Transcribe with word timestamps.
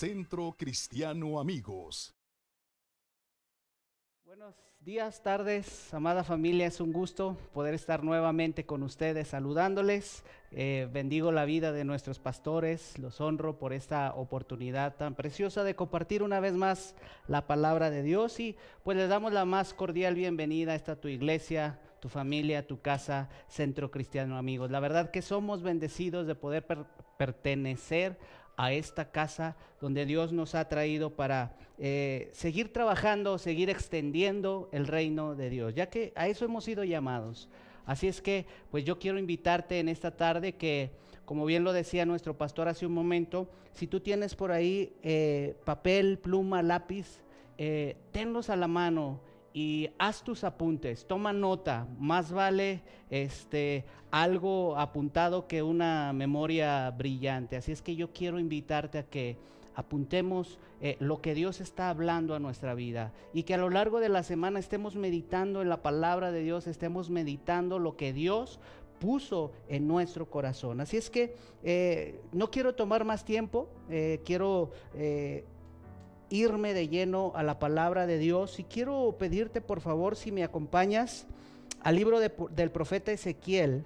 Centro 0.00 0.56
Cristiano 0.56 1.38
Amigos. 1.38 2.14
Buenos 4.24 4.54
días, 4.80 5.22
tardes, 5.22 5.92
amada 5.92 6.24
familia. 6.24 6.66
Es 6.66 6.80
un 6.80 6.90
gusto 6.90 7.36
poder 7.52 7.74
estar 7.74 8.02
nuevamente 8.02 8.64
con 8.64 8.82
ustedes 8.82 9.28
saludándoles. 9.28 10.24
Eh, 10.52 10.88
bendigo 10.90 11.32
la 11.32 11.44
vida 11.44 11.72
de 11.72 11.84
nuestros 11.84 12.18
pastores, 12.18 12.98
los 12.98 13.20
honro 13.20 13.58
por 13.58 13.74
esta 13.74 14.14
oportunidad 14.14 14.96
tan 14.96 15.14
preciosa 15.14 15.64
de 15.64 15.76
compartir 15.76 16.22
una 16.22 16.40
vez 16.40 16.54
más 16.54 16.94
la 17.28 17.46
palabra 17.46 17.90
de 17.90 18.02
Dios 18.02 18.40
y 18.40 18.56
pues 18.82 18.96
les 18.96 19.10
damos 19.10 19.34
la 19.34 19.44
más 19.44 19.74
cordial 19.74 20.14
bienvenida 20.14 20.72
a 20.72 20.76
esta 20.76 20.98
tu 20.98 21.08
iglesia, 21.08 21.78
tu 22.00 22.08
familia, 22.08 22.66
tu 22.66 22.80
casa, 22.80 23.28
Centro 23.48 23.90
Cristiano 23.90 24.38
Amigos. 24.38 24.70
La 24.70 24.80
verdad 24.80 25.10
que 25.10 25.20
somos 25.20 25.62
bendecidos 25.62 26.26
de 26.26 26.36
poder 26.36 26.66
pertenecer 27.18 28.18
a 28.60 28.74
esta 28.74 29.10
casa 29.10 29.56
donde 29.80 30.04
Dios 30.04 30.32
nos 30.32 30.54
ha 30.54 30.68
traído 30.68 31.16
para 31.16 31.56
eh, 31.78 32.28
seguir 32.32 32.74
trabajando, 32.74 33.38
seguir 33.38 33.70
extendiendo 33.70 34.68
el 34.70 34.86
reino 34.86 35.34
de 35.34 35.48
Dios, 35.48 35.74
ya 35.74 35.88
que 35.88 36.12
a 36.14 36.28
eso 36.28 36.44
hemos 36.44 36.64
sido 36.64 36.84
llamados. 36.84 37.48
Así 37.86 38.06
es 38.06 38.20
que, 38.20 38.44
pues 38.70 38.84
yo 38.84 38.98
quiero 38.98 39.18
invitarte 39.18 39.80
en 39.80 39.88
esta 39.88 40.10
tarde 40.10 40.56
que, 40.56 40.90
como 41.24 41.46
bien 41.46 41.64
lo 41.64 41.72
decía 41.72 42.04
nuestro 42.04 42.36
pastor 42.36 42.68
hace 42.68 42.84
un 42.84 42.92
momento, 42.92 43.48
si 43.72 43.86
tú 43.86 44.00
tienes 44.00 44.34
por 44.34 44.52
ahí 44.52 44.92
eh, 45.02 45.56
papel, 45.64 46.18
pluma, 46.18 46.62
lápiz, 46.62 47.22
eh, 47.56 47.96
tenlos 48.12 48.50
a 48.50 48.56
la 48.56 48.68
mano 48.68 49.22
y 49.52 49.90
haz 49.98 50.22
tus 50.22 50.44
apuntes, 50.44 51.06
toma 51.06 51.32
nota, 51.32 51.86
más 51.98 52.32
vale 52.32 52.82
este 53.10 53.84
algo 54.10 54.76
apuntado 54.76 55.46
que 55.46 55.62
una 55.62 56.12
memoria 56.12 56.90
brillante. 56.90 57.56
Así 57.56 57.72
es 57.72 57.82
que 57.82 57.96
yo 57.96 58.12
quiero 58.12 58.38
invitarte 58.38 58.98
a 58.98 59.02
que 59.04 59.36
apuntemos 59.74 60.58
eh, 60.80 60.96
lo 61.00 61.20
que 61.20 61.34
Dios 61.34 61.60
está 61.60 61.90
hablando 61.90 62.34
a 62.34 62.38
nuestra 62.38 62.74
vida 62.74 63.12
y 63.32 63.44
que 63.44 63.54
a 63.54 63.58
lo 63.58 63.70
largo 63.70 64.00
de 64.00 64.08
la 64.08 64.22
semana 64.22 64.58
estemos 64.58 64.96
meditando 64.96 65.62
en 65.62 65.68
la 65.68 65.82
palabra 65.82 66.32
de 66.32 66.42
Dios, 66.42 66.66
estemos 66.66 67.08
meditando 67.10 67.78
lo 67.78 67.96
que 67.96 68.12
Dios 68.12 68.60
puso 68.98 69.52
en 69.68 69.88
nuestro 69.88 70.28
corazón. 70.28 70.80
Así 70.80 70.96
es 70.96 71.08
que 71.08 71.34
eh, 71.62 72.20
no 72.32 72.50
quiero 72.50 72.74
tomar 72.74 73.04
más 73.04 73.24
tiempo, 73.24 73.68
eh, 73.88 74.20
quiero 74.24 74.70
irme 76.30 76.72
de 76.72 76.88
lleno 76.88 77.32
a 77.34 77.42
la 77.42 77.58
palabra 77.58 78.06
de 78.06 78.18
Dios 78.18 78.58
y 78.58 78.64
quiero 78.64 79.16
pedirte 79.18 79.60
por 79.60 79.80
favor 79.80 80.16
si 80.16 80.32
me 80.32 80.44
acompañas 80.44 81.26
al 81.82 81.96
libro 81.96 82.20
del 82.20 82.70
profeta 82.70 83.12
Ezequiel, 83.12 83.84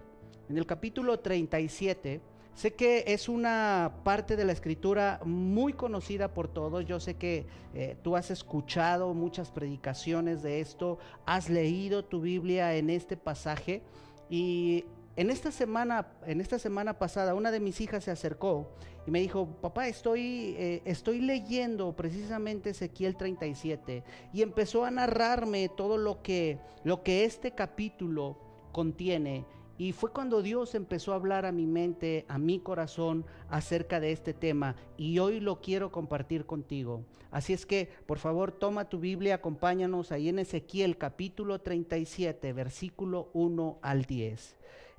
en 0.49 0.59
el 0.59 0.67
capítulo 0.67 1.21
37. 1.21 2.21
Sé 2.55 2.75
que 2.75 3.05
es 3.09 3.29
una 3.29 3.97
parte 4.05 4.37
de 4.37 4.45
la 4.45 4.53
escritura 4.53 5.21
muy 5.25 5.73
conocida 5.73 6.33
por 6.33 6.47
todos. 6.47 6.85
Yo 6.87 7.01
sé 7.01 7.15
que 7.15 7.47
eh, 7.75 7.97
tú 8.03 8.15
has 8.15 8.31
escuchado 8.31 9.13
muchas 9.13 9.51
predicaciones 9.51 10.43
de 10.43 10.61
esto, 10.61 10.99
has 11.27 11.51
leído 11.51 12.05
tu 12.05 12.21
Biblia 12.21 12.77
en 12.77 12.91
este 12.91 13.17
pasaje 13.17 13.83
y 14.31 14.85
en 15.17 15.31
esta 15.31 15.51
semana, 15.53 16.09
en 16.27 16.41
esta 16.41 16.59
semana 16.59 16.99
pasada, 16.99 17.35
una 17.35 17.51
de 17.51 17.61
mis 17.61 17.81
hijas 17.81 18.05
se 18.05 18.11
acercó 18.11 18.75
y 19.07 19.11
me 19.11 19.21
dijo, 19.21 19.47
papá, 19.61 19.87
estoy, 19.87 20.55
eh, 20.59 20.83
estoy 20.85 21.21
leyendo 21.21 21.95
precisamente 21.95 22.71
Ezequiel 22.71 23.17
37 23.17 24.03
y 24.33 24.43
empezó 24.43 24.85
a 24.85 24.91
narrarme 24.91 25.69
todo 25.69 25.99
lo 25.99 26.23
que, 26.23 26.59
lo 26.83 27.03
que 27.03 27.25
este 27.25 27.53
capítulo 27.53 28.39
contiene 28.73 29.45
y 29.77 29.93
fue 29.93 30.13
cuando 30.13 30.41
Dios 30.41 30.75
empezó 30.75 31.13
a 31.13 31.17
hablar 31.17 31.47
a 31.47 31.53
mi 31.53 31.67
mente, 31.67 32.25
a 32.29 32.39
mi 32.39 32.61
corazón 32.61 33.27
acerca 33.49 33.99
de 33.99 34.13
este 34.13 34.33
tema 34.33 34.77
y 34.97 35.19
hoy 35.19 35.41
lo 35.41 35.61
quiero 35.61 35.91
compartir 35.91 36.47
contigo. 36.47 37.05
Así 37.33 37.53
es 37.53 37.67
que, 37.67 37.89
por 38.07 38.19
favor, 38.19 38.53
toma 38.53 38.89
tu 38.89 39.01
Biblia, 39.01 39.37
acompáñanos 39.37 40.13
ahí 40.13 40.29
en 40.29 40.39
Ezequiel 40.39 40.97
capítulo 40.97 41.61
37, 41.61 42.53
versículo 42.53 43.31
1 43.33 43.79
al 43.83 44.05
10. 44.05 44.57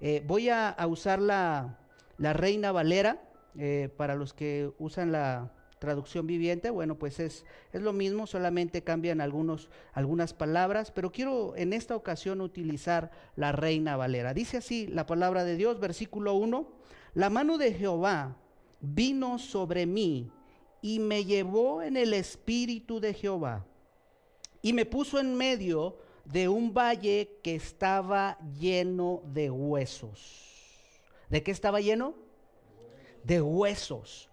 Eh, 0.07 0.21
voy 0.23 0.49
a, 0.49 0.77
usar 0.87 1.19
la, 1.19 1.79
Reina 2.19 2.71
Valera 2.71 3.27
eh, 3.57 3.89
para 3.97 4.13
los 4.13 4.33
que 4.33 4.71
usan 4.77 5.11
la 5.11 5.51
traducción 5.79 6.27
viviente, 6.27 6.69
bueno, 6.69 6.99
pues 6.99 7.19
es, 7.19 7.43
es 7.73 7.81
lo 7.81 7.91
mismo, 7.91 8.27
solamente 8.27 8.83
cambian 8.83 9.19
algunos, 9.19 9.67
algunas 9.93 10.35
palabras, 10.35 10.91
pero 10.91 11.11
quiero 11.11 11.55
en 11.55 11.73
esta 11.73 11.95
ocasión 11.95 12.41
utilizar 12.41 13.09
la 13.35 13.51
Reina 13.51 13.97
Valera. 13.97 14.35
Dice 14.35 14.57
así 14.57 14.85
la 14.85 15.07
palabra 15.07 15.43
de 15.43 15.55
Dios, 15.55 15.79
versículo 15.79 16.35
1, 16.35 16.69
la 17.15 17.31
mano 17.31 17.57
de 17.57 17.73
Jehová 17.73 18.37
vino 18.81 19.39
sobre 19.39 19.87
mí 19.87 20.29
y 20.83 20.99
me 20.99 21.25
llevó 21.25 21.81
en 21.81 21.97
el 21.97 22.13
espíritu 22.13 22.99
de 22.99 23.15
Jehová 23.15 23.65
y 24.61 24.71
me 24.71 24.85
puso 24.85 25.19
en 25.19 25.33
medio 25.33 25.97
de 26.25 26.49
un 26.49 26.73
valle 26.73 27.37
que 27.43 27.55
estaba 27.55 28.37
lleno 28.59 29.21
de 29.25 29.49
huesos. 29.49 30.43
¿De 31.29 31.43
qué 31.43 31.51
estaba 31.51 31.79
lleno? 31.79 32.15
De 33.23 33.41
huesos. 33.41 34.29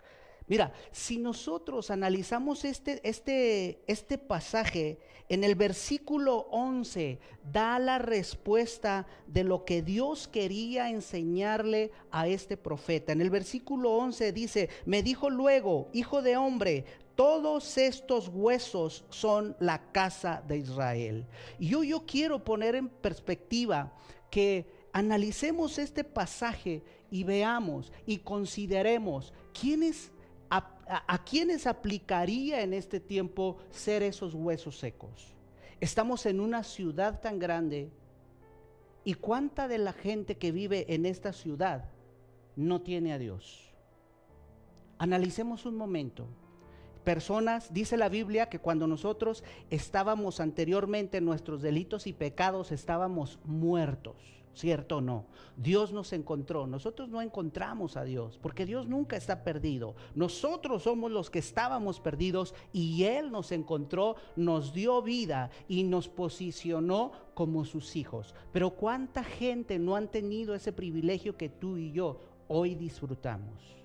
Mira, 0.48 0.72
si 0.91 1.19
nosotros 1.19 1.91
analizamos 1.91 2.64
este, 2.64 3.00
este, 3.08 3.82
este 3.86 4.19
pasaje, 4.19 4.98
en 5.28 5.44
el 5.44 5.54
versículo 5.54 6.47
11 6.50 7.19
da 7.50 7.78
la 7.78 7.98
respuesta 7.98 9.06
de 9.26 9.44
lo 9.44 9.64
que 9.64 9.80
Dios 9.80 10.28
quería 10.28 10.91
enseñarle 10.91 11.91
a 12.10 12.26
este 12.26 12.59
profeta. 12.59 13.12
En 13.12 13.22
el 13.22 13.30
versículo 13.30 13.92
11 13.92 14.32
dice, 14.32 14.69
me 14.84 15.03
dijo 15.03 15.30
luego, 15.30 15.88
hijo 15.94 16.20
de 16.20 16.36
hombre, 16.36 16.84
todos 17.14 17.78
estos 17.78 18.28
huesos 18.28 19.04
son 19.10 19.56
la 19.60 19.90
casa 19.92 20.42
de 20.46 20.58
Israel. 20.58 21.26
Y 21.58 21.68
yo, 21.68 21.84
yo 21.84 22.04
quiero 22.06 22.42
poner 22.42 22.74
en 22.74 22.88
perspectiva 22.88 23.92
que 24.30 24.66
analicemos 24.92 25.78
este 25.78 26.04
pasaje 26.04 26.82
y 27.10 27.24
veamos 27.24 27.92
y 28.06 28.18
consideremos 28.18 29.32
quiénes 29.52 30.10
a, 30.86 31.24
quiénes 31.24 31.66
aplicaría 31.66 32.62
en 32.62 32.74
este 32.74 33.00
tiempo 33.00 33.56
ser 33.70 34.02
esos 34.02 34.34
huesos 34.34 34.78
secos? 34.78 35.32
Estamos 35.80 36.26
en 36.26 36.40
una 36.40 36.62
ciudad 36.62 37.20
tan 37.20 37.38
grande 37.38 37.90
y 39.04 39.14
cuánta 39.14 39.68
de 39.68 39.78
la 39.78 39.92
gente 39.92 40.36
que 40.36 40.52
vive 40.52 40.86
en 40.94 41.06
esta 41.06 41.32
ciudad 41.32 41.90
no 42.54 42.82
tiene 42.82 43.12
a 43.12 43.18
Dios. 43.18 43.72
Analicemos 44.98 45.66
un 45.66 45.76
momento. 45.76 46.26
Personas, 47.04 47.72
dice 47.74 47.96
la 47.96 48.08
Biblia, 48.08 48.48
que 48.48 48.60
cuando 48.60 48.86
nosotros 48.86 49.42
estábamos 49.70 50.38
anteriormente 50.38 51.18
en 51.18 51.24
nuestros 51.24 51.60
delitos 51.60 52.06
y 52.06 52.12
pecados, 52.12 52.70
estábamos 52.70 53.38
muertos. 53.44 54.16
¿Cierto 54.54 54.98
o 54.98 55.00
no? 55.00 55.24
Dios 55.56 55.92
nos 55.92 56.12
encontró. 56.12 56.66
Nosotros 56.66 57.08
no 57.08 57.22
encontramos 57.22 57.96
a 57.96 58.04
Dios, 58.04 58.38
porque 58.42 58.66
Dios 58.66 58.86
nunca 58.86 59.16
está 59.16 59.44
perdido. 59.44 59.96
Nosotros 60.14 60.82
somos 60.82 61.10
los 61.10 61.30
que 61.30 61.38
estábamos 61.38 62.00
perdidos 62.00 62.54
y 62.72 63.04
Él 63.04 63.32
nos 63.32 63.50
encontró, 63.50 64.16
nos 64.36 64.74
dio 64.74 65.00
vida 65.00 65.50
y 65.68 65.84
nos 65.84 66.08
posicionó 66.08 67.12
como 67.34 67.64
sus 67.64 67.96
hijos. 67.96 68.34
Pero 68.52 68.72
¿cuánta 68.72 69.24
gente 69.24 69.78
no 69.78 69.96
han 69.96 70.08
tenido 70.08 70.54
ese 70.54 70.72
privilegio 70.72 71.36
que 71.36 71.48
tú 71.48 71.78
y 71.78 71.92
yo 71.92 72.20
hoy 72.48 72.74
disfrutamos? 72.74 73.81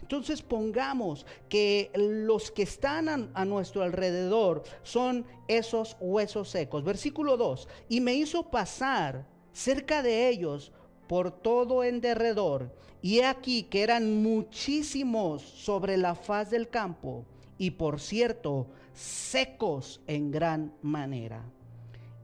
Entonces 0.00 0.42
pongamos 0.42 1.26
que 1.48 1.90
los 1.94 2.50
que 2.50 2.62
están 2.62 3.30
a, 3.34 3.44
nuestro 3.44 3.82
alrededor 3.82 4.62
son 4.82 5.26
esos 5.48 5.96
huesos 6.00 6.48
secos. 6.48 6.84
Versículo 6.84 7.36
2. 7.36 7.68
Y 7.88 8.00
me 8.00 8.14
hizo 8.14 8.50
pasar 8.50 9.26
cerca 9.52 10.02
de 10.02 10.28
ellos 10.28 10.72
por 11.06 11.30
todo 11.30 11.84
en 11.84 12.00
derredor, 12.00 12.70
y 13.00 13.20
he 13.20 13.24
aquí 13.24 13.62
que 13.64 13.82
eran 13.82 14.22
muchísimos 14.22 15.42
sobre 15.42 15.96
la 15.96 16.14
faz 16.14 16.50
del 16.50 16.68
campo, 16.68 17.24
y 17.56 17.70
por 17.70 17.98
cierto, 17.98 18.66
secos 18.92 20.00
en 20.06 20.30
gran 20.30 20.74
manera. 20.82 21.42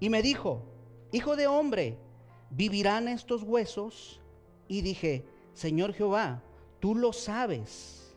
Y 0.00 0.10
me 0.10 0.20
dijo, 0.20 0.62
Hijo 1.14 1.36
de 1.36 1.46
hombre, 1.46 1.96
¿vivirán 2.50 3.06
estos 3.06 3.44
huesos? 3.44 4.20
Y 4.66 4.82
dije, 4.82 5.24
Señor 5.52 5.92
Jehová, 5.92 6.42
tú 6.84 6.94
lo 6.94 7.14
sabes. 7.14 8.14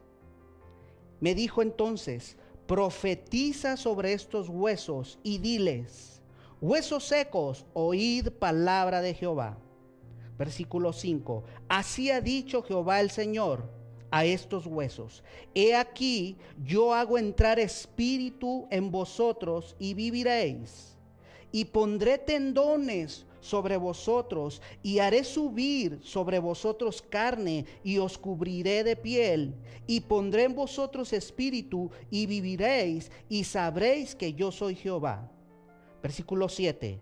Me 1.22 1.34
dijo 1.34 1.62
entonces, 1.62 2.36
profetiza 2.66 3.78
sobre 3.78 4.12
estos 4.12 4.50
huesos 4.50 5.19
y 5.24 5.38
diles, 5.38 6.22
Huesos 6.60 7.06
secos, 7.06 7.66
oíd 7.72 8.28
palabra 8.28 9.00
de 9.00 9.14
Jehová. 9.14 9.58
Versículo 10.38 10.92
5. 10.92 11.46
Así 11.69 12.12
ha 12.12 12.19
dicho 12.19 12.62
Jehová 12.62 13.00
el 13.00 13.10
Señor 13.10 13.69
a 14.12 14.25
estos 14.25 14.66
huesos. 14.66 15.24
He 15.56 15.74
aquí, 15.74 16.36
yo 16.62 16.94
hago 16.94 17.18
entrar 17.18 17.60
espíritu 17.60 18.68
en 18.69 18.92
vosotros 18.92 19.78
y 19.80 19.94
viviréis. 19.94 20.98
Y 21.54 21.64
pondré 21.64 22.18
tendones 22.18 23.26
sobre 23.39 23.78
vosotros 23.78 24.62
y 24.84 25.00
haré 25.00 25.24
subir 25.24 26.00
sobre 26.01 26.39
vosotros 26.39 27.01
carne 27.01 27.66
y 27.84 27.98
os 27.98 28.18
cubriré 28.18 28.84
de 28.84 28.95
piel 28.95 29.56
y 29.86 30.01
pondré 30.01 30.44
en 30.44 30.56
vosotros 30.56 31.13
espíritu 31.13 31.89
y 32.10 32.25
viviréis 32.25 33.12
y 33.30 33.44
sabréis 33.44 34.16
que 34.16 34.34
yo 34.34 34.51
soy 34.51 34.75
Jehová. 34.75 35.31
Versículo 36.01 36.50
7. 36.50 37.01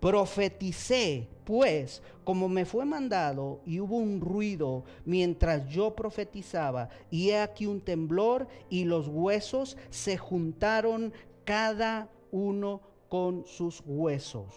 Profeticé, 0.00 1.28
pues, 1.44 2.02
como 2.22 2.48
me 2.48 2.64
fue 2.64 2.84
mandado, 2.84 3.60
y 3.66 3.80
hubo 3.80 3.96
un 3.96 4.20
ruido 4.20 4.84
mientras 5.04 5.68
yo 5.68 5.96
profetizaba, 5.96 6.88
y 7.10 7.30
he 7.30 7.38
aquí 7.40 7.66
un 7.66 7.80
temblor, 7.80 8.46
y 8.70 8.84
los 8.84 9.08
huesos 9.08 9.76
se 9.90 10.16
juntaron 10.16 11.12
cada 11.44 12.08
uno 12.30 12.80
con 13.08 13.44
sus 13.44 13.82
huesos. 13.84 14.54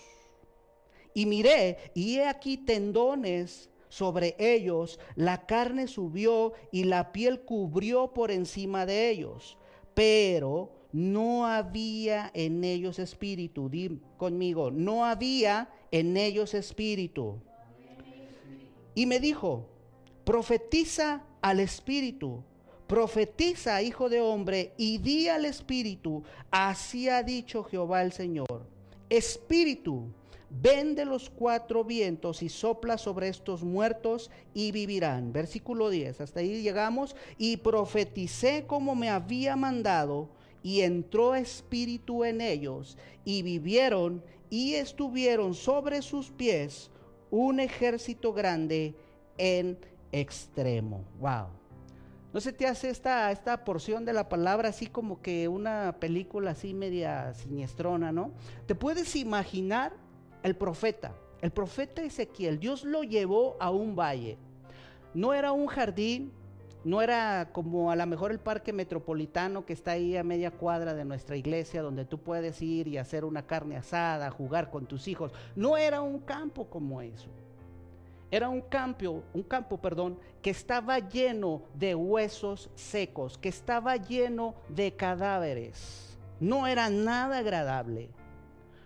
Y 1.13 1.25
miré, 1.25 1.91
y 1.93 2.17
he 2.17 2.27
aquí 2.27 2.57
tendones 2.57 3.69
sobre 3.89 4.35
ellos, 4.39 4.99
la 5.15 5.45
carne 5.45 5.87
subió 5.87 6.53
y 6.71 6.85
la 6.85 7.11
piel 7.11 7.41
cubrió 7.41 8.13
por 8.13 8.31
encima 8.31 8.85
de 8.85 9.09
ellos, 9.09 9.57
pero 9.93 10.71
no 10.93 11.45
había 11.45 12.31
en 12.33 12.63
ellos 12.63 12.99
espíritu. 12.99 13.69
Di 13.69 13.99
conmigo, 14.17 14.71
no 14.71 15.05
había 15.05 15.69
en 15.91 16.15
ellos 16.15 16.53
espíritu. 16.53 17.41
Y 18.95 19.05
me 19.05 19.19
dijo, 19.19 19.67
profetiza 20.23 21.23
al 21.41 21.59
espíritu, 21.59 22.43
profetiza, 22.87 23.81
hijo 23.81 24.09
de 24.09 24.21
hombre, 24.21 24.73
y 24.77 24.97
di 24.97 25.27
al 25.27 25.45
espíritu, 25.45 26.23
así 26.49 27.09
ha 27.09 27.23
dicho 27.23 27.63
Jehová 27.63 28.03
el 28.03 28.11
Señor. 28.11 28.67
Espíritu, 29.09 30.13
ven 30.59 30.95
de 30.95 31.05
los 31.05 31.29
cuatro 31.29 31.83
vientos 31.83 32.43
y 32.43 32.49
sopla 32.49 32.97
sobre 32.97 33.29
estos 33.29 33.63
muertos 33.63 34.29
y 34.53 34.71
vivirán. 34.71 35.31
Versículo 35.31 35.89
10, 35.89 36.21
hasta 36.21 36.41
ahí 36.41 36.61
llegamos. 36.61 37.15
Y 37.37 37.57
profeticé 37.57 38.65
como 38.67 38.95
me 38.95 39.09
había 39.09 39.55
mandado 39.55 40.29
y 40.63 40.81
entró 40.81 41.35
espíritu 41.35 42.23
en 42.23 42.41
ellos, 42.41 42.97
y 43.25 43.41
vivieron 43.41 44.23
y 44.49 44.73
estuvieron 44.73 45.53
sobre 45.53 46.01
sus 46.01 46.29
pies 46.29 46.91
un 47.31 47.59
ejército 47.59 48.33
grande 48.33 48.93
en 49.37 49.79
extremo. 50.11 51.05
Wow. 51.19 51.47
¿No 52.33 52.39
se 52.39 52.53
te 52.53 52.67
hace 52.67 52.89
esta, 52.89 53.31
esta 53.31 53.63
porción 53.65 54.05
de 54.05 54.13
la 54.13 54.29
palabra 54.29 54.69
así 54.69 54.87
como 54.87 55.21
que 55.21 55.47
una 55.47 55.97
película 55.99 56.51
así 56.51 56.73
media 56.73 57.33
siniestrona, 57.33 58.11
¿no? 58.11 58.31
Te 58.67 58.75
puedes 58.75 59.15
imaginar 59.15 59.93
el 60.43 60.55
profeta, 60.55 61.13
el 61.41 61.51
profeta 61.51 62.01
Ezequiel, 62.01 62.59
Dios 62.59 62.83
lo 62.83 63.03
llevó 63.03 63.57
a 63.59 63.71
un 63.71 63.95
valle. 63.95 64.37
No 65.13 65.33
era 65.33 65.51
un 65.51 65.67
jardín, 65.67 66.31
no 66.83 67.01
era 67.01 67.49
como 67.51 67.91
a 67.91 67.95
lo 67.95 68.05
mejor 68.07 68.31
el 68.31 68.39
parque 68.39 68.73
metropolitano 68.73 69.65
que 69.65 69.73
está 69.73 69.91
ahí 69.91 70.17
a 70.17 70.23
media 70.23 70.51
cuadra 70.51 70.93
de 70.93 71.05
nuestra 71.05 71.35
iglesia 71.35 71.81
donde 71.81 72.05
tú 72.05 72.17
puedes 72.17 72.61
ir 72.61 72.87
y 72.87 72.97
hacer 72.97 73.23
una 73.23 73.45
carne 73.45 73.77
asada, 73.77 74.31
jugar 74.31 74.71
con 74.71 74.87
tus 74.87 75.07
hijos. 75.07 75.31
No 75.55 75.77
era 75.77 76.01
un 76.01 76.19
campo 76.19 76.65
como 76.65 77.01
eso. 77.01 77.29
Era 78.31 78.47
un 78.47 78.61
campo, 78.61 79.23
un 79.33 79.43
campo, 79.43 79.77
perdón, 79.79 80.17
que 80.41 80.51
estaba 80.51 80.97
lleno 80.99 81.63
de 81.75 81.95
huesos 81.95 82.69
secos, 82.75 83.37
que 83.37 83.49
estaba 83.49 83.97
lleno 83.97 84.55
de 84.69 84.95
cadáveres. 84.95 86.17
No 86.39 86.65
era 86.65 86.89
nada 86.89 87.39
agradable. 87.39 88.09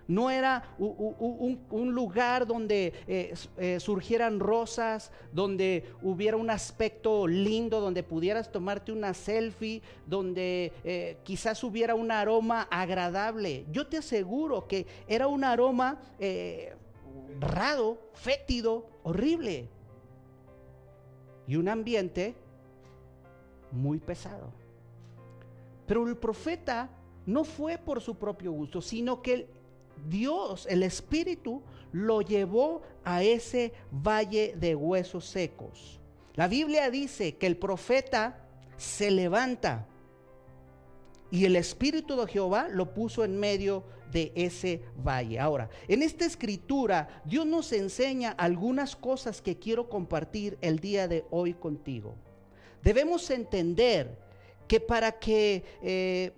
No 0.07 0.29
era 0.29 0.75
un, 0.77 1.91
lugar 1.93 2.45
donde 2.45 2.93
eh, 3.07 3.33
eh, 3.57 3.79
surgieran 3.79 4.39
rosas, 4.39 5.11
donde 5.31 5.83
hubiera 6.03 6.37
un 6.37 6.49
aspecto 6.49 7.25
lindo, 7.25 7.81
donde 7.81 8.03
pudieras 8.03 8.51
tomarte 8.51 8.91
una 8.91 9.13
selfie, 9.15 9.81
donde 10.05 10.71
eh, 10.83 11.17
quizás 11.23 11.63
hubiera 11.63 11.95
un 11.95 12.11
aroma 12.11 12.67
agradable. 12.69 13.65
Yo 13.71 13.87
te 13.87 13.97
aseguro 13.97 14.67
que 14.67 14.85
era 15.07 15.27
un 15.27 15.43
aroma 15.43 15.99
raro, 17.39 17.97
fétido, 18.13 18.87
horrible. 19.03 19.69
Y 21.47 21.55
un 21.55 21.67
ambiente 21.67 22.35
muy 23.71 23.99
pesado. 23.99 24.51
Pero 25.87 26.07
el 26.07 26.17
profeta 26.17 26.89
no 27.25 27.43
fue 27.43 27.77
por 27.77 28.01
su 28.01 28.15
propio 28.15 28.51
gusto, 28.51 28.81
sino 28.81 29.21
que 29.21 29.47
Dios, 30.07 30.67
el 30.69 30.83
Espíritu, 30.83 31.61
lo 31.91 32.21
llevó 32.21 32.81
a 33.03 33.23
ese 33.23 33.73
valle 33.91 34.55
de 34.57 34.75
huesos 34.75 35.25
secos. 35.25 35.99
La 36.33 36.47
Biblia 36.47 36.89
dice 36.89 37.37
que 37.37 37.47
el 37.47 37.57
profeta 37.57 38.45
se 38.77 39.11
levanta 39.11 39.87
y 41.31 41.45
el 41.45 41.55
Espíritu 41.55 42.15
de 42.17 42.27
Jehová 42.27 42.67
lo 42.69 42.93
puso 42.93 43.23
en 43.23 43.39
medio 43.39 43.83
de 44.11 44.31
ese 44.35 44.81
valle. 44.97 45.39
Ahora, 45.39 45.69
en 45.87 46.03
esta 46.03 46.25
escritura, 46.25 47.21
Dios 47.25 47.45
nos 47.45 47.71
enseña 47.71 48.31
algunas 48.31 48.95
cosas 48.95 49.41
que 49.41 49.57
quiero 49.57 49.89
compartir 49.89 50.57
el 50.61 50.79
día 50.79 51.07
de 51.07 51.25
hoy 51.31 51.53
contigo. 51.53 52.15
Debemos 52.83 53.29
entender 53.29 54.17
que 54.67 54.79
para 54.79 55.13
que... 55.13 55.63
Eh, 55.81 56.33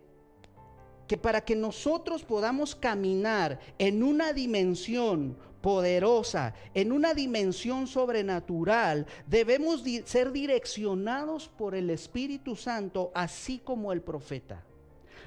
que 1.08 1.18
para 1.18 1.42
que 1.42 1.56
nosotros 1.56 2.24
podamos 2.24 2.76
caminar 2.76 3.60
en 3.78 4.04
una 4.04 4.34
dimensión 4.34 5.38
poderosa, 5.62 6.54
en 6.74 6.92
una 6.92 7.14
dimensión 7.14 7.88
sobrenatural, 7.88 9.08
debemos 9.26 9.84
ser 10.06 10.32
direccionados 10.32 11.50
por 11.50 11.76
el 11.76 11.90
Espíritu 11.90 12.56
Santo, 12.56 13.12
así 13.16 13.60
como 13.60 13.92
el 13.92 14.02
profeta. 14.02 14.64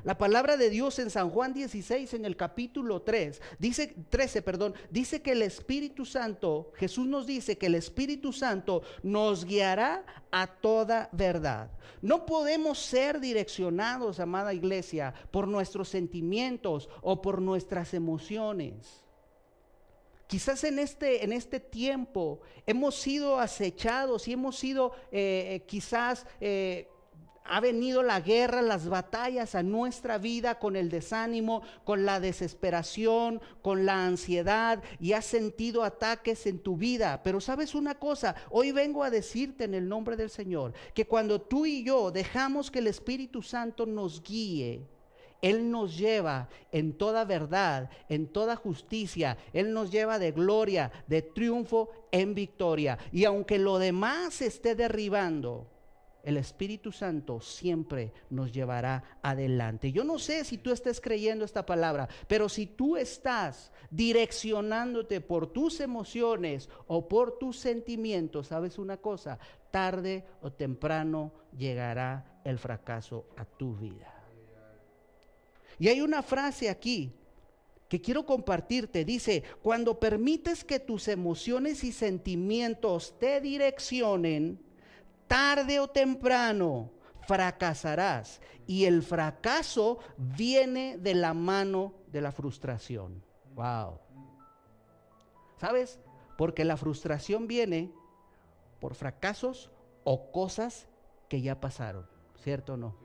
La 0.04 0.16
palabra 0.16 0.56
de 0.56 0.70
Dios 0.70 0.98
en 0.98 1.10
San 1.10 1.30
Juan 1.30 1.52
16 1.52 2.14
en 2.14 2.24
el 2.24 2.36
capítulo 2.36 3.02
3, 3.02 3.40
dice 3.58 3.94
13, 4.08 4.42
perdón, 4.42 4.74
dice 4.90 5.20
que 5.20 5.32
el 5.32 5.42
Espíritu 5.42 6.06
Santo, 6.06 6.72
Jesús 6.76 7.06
nos 7.06 7.26
dice 7.26 7.58
que 7.58 7.66
el 7.66 7.74
Espíritu 7.74 8.32
Santo 8.32 8.82
nos 9.02 9.44
guiará 9.44 10.04
a 10.30 10.46
toda 10.46 11.10
verdad. 11.12 11.70
No 12.00 12.24
podemos 12.24 12.78
ser 12.78 13.20
direccionados, 13.20 14.20
amada 14.20 14.54
iglesia, 14.54 15.12
por 15.30 15.46
nuestros 15.46 15.88
sentimientos 15.88 16.88
o 17.02 17.20
por 17.20 17.42
nuestras 17.42 17.92
emociones. 17.92 19.04
Quizás 20.30 20.62
en 20.62 20.78
este, 20.78 21.24
en 21.24 21.32
este 21.32 21.58
tiempo 21.58 22.40
hemos 22.64 22.94
sido 22.94 23.40
acechados 23.40 24.28
y 24.28 24.32
hemos 24.32 24.56
sido 24.56 24.92
eh, 25.10 25.56
eh, 25.56 25.64
quizás 25.66 26.24
eh, 26.40 26.88
ha 27.44 27.60
venido 27.60 28.02
la 28.02 28.20
guerra, 28.20 28.62
las 28.62 28.88
batallas 28.88 29.54
a 29.54 29.62
nuestra 29.62 30.18
vida 30.18 30.58
con 30.58 30.76
el 30.76 30.88
desánimo, 30.88 31.62
con 31.84 32.04
la 32.06 32.20
desesperación, 32.20 33.40
con 33.62 33.86
la 33.86 34.06
ansiedad 34.06 34.82
y 35.00 35.12
has 35.12 35.26
sentido 35.26 35.82
ataques 35.82 36.46
en 36.46 36.60
tu 36.60 36.76
vida. 36.76 37.22
Pero 37.24 37.40
sabes 37.40 37.74
una 37.74 37.96
cosa, 37.96 38.34
hoy 38.50 38.72
vengo 38.72 39.02
a 39.02 39.10
decirte 39.10 39.64
en 39.64 39.74
el 39.74 39.88
nombre 39.88 40.16
del 40.16 40.30
Señor 40.30 40.72
que 40.94 41.06
cuando 41.06 41.40
tú 41.40 41.66
y 41.66 41.82
yo 41.82 42.10
dejamos 42.10 42.70
que 42.70 42.78
el 42.78 42.86
Espíritu 42.86 43.42
Santo 43.42 43.86
nos 43.86 44.22
guíe, 44.22 44.86
él 45.42 45.70
nos 45.70 45.96
lleva 45.96 46.48
en 46.70 46.92
toda 46.92 47.24
verdad, 47.24 47.88
en 48.08 48.26
toda 48.26 48.56
justicia. 48.56 49.38
Él 49.54 49.72
nos 49.72 49.90
lleva 49.90 50.18
de 50.18 50.32
gloria, 50.32 50.92
de 51.06 51.22
triunfo 51.22 51.90
en 52.12 52.34
victoria. 52.34 52.98
Y 53.10 53.24
aunque 53.24 53.58
lo 53.58 53.78
demás 53.78 54.42
esté 54.42 54.74
derribando, 54.74 55.66
el 56.22 56.36
Espíritu 56.36 56.92
Santo 56.92 57.40
siempre 57.40 58.12
nos 58.28 58.52
llevará 58.52 59.18
adelante. 59.22 59.92
Yo 59.92 60.04
no 60.04 60.18
sé 60.18 60.44
si 60.44 60.58
tú 60.58 60.70
estás 60.70 61.00
creyendo 61.00 61.44
esta 61.44 61.64
palabra, 61.64 62.08
pero 62.28 62.48
si 62.48 62.66
tú 62.66 62.96
estás 62.96 63.72
direccionándote 63.90 65.20
por 65.20 65.46
tus 65.46 65.80
emociones 65.80 66.68
o 66.86 67.08
por 67.08 67.38
tus 67.38 67.58
sentimientos, 67.58 68.48
sabes 68.48 68.78
una 68.78 68.96
cosa, 68.96 69.38
tarde 69.70 70.24
o 70.42 70.52
temprano 70.52 71.32
llegará 71.56 72.40
el 72.44 72.58
fracaso 72.58 73.26
a 73.36 73.44
tu 73.44 73.76
vida. 73.76 74.14
Y 75.78 75.88
hay 75.88 76.00
una 76.02 76.22
frase 76.22 76.68
aquí 76.68 77.12
que 77.88 78.00
quiero 78.00 78.24
compartirte. 78.24 79.04
Dice, 79.04 79.42
cuando 79.62 79.98
permites 79.98 80.64
que 80.64 80.78
tus 80.78 81.08
emociones 81.08 81.82
y 81.82 81.90
sentimientos 81.90 83.18
te 83.18 83.40
direccionen, 83.40 84.60
tarde 85.30 85.78
o 85.78 85.86
temprano 85.86 86.90
fracasarás. 87.28 88.40
Y 88.66 88.84
el 88.86 89.04
fracaso 89.04 90.00
viene 90.16 90.98
de 90.98 91.14
la 91.14 91.34
mano 91.34 91.94
de 92.08 92.20
la 92.20 92.32
frustración. 92.32 93.22
Wow. 93.54 94.00
¿Sabes? 95.56 96.00
Porque 96.36 96.64
la 96.64 96.76
frustración 96.76 97.46
viene 97.46 97.92
por 98.80 98.96
fracasos 98.96 99.70
o 100.02 100.32
cosas 100.32 100.88
que 101.28 101.40
ya 101.40 101.60
pasaron, 101.60 102.08
¿cierto 102.42 102.74
o 102.74 102.76
no? 102.76 102.96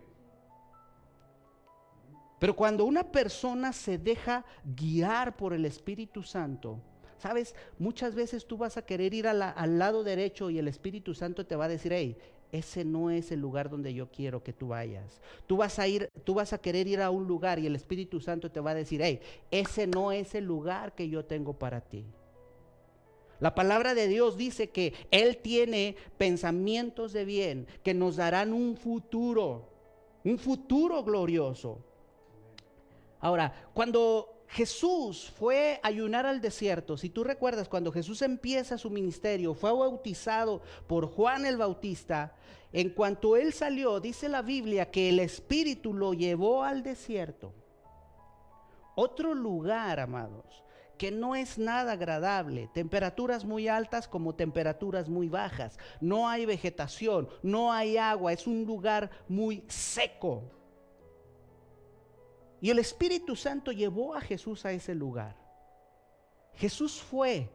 Pero 2.40 2.56
cuando 2.56 2.86
una 2.86 3.04
persona 3.04 3.72
se 3.72 4.00
deja 4.00 4.46
guiar 4.64 5.38
por 5.38 5.54
el 5.54 5.66
Espíritu 5.66 6.24
Santo, 6.24 6.82
Sabes, 7.18 7.56
muchas 7.80 8.14
veces 8.14 8.46
tú 8.46 8.58
vas 8.58 8.78
a 8.78 8.86
querer 8.86 9.14
ir 9.14 9.28
al 9.28 9.80
lado 9.80 10.04
derecho 10.04 10.50
y 10.50 10.60
el 10.60 10.68
Espíritu 10.68 11.14
Santo 11.14 11.46
te 11.46 11.56
va 11.56 11.66
a 11.66 11.70
decir, 11.70 11.94
hey, 11.94 12.18
ese 12.52 12.86
no 12.86 13.10
es 13.10 13.32
el 13.32 13.40
lugar 13.40 13.70
donde 13.70 13.94
yo 13.94 14.10
quiero 14.12 14.44
que 14.44 14.54
tú 14.54 14.70
vayas. 14.70 15.22
Tú 15.48 15.58
vas 15.58 15.80
a 15.80 15.88
ir, 15.88 16.10
tú 16.24 16.34
vas 16.34 16.54
a 16.54 16.58
querer 16.58 16.88
ir 16.88 17.02
a 17.02 17.10
un 17.10 17.28
lugar 17.28 17.60
y 17.60 17.68
el 17.68 17.76
Espíritu 17.76 18.20
Santo 18.20 18.52
te 18.52 18.60
va 18.60 18.72
a 18.72 18.76
decir, 18.76 19.02
hey, 19.02 19.20
ese 19.52 19.88
no 19.88 20.12
es 20.12 20.36
el 20.36 20.46
lugar 20.46 20.94
que 20.94 21.10
yo 21.10 21.26
tengo 21.26 21.54
para 21.54 21.82
ti. 21.82 22.06
La 23.40 23.54
palabra 23.54 23.94
de 23.94 24.08
Dios 24.08 24.38
dice 24.38 24.70
que 24.70 24.94
Él 25.12 25.38
tiene 25.38 25.96
pensamientos 26.18 27.12
de 27.12 27.26
bien 27.26 27.68
que 27.84 27.94
nos 27.94 28.16
darán 28.16 28.54
un 28.54 28.78
futuro, 28.78 29.68
un 30.24 30.38
futuro 30.38 31.04
glorioso. 31.04 31.80
Ahora, 33.20 33.70
cuando 33.74 34.35
Jesús 34.56 35.34
fue 35.38 35.82
a 35.84 35.88
ayunar 35.90 36.26
al 36.26 36.40
desierto, 36.40 36.96
si 36.96 37.10
tú 37.10 37.26
recuerdas, 37.26 37.68
cuando 37.68 37.92
Jesús 37.92 38.22
empieza 38.22 38.78
su 38.78 38.90
ministerio, 38.90 39.54
fue 39.54 39.70
bautizado 39.74 40.62
por 40.88 41.08
Juan 41.08 41.46
el 41.46 41.58
Bautista, 41.58 42.34
en 42.72 42.92
cuanto 42.92 43.36
él 43.36 43.52
salió, 43.52 44.00
dice 44.00 44.30
la 44.30 44.42
Biblia 44.42 44.90
que 44.92 45.10
el 45.10 45.20
Espíritu 45.20 45.94
lo 45.94 46.14
llevó 46.14 46.64
al 46.64 46.84
desierto. 46.84 47.52
Otro 48.96 49.34
lugar, 49.36 50.00
amados, 50.00 50.64
que 50.98 51.12
no 51.12 51.36
es 51.36 51.58
nada 51.58 51.92
agradable, 51.92 52.70
temperaturas 52.74 53.44
muy 53.44 53.68
altas 53.68 54.08
como 54.08 54.36
temperaturas 54.36 55.10
muy 55.10 55.28
bajas, 55.28 55.78
no 56.00 56.30
hay 56.30 56.46
vegetación, 56.46 57.28
no 57.44 57.74
hay 57.74 57.98
agua, 57.98 58.32
es 58.32 58.48
un 58.48 58.64
lugar 58.64 59.10
muy 59.28 59.66
seco. 59.68 60.50
Y 62.62 62.70
el 62.70 62.80
Espíritu 62.80 63.36
Santo 63.36 63.72
llevó 63.72 64.16
a 64.16 64.22
Jesús 64.22 64.66
a 64.66 64.72
ese 64.72 64.96
lugar. 64.96 65.36
Jesús 66.56 67.02
fue, 67.02 67.50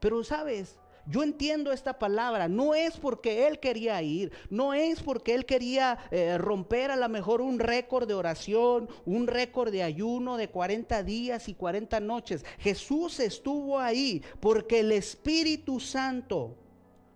pero 0.00 0.22
sabes, 0.22 0.78
yo 1.06 1.22
entiendo 1.22 1.72
esta 1.72 1.98
palabra, 1.98 2.48
no 2.48 2.74
es 2.74 2.96
porque 2.96 3.46
él 3.46 3.58
quería 3.60 4.00
ir, 4.02 4.32
no 4.48 4.72
es 4.72 5.02
porque 5.02 5.34
él 5.34 5.44
quería 5.44 5.98
eh, 6.10 6.38
romper 6.38 6.90
a 6.90 6.96
lo 6.96 7.08
mejor 7.10 7.42
un 7.42 7.58
récord 7.58 8.08
de 8.08 8.14
oración, 8.14 8.88
un 9.04 9.26
récord 9.26 9.70
de 9.70 9.82
ayuno 9.82 10.38
de 10.38 10.48
40 10.48 11.02
días 11.02 11.48
y 11.48 11.54
40 11.54 12.00
noches. 12.00 12.44
Jesús 12.58 13.20
estuvo 13.20 13.78
ahí 13.78 14.22
porque 14.40 14.80
el 14.80 14.92
Espíritu 14.92 15.78
Santo 15.78 16.56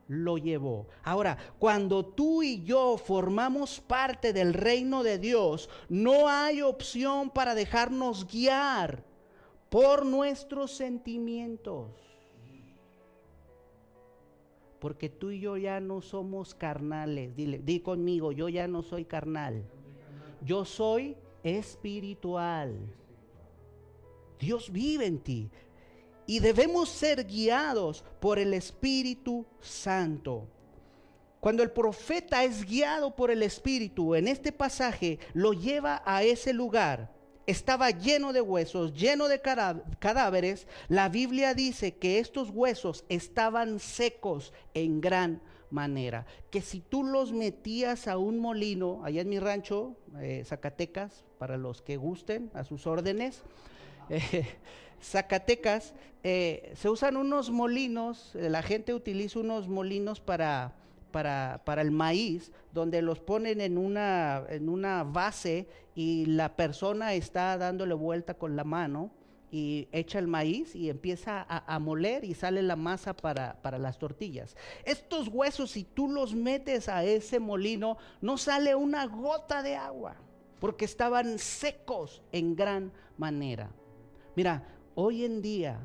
lo 0.08 0.38
llevó. 0.38 0.88
Ahora, 1.04 1.36
cuando 1.58 2.04
tú 2.04 2.42
y 2.42 2.64
yo 2.64 2.96
formamos 2.96 3.80
parte 3.80 4.32
del 4.32 4.54
reino 4.54 5.02
de 5.02 5.18
Dios, 5.18 5.68
no 5.88 6.28
hay 6.28 6.62
opción 6.62 7.30
para 7.30 7.54
dejarnos 7.54 8.26
guiar 8.26 9.04
por 9.68 10.04
nuestros 10.04 10.72
sentimientos. 10.72 11.90
Porque 14.80 15.08
tú 15.08 15.30
y 15.30 15.40
yo 15.40 15.56
ya 15.56 15.80
no 15.80 16.00
somos 16.00 16.54
carnales. 16.54 17.36
Dile, 17.36 17.58
di 17.58 17.80
conmigo, 17.80 18.32
yo 18.32 18.48
ya 18.48 18.66
no 18.66 18.82
soy 18.82 19.04
carnal. 19.04 19.64
Yo 20.40 20.64
soy 20.64 21.16
espiritual. 21.42 22.78
Dios 24.38 24.70
vive 24.70 25.06
en 25.06 25.18
ti. 25.18 25.50
Y 26.28 26.38
debemos 26.38 26.88
ser 26.88 27.24
guiados 27.26 28.04
por 28.20 28.38
el 28.38 28.54
Espíritu 28.54 29.44
Santo. 29.60 30.46
Cuando 31.40 31.64
el 31.64 31.72
profeta 31.72 32.44
es 32.44 32.64
guiado 32.64 33.16
por 33.16 33.32
el 33.32 33.42
Espíritu, 33.42 34.14
en 34.14 34.28
este 34.28 34.52
pasaje 34.52 35.18
lo 35.34 35.52
lleva 35.52 36.02
a 36.04 36.22
ese 36.22 36.52
lugar 36.52 37.18
estaba 37.48 37.90
lleno 37.90 38.34
de 38.34 38.42
huesos, 38.42 38.92
lleno 38.92 39.26
de 39.26 39.40
cadáveres, 39.40 40.68
la 40.88 41.08
Biblia 41.08 41.54
dice 41.54 41.96
que 41.96 42.18
estos 42.18 42.50
huesos 42.50 43.06
estaban 43.08 43.80
secos 43.80 44.52
en 44.74 45.00
gran 45.00 45.40
manera. 45.70 46.26
Que 46.50 46.60
si 46.60 46.80
tú 46.80 47.04
los 47.04 47.32
metías 47.32 48.06
a 48.06 48.18
un 48.18 48.38
molino, 48.38 49.00
allá 49.02 49.22
en 49.22 49.30
mi 49.30 49.38
rancho, 49.38 49.96
eh, 50.20 50.42
Zacatecas, 50.44 51.24
para 51.38 51.56
los 51.56 51.80
que 51.80 51.96
gusten, 51.96 52.50
a 52.52 52.64
sus 52.64 52.86
órdenes, 52.86 53.40
eh, 54.10 54.46
Zacatecas, 55.02 55.94
eh, 56.22 56.72
se 56.76 56.88
usan 56.88 57.16
unos 57.16 57.50
molinos, 57.50 58.32
la 58.34 58.62
gente 58.62 58.94
utiliza 58.94 59.38
unos 59.40 59.68
molinos 59.68 60.20
para 60.20 60.74
para, 61.10 61.80
el 61.80 61.90
maíz, 61.90 62.52
donde 62.72 63.02
los 63.02 63.20
ponen 63.20 63.60
en 63.60 63.78
una, 63.78 64.44
en 64.48 64.68
una 64.68 65.04
base 65.04 65.68
y 65.94 66.26
la 66.26 66.54
persona 66.54 67.14
está 67.14 67.56
dándole 67.58 67.94
vuelta 67.94 68.34
con 68.34 68.56
la 68.56 68.64
mano 68.64 69.10
y 69.50 69.88
echa 69.92 70.18
el 70.18 70.28
maíz 70.28 70.74
y 70.76 70.90
empieza 70.90 71.46
a, 71.48 71.78
moler 71.78 72.24
y 72.24 72.34
sale 72.34 72.62
la 72.62 72.76
masa 72.76 73.14
para, 73.14 73.60
para, 73.62 73.78
las 73.78 73.98
tortillas. 73.98 74.56
Estos 74.84 75.28
huesos, 75.28 75.70
si 75.70 75.84
tú 75.84 76.08
los 76.08 76.34
metes 76.34 76.88
a 76.88 77.02
ese 77.04 77.40
molino, 77.40 77.96
no 78.20 78.36
sale 78.36 78.74
una 78.74 79.06
gota 79.06 79.62
de 79.62 79.76
agua, 79.76 80.16
porque 80.60 80.84
estaban 80.84 81.38
secos 81.38 82.22
en 82.32 82.54
gran 82.54 82.92
manera. 83.16 83.70
Mira, 84.36 84.62
hoy 85.00 85.24
en 85.24 85.40
día 85.40 85.78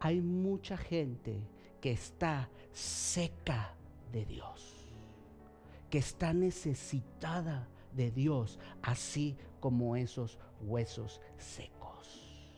hay 0.00 0.20
mucha 0.20 0.76
gente 0.76 1.40
que 1.80 1.92
está 1.92 2.50
seca 2.72 3.76
de 4.10 4.24
Dios, 4.26 4.88
que 5.88 5.98
está 5.98 6.32
necesitada 6.32 7.68
de 7.92 8.10
Dios, 8.10 8.58
así 8.82 9.36
como 9.60 9.94
esos 9.94 10.40
huesos 10.60 11.20
secos. 11.38 12.56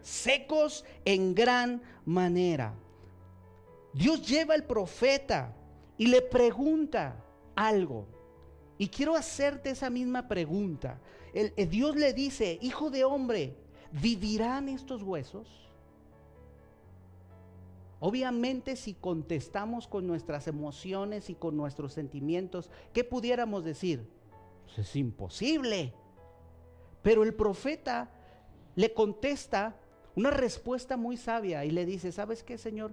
Secos 0.00 0.82
en 1.04 1.34
gran 1.34 1.82
manera. 2.06 2.74
Dios 3.92 4.26
lleva 4.26 4.54
al 4.54 4.64
profeta 4.64 5.54
y 5.98 6.06
le 6.06 6.22
pregunta 6.22 7.22
algo. 7.54 8.06
Y 8.78 8.88
quiero 8.88 9.14
hacerte 9.14 9.68
esa 9.68 9.90
misma 9.90 10.26
pregunta. 10.26 11.02
El, 11.34 11.52
Dios 11.68 11.96
le 11.96 12.14
dice, 12.14 12.58
hijo 12.62 12.88
de 12.88 13.04
hombre, 13.04 13.58
¿vivirán 14.00 14.68
estos 14.68 15.02
huesos? 15.02 15.48
Obviamente 18.00 18.76
si 18.76 18.94
contestamos 18.94 19.86
con 19.86 20.06
nuestras 20.06 20.46
emociones 20.46 21.30
y 21.30 21.34
con 21.34 21.56
nuestros 21.56 21.92
sentimientos, 21.92 22.70
¿qué 22.92 23.04
pudiéramos 23.04 23.64
decir? 23.64 24.10
Pues 24.64 24.78
es 24.80 24.96
imposible. 24.96 25.94
Pero 27.02 27.22
el 27.22 27.34
profeta 27.34 28.10
le 28.74 28.92
contesta 28.92 29.76
una 30.16 30.30
respuesta 30.30 30.96
muy 30.96 31.16
sabia 31.16 31.64
y 31.64 31.70
le 31.70 31.86
dice, 31.86 32.12
¿sabes 32.12 32.42
qué, 32.42 32.58
Señor? 32.58 32.92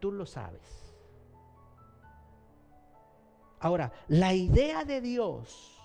Tú 0.00 0.12
lo 0.12 0.26
sabes. 0.26 0.94
Ahora, 3.60 3.92
la 4.08 4.34
idea 4.34 4.84
de 4.84 5.00
Dios 5.00 5.78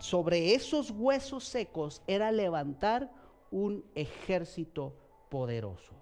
sobre 0.00 0.54
esos 0.54 0.90
huesos 0.90 1.44
secos 1.44 2.02
era 2.06 2.30
levantar 2.30 3.10
un 3.54 3.84
ejército 3.94 4.96
poderoso. 5.30 5.94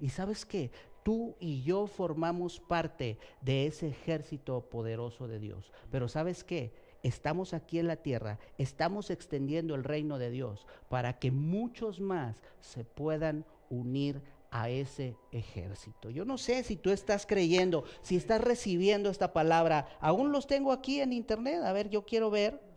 ¿Y 0.00 0.08
sabes 0.08 0.46
qué? 0.46 0.70
tú 1.02 1.34
y 1.40 1.62
yo 1.62 1.86
formamos 1.86 2.60
parte 2.60 3.18
de 3.40 3.66
ese 3.66 3.88
ejército 3.88 4.68
poderoso 4.68 5.28
de 5.28 5.38
Dios. 5.38 5.72
Pero 5.90 6.08
¿sabes 6.08 6.44
qué? 6.44 6.72
Estamos 7.02 7.54
aquí 7.54 7.78
en 7.78 7.86
la 7.86 7.96
tierra, 7.96 8.38
estamos 8.58 9.10
extendiendo 9.10 9.74
el 9.74 9.84
reino 9.84 10.18
de 10.18 10.30
Dios 10.30 10.66
para 10.90 11.18
que 11.18 11.30
muchos 11.30 12.00
más 12.00 12.42
se 12.60 12.84
puedan 12.84 13.46
unir 13.70 14.20
a 14.50 14.68
ese 14.68 15.16
ejército. 15.32 16.10
Yo 16.10 16.24
no 16.24 16.36
sé 16.36 16.62
si 16.62 16.76
tú 16.76 16.90
estás 16.90 17.24
creyendo, 17.24 17.84
si 18.02 18.16
estás 18.16 18.42
recibiendo 18.42 19.08
esta 19.08 19.32
palabra. 19.32 19.88
Aún 20.00 20.32
los 20.32 20.46
tengo 20.46 20.72
aquí 20.72 21.00
en 21.00 21.12
internet. 21.12 21.62
A 21.64 21.72
ver, 21.72 21.88
yo 21.88 22.04
quiero 22.04 22.30
ver. 22.30 22.69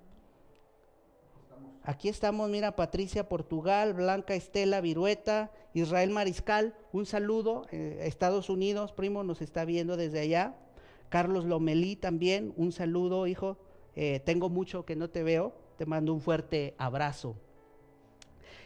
Aquí 1.86 2.08
estamos, 2.08 2.50
mira, 2.50 2.78
Patricia 2.78 3.28
Portugal, 3.28 3.94
Blanca 3.94 4.36
Estela 4.36 4.80
Virueta, 4.80 5.52
Israel 5.74 6.12
Mariscal, 6.12 6.74
un 6.94 7.06
saludo. 7.06 7.66
Eh, 7.72 8.04
Estados 8.04 8.50
Unidos, 8.50 8.94
primo, 8.94 9.24
nos 9.24 9.42
está 9.42 9.66
viendo 9.66 9.98
desde 9.98 10.22
allá. 10.22 10.56
Carlos 11.10 11.44
Lomelí 11.44 11.98
también, 11.98 12.54
un 12.56 12.72
saludo, 12.72 13.28
hijo. 13.28 13.58
Eh, 13.98 14.22
tengo 14.24 14.50
mucho 14.50 14.86
que 14.86 14.96
no 14.96 15.10
te 15.10 15.24
veo, 15.24 15.54
te 15.78 15.86
mando 15.86 16.14
un 16.14 16.22
fuerte 16.22 16.74
abrazo. 16.78 17.36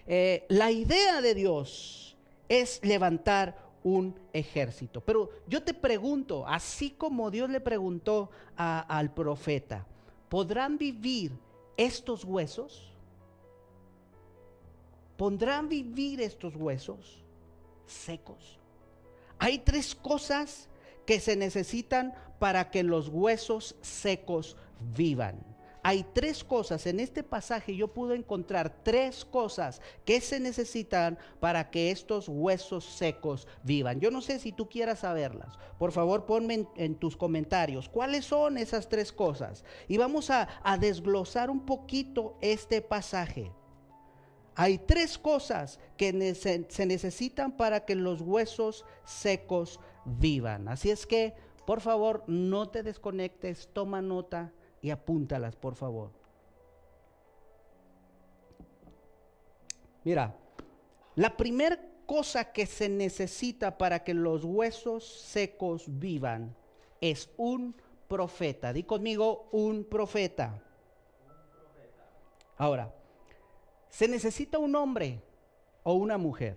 Eh, 0.05 0.45
la 0.47 0.69
idea 0.69 1.19
de 1.19 1.33
Dios 1.33 2.17
es 2.49 2.79
levantar 2.85 3.57
un 3.83 4.13
ejército. 4.31 5.01
Pero 5.01 5.31
yo 5.47 5.63
te 5.63 5.73
pregunto, 5.73 6.45
así 6.47 6.91
como 6.91 7.31
Dios 7.31 7.49
le 7.49 7.61
preguntó 7.61 8.29
al 8.55 9.11
profeta, 9.13 9.87
¿podrán 10.29 10.77
vivir 10.77 11.31
estos 11.77 12.25
huesos? 12.25 12.91
¿Pondrán 15.15 15.69
vivir 15.69 16.21
estos 16.21 16.55
huesos 16.55 17.23
secos? 17.85 18.59
Hay 19.39 19.59
tres 19.59 19.95
cosas 19.95 20.67
que 21.05 21.19
se 21.19 21.35
necesitan 21.35 22.13
para 22.39 22.69
que 22.69 22.83
los 22.83 23.07
huesos 23.09 23.75
secos 23.81 24.57
vivan. 24.95 25.56
Hay 25.87 26.03
tres 26.11 26.43
cosas, 26.43 26.85
en 26.85 26.99
este 26.99 27.23
pasaje 27.23 27.73
yo 27.73 27.87
pude 27.87 28.17
encontrar 28.17 28.83
tres 28.83 29.23
cosas 29.23 29.81
que 30.03 30.19
se 30.19 30.37
necesitan 30.37 31.17
para 31.39 31.69
que 31.69 31.91
estos 31.91 32.27
huesos 32.27 32.83
secos 32.83 33.47
vivan. 33.63 34.01
Yo 34.01 34.11
no 34.11 34.19
sé 34.19 34.37
si 34.39 34.51
tú 34.51 34.67
quieras 34.67 34.99
saberlas. 34.99 35.57
Por 35.79 35.93
favor, 35.93 36.25
ponme 36.25 36.67
en, 36.75 36.95
tus 36.95 37.15
comentarios 37.15 37.87
cuáles 37.87 38.25
son 38.25 38.57
esas 38.57 38.89
tres 38.89 39.13
cosas. 39.13 39.63
Y 39.87 39.95
vamos 39.95 40.29
a, 40.29 40.49
a 40.61 40.77
desglosar 40.77 41.49
un 41.49 41.65
poquito 41.65 42.37
este 42.41 42.81
pasaje. 42.81 43.53
Hay 44.55 44.79
tres 44.79 45.17
cosas 45.17 45.79
que 45.95 46.35
se 46.67 46.85
necesitan 46.85 47.55
para 47.55 47.85
que 47.85 47.95
los 47.95 48.19
huesos 48.19 48.83
secos 49.05 49.79
vivan. 50.03 50.67
Así 50.67 50.89
es 50.89 51.07
que, 51.07 51.33
por 51.65 51.79
favor, 51.79 52.25
no 52.27 52.67
te 52.67 52.83
desconectes, 52.83 53.69
toma 53.71 54.01
nota 54.01 54.51
y 54.81 54.89
apúntalas, 54.89 55.55
por 55.55 55.75
favor. 55.75 56.11
Mira, 60.03 60.35
la 61.15 61.35
primera 61.35 61.79
cosa 62.05 62.51
que 62.53 62.65
se 62.65 62.87
necesita 62.87 63.77
para 63.77 64.03
que 64.03 64.13
los 64.13 64.43
huesos 64.43 65.03
secos 65.03 65.85
vivan 65.87 66.55
es 67.01 67.29
un 67.37 67.75
profeta. 68.07 68.71
Di 68.71 68.83
conmigo, 68.83 69.49
un 69.51 69.83
profeta. 69.83 70.61
Ahora, 72.57 72.93
se 73.89 74.07
necesita 74.07 74.57
un 74.59 74.75
hombre 74.75 75.21
o 75.83 75.93
una 75.93 76.17
mujer. 76.17 76.55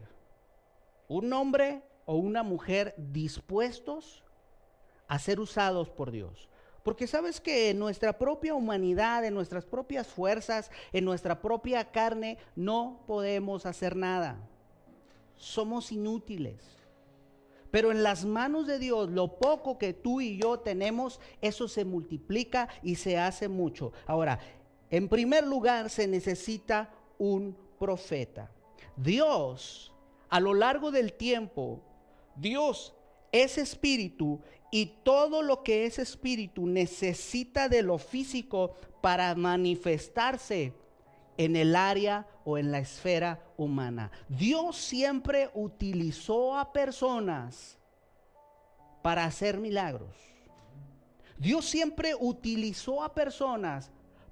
Un 1.09 1.33
hombre 1.33 1.83
o 2.05 2.17
una 2.17 2.43
mujer 2.43 2.95
dispuestos 2.99 4.23
a 5.09 5.19
ser 5.19 5.41
usados 5.41 5.91
por 5.91 6.11
Dios. 6.11 6.50
Porque 6.83 7.07
sabes 7.07 7.41
que 7.41 7.71
en 7.71 7.79
nuestra 7.79 8.19
propia 8.19 8.55
humanidad, 8.55 9.25
en 9.25 9.35
nuestras 9.35 9.65
propias 9.65 10.07
fuerzas, 10.07 10.71
en 10.93 11.05
nuestra 11.05 11.41
propia 11.41 11.91
carne, 11.91 12.39
no 12.57 13.03
podemos 13.07 13.67
hacer 13.67 13.97
nada. 13.97 14.39
Somos 15.37 15.93
inútiles. 15.93 16.81
Pero 17.71 17.93
en 17.93 18.03
las 18.03 18.25
manos 18.25 18.67
de 18.67 18.79
Dios, 18.79 19.11
lo 19.11 19.39
poco 19.39 19.79
que 19.79 19.93
tú 19.93 20.21
y 20.21 20.39
yo 20.39 20.59
tenemos, 20.59 21.21
eso 21.41 21.69
se 21.69 21.85
multiplica 21.85 22.69
y 22.83 22.97
se 22.97 23.19
hace 23.19 23.49
mucho. 23.49 23.93
Ahora, 24.07 24.41
en 24.91 25.09
primer 25.09 25.47
lugar, 25.47 25.89
se 25.89 26.09
necesita 26.09 26.91
un 27.19 27.57
profeta. 27.79 28.51
Dios, 28.97 29.93
a 30.29 30.41
lo 30.41 30.55
largo 30.55 30.91
del 30.91 31.13
tiempo, 31.13 31.81
Dios 32.35 32.95
es 33.33 33.59
espíritu 33.59 34.41
y 34.71 34.87
todo 35.05 35.43
lo 35.43 35.63
que 35.63 35.87
es 35.87 35.99
espíritu 35.99 36.67
necesita 36.67 37.69
de 37.69 37.83
lo 37.83 37.99
físico 37.99 38.75
para 39.01 39.35
manifestarse 39.35 40.75
en 41.37 41.57
el 41.57 41.75
área 41.75 42.27
o 42.45 42.59
en 42.59 42.71
la 42.71 42.79
esfera 42.79 43.43
humana. 43.57 44.11
Dios 44.29 44.77
siempre 44.77 45.51
utilizó 45.55 46.59
a 46.59 46.73
personas 46.73 47.79
para 49.03 49.25
hacer 49.25 49.59
milagros. 49.59 50.15
Dios 51.39 51.65
siempre 51.65 52.15
utilizó 52.15 53.03
a 53.03 53.15
personas 53.15 53.91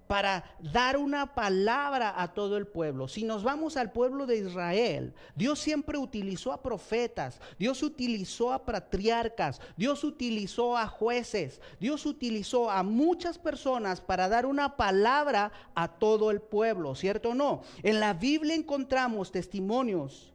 para 0.09 0.57
dar 0.73 0.97
una 0.97 1.35
palabra 1.35 2.15
a 2.21 2.33
todo 2.33 2.57
el 2.57 2.67
pueblo. 2.67 3.07
Si 3.07 3.23
nos 3.23 3.45
vamos 3.45 3.77
al 3.77 3.93
pueblo 3.93 4.27
de 4.27 4.38
Israel, 4.38 5.15
Dios 5.37 5.61
siempre 5.61 5.99
utilizó 5.99 6.53
a 6.53 6.62
profetas, 6.62 7.41
Dios 7.59 7.83
utilizó 7.83 8.53
a 8.53 8.65
patriarcas, 8.65 9.61
Dios 9.77 10.03
utilizó 10.03 10.77
a 10.77 10.88
jueces, 10.88 11.61
Dios 11.79 12.07
utilizó 12.07 12.71
a 12.71 12.83
muchas 12.83 13.38
personas 13.38 14.00
para 14.00 14.29
dar 14.29 14.47
una 14.47 14.77
palabra 14.77 15.53
a 15.75 15.88
todo 15.88 16.31
el 16.31 16.41
pueblo, 16.41 16.95
¿cierto 16.95 17.31
o 17.31 17.35
no? 17.35 17.62
En 17.83 18.00
la 18.00 18.15
Biblia 18.15 18.55
encontramos 18.55 19.31
testimonios 19.31 20.33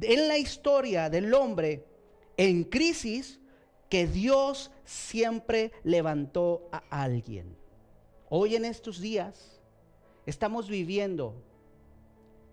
en 0.00 0.28
la 0.28 0.38
historia 0.38 1.10
del 1.10 1.34
hombre 1.34 1.84
en 2.36 2.64
crisis 2.64 3.40
que 3.88 4.06
Dios 4.06 4.70
siempre 4.84 5.72
levantó 5.84 6.68
a 6.72 6.82
alguien. 7.02 7.61
Hoy 8.34 8.56
en 8.56 8.64
estos 8.64 8.98
días 8.98 9.60
estamos 10.24 10.70
viviendo, 10.70 11.34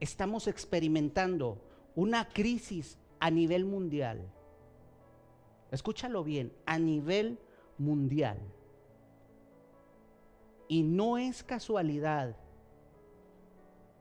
estamos 0.02 0.50
experimentando 0.50 1.58
una 1.96 2.28
crisis 2.28 3.00
a 3.22 3.32
nivel 3.32 3.64
mundial. 3.64 4.30
Escúchalo 5.72 6.26
bien, 6.26 6.52
a 6.66 6.78
nivel 6.80 7.40
mundial. 7.78 8.40
Y 10.68 10.84
no 10.84 11.18
es 11.18 11.46
casualidad, 11.46 12.36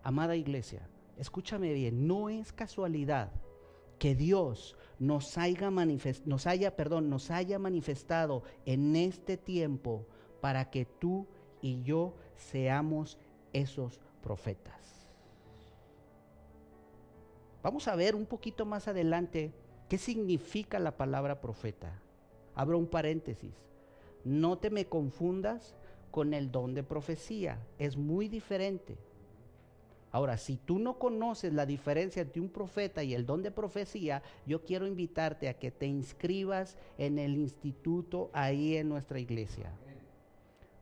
amada 0.03 0.35
iglesia, 0.35 0.91
escúchame 1.17 1.73
bien, 1.75 2.09
no 2.09 2.29
es 2.29 2.53
casualidad 2.53 3.31
que 4.01 4.17
Dios 4.17 4.77
nos 4.99 5.39
haya, 5.39 5.71
nos 5.71 6.47
haya, 6.49 6.75
perdón, 6.75 7.09
nos 7.09 7.31
haya 7.31 7.61
manifestado 7.61 8.43
en 8.67 8.97
este 8.97 9.37
tiempo 9.37 10.09
para 10.41 10.71
que 10.71 10.85
tú 10.85 11.29
y 11.61 11.83
yo 11.83 12.15
seamos 12.37 13.19
esos 13.53 14.01
profetas. 14.23 14.79
Vamos 17.63 17.89
a 17.89 17.97
ver 17.97 18.15
un 18.15 18.27
poquito 18.27 18.65
más 18.65 18.89
adelante 18.89 19.53
qué 19.89 19.99
significa 19.99 20.79
la 20.79 20.97
palabra 20.97 21.41
profeta. 21.41 22.01
Abro 22.55 22.79
un 22.79 22.87
paréntesis. 22.87 23.55
No 24.25 24.59
te 24.59 24.71
me 24.71 24.87
confundas 24.87 25.75
con 26.11 26.35
el 26.35 26.51
don 26.51 26.75
de 26.75 26.83
profecía. 26.83 27.59
Es 27.79 27.97
muy 27.97 28.29
diferente. 28.29 28.97
Ahora, 30.11 30.39
si 30.39 30.57
tú 30.57 30.79
no 30.79 30.99
conoces 30.99 31.53
la 31.53 31.67
diferencia 31.67 32.23
entre 32.23 32.41
un 32.41 32.49
profeta 32.49 33.03
y 33.03 33.15
el 33.15 33.27
don 33.27 33.43
de 33.43 33.51
profecía, 33.51 34.23
yo 34.47 34.65
quiero 34.65 34.87
invitarte 34.87 35.49
a 35.49 35.59
que 35.59 35.71
te 35.71 35.87
inscribas 35.87 36.79
en 36.97 37.19
el 37.19 37.37
instituto 37.37 38.31
ahí 38.33 38.77
en 38.77 38.89
nuestra 38.89 39.21
iglesia. 39.21 39.71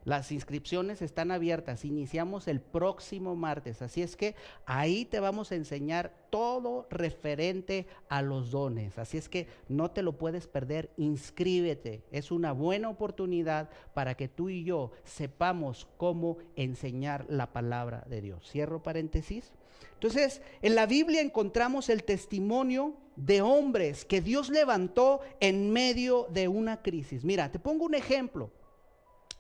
Las 0.06 0.30
inscripciones 0.30 1.02
están 1.02 1.32
abiertas. 1.32 1.84
Iniciamos 1.84 2.46
el 2.46 2.60
próximo 2.60 3.34
martes. 3.34 3.82
Así 3.82 4.02
es 4.02 4.14
que 4.14 4.36
ahí 4.64 5.04
te 5.04 5.18
vamos 5.18 5.50
a 5.50 5.56
enseñar 5.56 6.14
todo 6.30 6.86
referente 6.90 7.88
a 8.08 8.22
los 8.22 8.52
dones. 8.52 8.98
Así 8.98 9.18
es 9.18 9.28
que 9.28 9.48
no 9.68 9.90
te 9.90 10.02
lo 10.02 10.16
puedes 10.16 10.46
perder. 10.46 10.92
Inscríbete. 10.96 12.04
Es 12.12 12.30
una 12.30 12.52
buena 12.52 12.88
oportunidad 12.88 13.68
para 13.94 14.14
que 14.14 14.28
tú 14.28 14.48
y 14.48 14.62
yo 14.62 14.92
sepamos 15.02 15.88
cómo 15.96 16.38
enseñar 16.54 17.26
la 17.28 17.52
palabra 17.52 18.04
de 18.08 18.20
Dios. 18.20 18.48
Cierro 18.48 18.84
paréntesis. 18.84 19.50
Entonces, 19.94 20.40
en 20.62 20.76
la 20.76 20.86
Biblia 20.86 21.20
encontramos 21.20 21.88
el 21.88 22.04
testimonio 22.04 22.94
de 23.16 23.42
hombres 23.42 24.04
que 24.04 24.20
Dios 24.20 24.50
levantó 24.50 25.18
en 25.40 25.72
medio 25.72 26.28
de 26.30 26.46
una 26.46 26.80
crisis. 26.80 27.24
Mira, 27.24 27.50
te 27.50 27.58
pongo 27.58 27.86
un 27.86 27.96
ejemplo. 27.96 28.52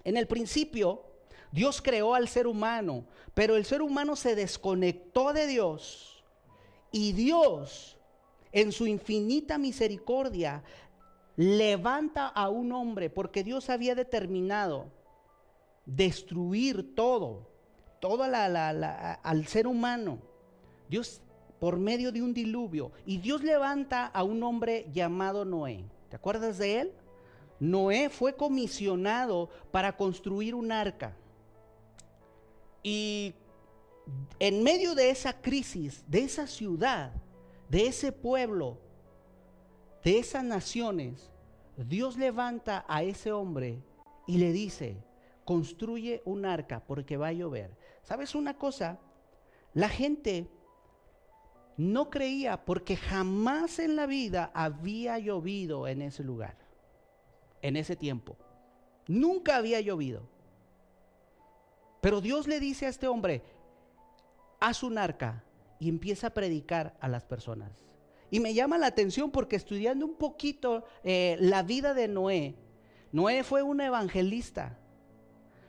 En 0.06 0.16
el 0.16 0.28
principio, 0.28 1.02
Dios 1.50 1.82
creó 1.82 2.14
al 2.14 2.28
ser 2.28 2.46
humano, 2.46 3.06
pero 3.34 3.56
el 3.56 3.64
ser 3.64 3.82
humano 3.82 4.14
se 4.14 4.36
desconectó 4.36 5.32
de 5.32 5.48
Dios. 5.48 6.24
Y 6.92 7.10
Dios, 7.10 7.98
en 8.52 8.70
su 8.70 8.86
infinita 8.86 9.58
misericordia, 9.58 10.62
levanta 11.34 12.28
a 12.28 12.48
un 12.50 12.70
hombre 12.70 13.10
porque 13.10 13.42
Dios 13.42 13.68
había 13.68 13.96
determinado 13.96 14.92
destruir 15.86 16.94
todo, 16.94 17.50
todo 17.98 18.22
al 18.22 19.46
ser 19.48 19.66
humano. 19.66 20.20
Dios 20.88 21.20
por 21.58 21.78
medio 21.78 22.12
de 22.12 22.22
un 22.22 22.32
diluvio. 22.32 22.92
Y 23.06 23.18
Dios 23.18 23.42
levanta 23.42 24.06
a 24.06 24.22
un 24.22 24.40
hombre 24.44 24.86
llamado 24.92 25.44
Noé. 25.44 25.84
¿Te 26.10 26.14
acuerdas 26.14 26.58
de 26.58 26.82
él? 26.82 26.92
Noé 27.58 28.10
fue 28.10 28.36
comisionado 28.36 29.48
para 29.70 29.96
construir 29.96 30.54
un 30.54 30.72
arca. 30.72 31.16
Y 32.82 33.34
en 34.38 34.62
medio 34.62 34.94
de 34.94 35.10
esa 35.10 35.40
crisis, 35.40 36.04
de 36.06 36.20
esa 36.20 36.46
ciudad, 36.46 37.12
de 37.68 37.86
ese 37.86 38.12
pueblo, 38.12 38.78
de 40.04 40.18
esas 40.18 40.44
naciones, 40.44 41.30
Dios 41.76 42.16
levanta 42.16 42.84
a 42.88 43.02
ese 43.02 43.32
hombre 43.32 43.82
y 44.26 44.38
le 44.38 44.52
dice, 44.52 45.02
construye 45.44 46.22
un 46.24 46.44
arca 46.44 46.84
porque 46.86 47.16
va 47.16 47.28
a 47.28 47.32
llover. 47.32 47.76
¿Sabes 48.02 48.34
una 48.34 48.56
cosa? 48.56 49.00
La 49.74 49.88
gente 49.88 50.48
no 51.76 52.08
creía 52.08 52.64
porque 52.64 52.96
jamás 52.96 53.78
en 53.78 53.96
la 53.96 54.06
vida 54.06 54.50
había 54.54 55.18
llovido 55.18 55.88
en 55.88 56.02
ese 56.02 56.22
lugar 56.22 56.65
en 57.62 57.76
ese 57.76 57.96
tiempo. 57.96 58.36
Nunca 59.06 59.56
había 59.56 59.80
llovido. 59.80 60.28
Pero 62.00 62.20
Dios 62.20 62.46
le 62.46 62.60
dice 62.60 62.86
a 62.86 62.88
este 62.88 63.08
hombre, 63.08 63.42
haz 64.60 64.82
un 64.82 64.98
arca 64.98 65.44
y 65.78 65.88
empieza 65.88 66.28
a 66.28 66.34
predicar 66.34 66.96
a 67.00 67.08
las 67.08 67.24
personas. 67.24 67.84
Y 68.30 68.40
me 68.40 68.54
llama 68.54 68.78
la 68.78 68.86
atención 68.86 69.30
porque 69.30 69.56
estudiando 69.56 70.04
un 70.04 70.14
poquito 70.14 70.84
eh, 71.04 71.36
la 71.40 71.62
vida 71.62 71.94
de 71.94 72.08
Noé, 72.08 72.56
Noé 73.12 73.44
fue 73.44 73.62
un 73.62 73.80
evangelista. 73.80 74.78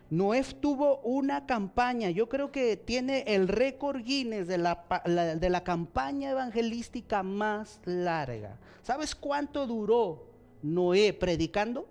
Noé 0.09 0.43
tuvo 0.43 0.99
una 0.99 1.45
campaña, 1.45 2.09
yo 2.09 2.29
creo 2.29 2.51
que 2.51 2.77
tiene 2.77 3.23
el 3.27 3.47
récord 3.47 4.03
Guinness 4.03 4.47
de 4.47 4.57
la, 4.57 4.85
de 5.05 5.49
la 5.49 5.63
campaña 5.63 6.31
evangelística 6.31 7.23
más 7.23 7.81
larga. 7.83 8.57
¿Sabes 8.83 9.15
cuánto 9.15 9.67
duró 9.67 10.27
Noé 10.61 11.13
predicando? 11.13 11.87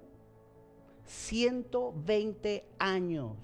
120 1.04 2.64
años 2.78 3.36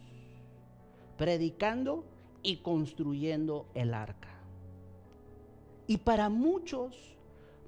predicando 1.16 2.04
y 2.42 2.56
construyendo 2.56 3.66
el 3.74 3.94
arca. 3.94 4.28
Y 5.86 5.98
para 5.98 6.28
muchos, 6.28 7.16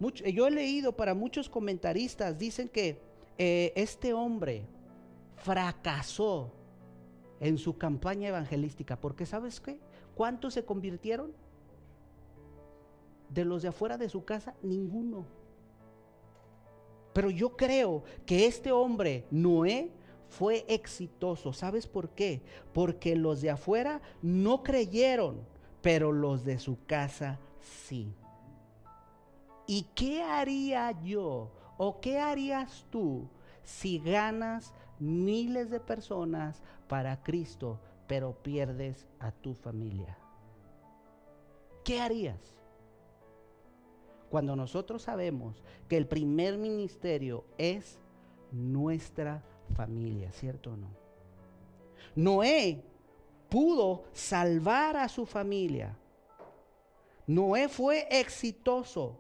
yo 0.01 0.47
he 0.49 0.51
leído 0.51 0.97
para 0.97 1.15
muchos 1.15 1.49
comentaristas, 1.49 2.39
dicen 2.39 2.69
que 2.69 3.01
eh, 3.39 3.73
este 3.77 4.13
hombre 4.13 4.67
fracasó 5.37 6.53
en 7.41 7.59
su 7.59 7.77
campaña 7.77 8.29
evangelística, 8.29 8.99
porque 8.99 9.27
¿sabes 9.27 9.61
qué? 9.61 9.79
¿Cuántos 10.15 10.55
se 10.55 10.65
convirtieron? 10.65 11.33
De 13.29 13.45
los 13.45 13.63
de 13.63 13.69
afuera 13.69 13.99
de 13.99 14.09
su 14.09 14.25
casa, 14.25 14.55
ninguno. 14.63 15.27
Pero 17.15 17.31
yo 17.31 17.57
creo 17.57 18.03
que 18.27 18.47
este 18.47 18.73
hombre, 18.73 19.25
Noé, 19.31 19.91
fue 20.29 20.67
exitoso. 20.69 21.53
¿Sabes 21.53 21.87
por 21.87 22.11
qué? 22.11 22.43
Porque 22.73 23.15
los 23.15 23.41
de 23.41 23.51
afuera 23.51 24.03
no 24.21 24.63
creyeron, 24.63 25.41
pero 25.81 26.13
los 26.13 26.45
de 26.45 26.59
su 26.59 26.85
casa 26.87 27.39
sí. 27.61 28.13
¿Y 29.67 29.85
qué 29.95 30.23
haría 30.23 30.91
yo 31.03 31.53
o 31.79 32.01
qué 32.01 32.19
harías 32.19 32.85
tú 32.91 33.29
si 33.63 33.99
ganas 34.01 34.75
miles 34.99 35.71
de 35.71 35.81
personas 35.81 36.63
para 36.89 37.23
Cristo, 37.23 37.81
pero 38.09 38.35
pierdes 38.43 39.07
a 39.21 39.31
tu 39.31 39.55
familia? 39.55 40.19
¿Qué 41.85 42.01
harías? 42.01 42.57
Cuando 44.31 44.57
nosotros 44.57 45.03
sabemos 45.03 45.63
que 45.89 45.97
el 45.97 46.07
primer 46.07 46.59
ministerio 46.59 47.45
es 47.59 47.99
nuestra 48.51 49.43
familia, 49.75 50.33
¿cierto 50.33 50.73
o 50.73 50.77
no? 50.77 50.89
Noé 52.15 52.83
pudo 53.49 54.05
salvar 54.13 54.97
a 54.97 55.09
su 55.09 55.27
familia. 55.27 55.97
Noé 57.27 57.69
fue 57.69 58.07
exitoso. 58.11 59.17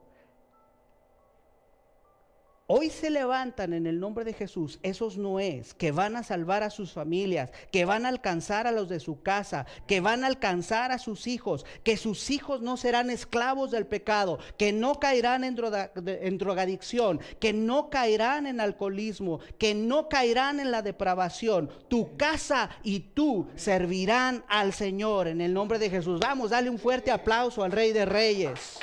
Hoy 2.66 2.88
se 2.88 3.10
levantan 3.10 3.74
en 3.74 3.86
el 3.86 4.00
nombre 4.00 4.24
de 4.24 4.32
Jesús 4.32 4.78
esos 4.82 5.18
Noés 5.18 5.74
que 5.74 5.92
van 5.92 6.16
a 6.16 6.22
salvar 6.22 6.62
a 6.62 6.70
sus 6.70 6.92
familias, 6.92 7.52
que 7.70 7.84
van 7.84 8.06
a 8.06 8.08
alcanzar 8.08 8.66
a 8.66 8.72
los 8.72 8.88
de 8.88 9.00
su 9.00 9.20
casa, 9.20 9.66
que 9.86 10.00
van 10.00 10.24
a 10.24 10.28
alcanzar 10.28 10.90
a 10.90 10.98
sus 10.98 11.26
hijos, 11.26 11.66
que 11.82 11.98
sus 11.98 12.30
hijos 12.30 12.62
no 12.62 12.78
serán 12.78 13.10
esclavos 13.10 13.70
del 13.70 13.86
pecado, 13.86 14.38
que 14.56 14.72
no 14.72 14.94
caerán 14.94 15.44
en, 15.44 15.58
en 16.06 16.38
drogadicción, 16.38 17.20
que 17.38 17.52
no 17.52 17.90
caerán 17.90 18.46
en 18.46 18.62
alcoholismo, 18.62 19.40
que 19.58 19.74
no 19.74 20.08
caerán 20.08 20.58
en 20.58 20.70
la 20.70 20.80
depravación. 20.80 21.68
Tu 21.88 22.16
casa 22.16 22.70
y 22.82 23.00
tú 23.00 23.46
servirán 23.56 24.42
al 24.48 24.72
Señor 24.72 25.28
en 25.28 25.42
el 25.42 25.52
nombre 25.52 25.78
de 25.78 25.90
Jesús. 25.90 26.18
Vamos, 26.18 26.48
dale 26.48 26.70
un 26.70 26.78
fuerte 26.78 27.10
aplauso 27.10 27.62
al 27.62 27.72
Rey 27.72 27.92
de 27.92 28.06
Reyes. 28.06 28.78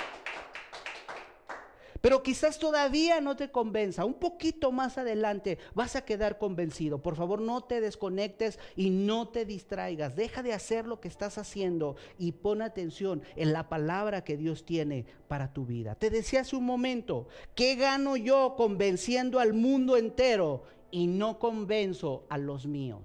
Pero 2.01 2.23
quizás 2.23 2.57
todavía 2.57 3.21
no 3.21 3.35
te 3.35 3.51
convenza. 3.51 4.05
Un 4.05 4.15
poquito 4.15 4.71
más 4.71 4.97
adelante 4.97 5.59
vas 5.75 5.95
a 5.95 6.03
quedar 6.03 6.39
convencido. 6.39 7.01
Por 7.01 7.15
favor, 7.15 7.39
no 7.39 7.61
te 7.61 7.79
desconectes 7.79 8.59
y 8.75 8.89
no 8.89 9.29
te 9.29 9.45
distraigas. 9.45 10.15
Deja 10.15 10.41
de 10.41 10.53
hacer 10.53 10.87
lo 10.87 10.99
que 10.99 11.07
estás 11.07 11.37
haciendo 11.37 11.95
y 12.17 12.31
pon 12.31 12.63
atención 12.63 13.21
en 13.35 13.53
la 13.53 13.69
palabra 13.69 14.23
que 14.23 14.35
Dios 14.35 14.65
tiene 14.65 15.05
para 15.27 15.53
tu 15.53 15.65
vida. 15.65 15.93
Te 15.93 16.09
decía 16.09 16.41
hace 16.41 16.55
un 16.55 16.65
momento, 16.65 17.27
¿qué 17.53 17.75
gano 17.75 18.17
yo 18.17 18.55
convenciendo 18.57 19.39
al 19.39 19.53
mundo 19.53 19.95
entero 19.95 20.63
y 20.89 21.05
no 21.05 21.37
convenzo 21.37 22.25
a 22.29 22.39
los 22.39 22.65
míos? 22.65 23.03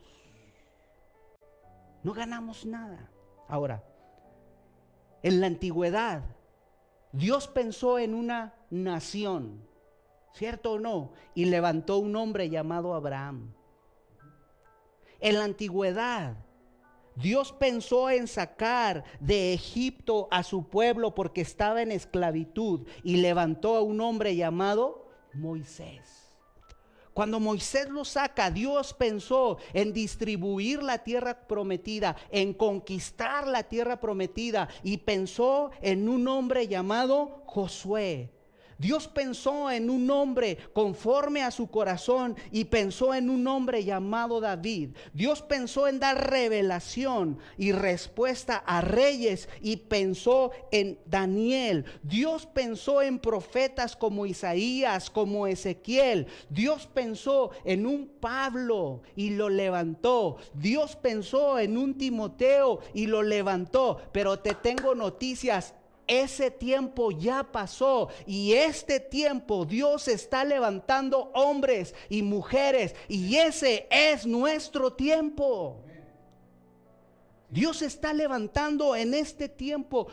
No 2.03 2.15
ganamos 2.15 2.65
nada. 2.65 3.11
Ahora, 3.47 3.85
en 5.23 5.41
la 5.41 5.49
antigüedad, 5.49 6.23
Dios 7.13 7.47
pensó 7.49 7.99
en 7.99 8.15
una 8.15 8.56
nación, 8.71 9.67
¿cierto 10.35 10.73
o 10.73 10.79
no? 10.79 11.13
Y 11.35 11.47
levantó 11.47 11.99
un 11.99 12.17
hombre 12.17 12.49
llamado 12.51 12.95
Abraham. 12.95 13.55
En 15.21 15.39
la 15.39 15.45
antigüedad, 15.45 16.37
Dios 17.17 17.53
pensó 17.53 18.11
en 18.11 18.29
sacar 18.29 19.05
de 19.21 19.55
Egipto 19.55 20.29
a 20.31 20.43
su 20.43 20.69
pueblo 20.69 21.15
porque 21.15 21.41
estaba 21.41 21.81
en 21.81 21.91
esclavitud 21.91 22.87
y 23.03 23.17
levantó 23.17 23.77
a 23.77 23.81
un 23.81 24.01
hombre 24.03 24.37
llamado 24.37 25.09
Moisés. 25.33 26.27
Cuando 27.15 27.41
Moisés 27.41 27.89
lo 27.89 28.05
saca, 28.05 28.51
Dios 28.51 28.93
pensó 28.93 29.57
en 29.73 29.95
distribuir 29.95 30.83
la 30.83 30.99
tierra 30.99 31.47
prometida, 31.49 32.15
en 32.31 32.53
conquistar 32.53 33.47
la 33.47 33.63
tierra 33.63 33.99
prometida 34.01 34.69
y 34.83 34.99
pensó 34.99 35.71
en 35.81 36.11
un 36.11 36.29
hombre 36.29 36.69
llamado 36.69 37.43
Josué. 37.47 38.36
Dios 38.79 39.09
pensó 39.09 39.71
en 39.71 39.89
un 39.89 40.11
hombre 40.11 40.59
conforme 40.73 41.43
a 41.43 41.51
su 41.51 41.69
corazón 41.69 42.37
y 42.51 42.65
pensó 42.65 43.15
en 43.15 43.31
un 43.31 43.47
hombre 43.47 43.85
llamado 43.85 44.41
David. 44.41 44.91
Dios 45.13 45.43
pensó 45.43 45.89
en 45.89 45.99
dar 45.99 46.31
revelación 46.31 47.39
y 47.57 47.73
respuesta 47.73 48.57
a 48.67 48.81
reyes 48.81 49.49
y 49.63 49.77
pensó 49.77 50.51
en 50.71 50.99
Daniel. 51.07 51.85
Dios 52.03 52.47
pensó 52.47 53.03
en 53.03 53.19
profetas 53.19 53.97
como 53.97 54.27
Isaías, 54.27 55.09
como 55.11 55.47
Ezequiel. 55.47 56.27
Dios 56.51 56.87
pensó 56.93 57.51
en 57.65 57.87
un 57.87 58.09
Pablo 58.21 59.03
y 59.15 59.31
lo 59.31 59.49
levantó. 59.49 60.37
Dios 60.55 60.97
pensó 60.97 61.59
en 61.59 61.79
un 61.79 61.97
Timoteo 61.97 62.81
y 62.93 63.07
lo 63.07 63.23
levantó. 63.23 63.99
Pero 64.13 64.39
te 64.39 64.55
tengo 64.55 64.95
noticias 64.95 65.75
ese 66.07 66.51
tiempo 66.51 67.11
ya 67.11 67.45
pasó 67.45 68.09
y 68.27 68.53
este 68.53 69.01
tiempo 69.01 69.65
Dios 69.65 70.09
está 70.09 70.45
levantando 70.45 71.31
hombres 71.35 71.95
y 72.09 72.23
mujeres 72.23 72.95
y 73.09 73.37
ese 73.37 73.87
es 73.91 74.27
nuestro 74.27 74.93
tiempo. 74.93 75.83
Dios 77.49 77.83
está 77.83 78.13
levantando 78.13 78.97
en 78.97 79.15
este 79.15 79.49
tiempo, 79.49 80.09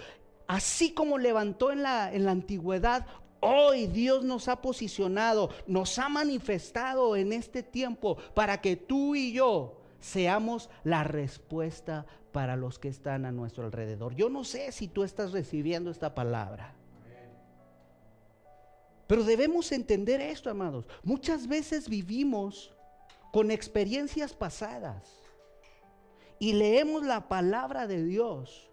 así 0.47 0.93
como 0.93 1.17
levantó 1.17 1.71
en 1.71 1.83
la, 1.83 2.13
en 2.13 2.25
la 2.25 2.31
antigüedad, 2.31 3.05
Hoy 3.45 3.87
Dios 3.87 4.23
nos 4.23 4.47
ha 4.47 4.61
posicionado, 4.61 5.49
nos 5.67 5.99
ha 5.99 6.07
manifestado 6.07 7.17
en 7.17 7.33
este 7.33 7.61
tiempo 7.61 8.15
para 8.33 8.61
que 8.61 8.77
tú 8.77 9.15
y 9.15 9.33
yo 9.33 9.81
seamos 9.99 10.69
la 10.85 11.03
respuesta 11.03 12.05
para 12.33 12.57
los 12.57 12.79
que 12.79 12.89
están 12.89 13.25
a 13.25 13.31
nuestro 13.31 13.63
alrededor. 13.63 14.15
Yo 14.15 14.29
no 14.29 14.43
sé 14.43 14.73
si 14.73 14.89
tú 14.89 15.03
estás 15.03 15.31
recibiendo 15.31 15.89
esta 15.89 16.13
palabra. 16.13 16.75
Pero 19.07 19.23
debemos 19.23 19.71
entender 19.71 20.19
esto, 20.19 20.49
amados. 20.49 20.87
Muchas 21.03 21.47
veces 21.47 21.87
vivimos 21.87 22.73
con 23.31 23.51
experiencias 23.51 24.33
pasadas 24.33 25.07
y 26.39 26.53
leemos 26.53 27.05
la 27.05 27.29
palabra 27.29 27.87
de 27.87 28.03
Dios 28.03 28.69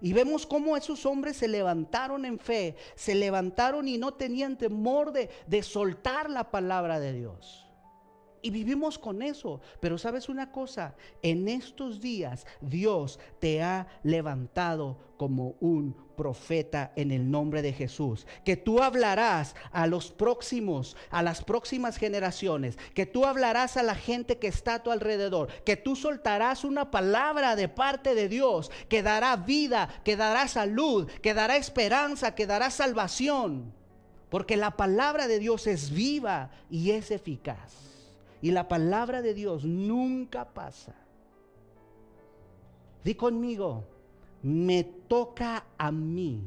y 0.00 0.12
vemos 0.12 0.46
cómo 0.46 0.76
esos 0.76 1.04
hombres 1.06 1.36
se 1.36 1.48
levantaron 1.48 2.24
en 2.24 2.38
fe, 2.38 2.76
se 2.94 3.14
levantaron 3.14 3.86
y 3.86 3.98
no 3.98 4.14
tenían 4.14 4.56
temor 4.56 5.12
de, 5.12 5.30
de 5.46 5.62
soltar 5.62 6.30
la 6.30 6.50
palabra 6.50 6.98
de 6.98 7.12
Dios. 7.12 7.61
Y 8.42 8.50
vivimos 8.50 8.98
con 8.98 9.22
eso. 9.22 9.60
Pero 9.80 9.96
sabes 9.96 10.28
una 10.28 10.50
cosa, 10.50 10.96
en 11.22 11.48
estos 11.48 12.00
días 12.00 12.44
Dios 12.60 13.20
te 13.38 13.62
ha 13.62 13.86
levantado 14.02 14.98
como 15.16 15.54
un 15.60 15.94
profeta 16.16 16.90
en 16.96 17.12
el 17.12 17.30
nombre 17.30 17.62
de 17.62 17.72
Jesús. 17.72 18.26
Que 18.44 18.56
tú 18.56 18.82
hablarás 18.82 19.54
a 19.70 19.86
los 19.86 20.10
próximos, 20.10 20.96
a 21.10 21.22
las 21.22 21.44
próximas 21.44 21.96
generaciones. 21.96 22.76
Que 22.94 23.06
tú 23.06 23.24
hablarás 23.26 23.76
a 23.76 23.84
la 23.84 23.94
gente 23.94 24.38
que 24.38 24.48
está 24.48 24.74
a 24.74 24.82
tu 24.82 24.90
alrededor. 24.90 25.48
Que 25.64 25.76
tú 25.76 25.94
soltarás 25.94 26.64
una 26.64 26.90
palabra 26.90 27.54
de 27.54 27.68
parte 27.68 28.16
de 28.16 28.28
Dios 28.28 28.72
que 28.88 29.04
dará 29.04 29.36
vida, 29.36 29.88
que 30.04 30.16
dará 30.16 30.48
salud, 30.48 31.08
que 31.22 31.32
dará 31.32 31.56
esperanza, 31.56 32.34
que 32.34 32.48
dará 32.48 32.70
salvación. 32.70 33.72
Porque 34.30 34.56
la 34.56 34.72
palabra 34.72 35.28
de 35.28 35.38
Dios 35.38 35.68
es 35.68 35.92
viva 35.92 36.50
y 36.68 36.90
es 36.90 37.12
eficaz. 37.12 37.91
Y 38.42 38.50
la 38.50 38.66
palabra 38.66 39.22
de 39.22 39.34
Dios 39.34 39.64
nunca 39.64 40.52
pasa. 40.52 40.94
Di 43.04 43.14
conmigo, 43.14 43.84
me 44.42 44.82
toca 44.82 45.64
a 45.78 45.92
mí. 45.92 46.42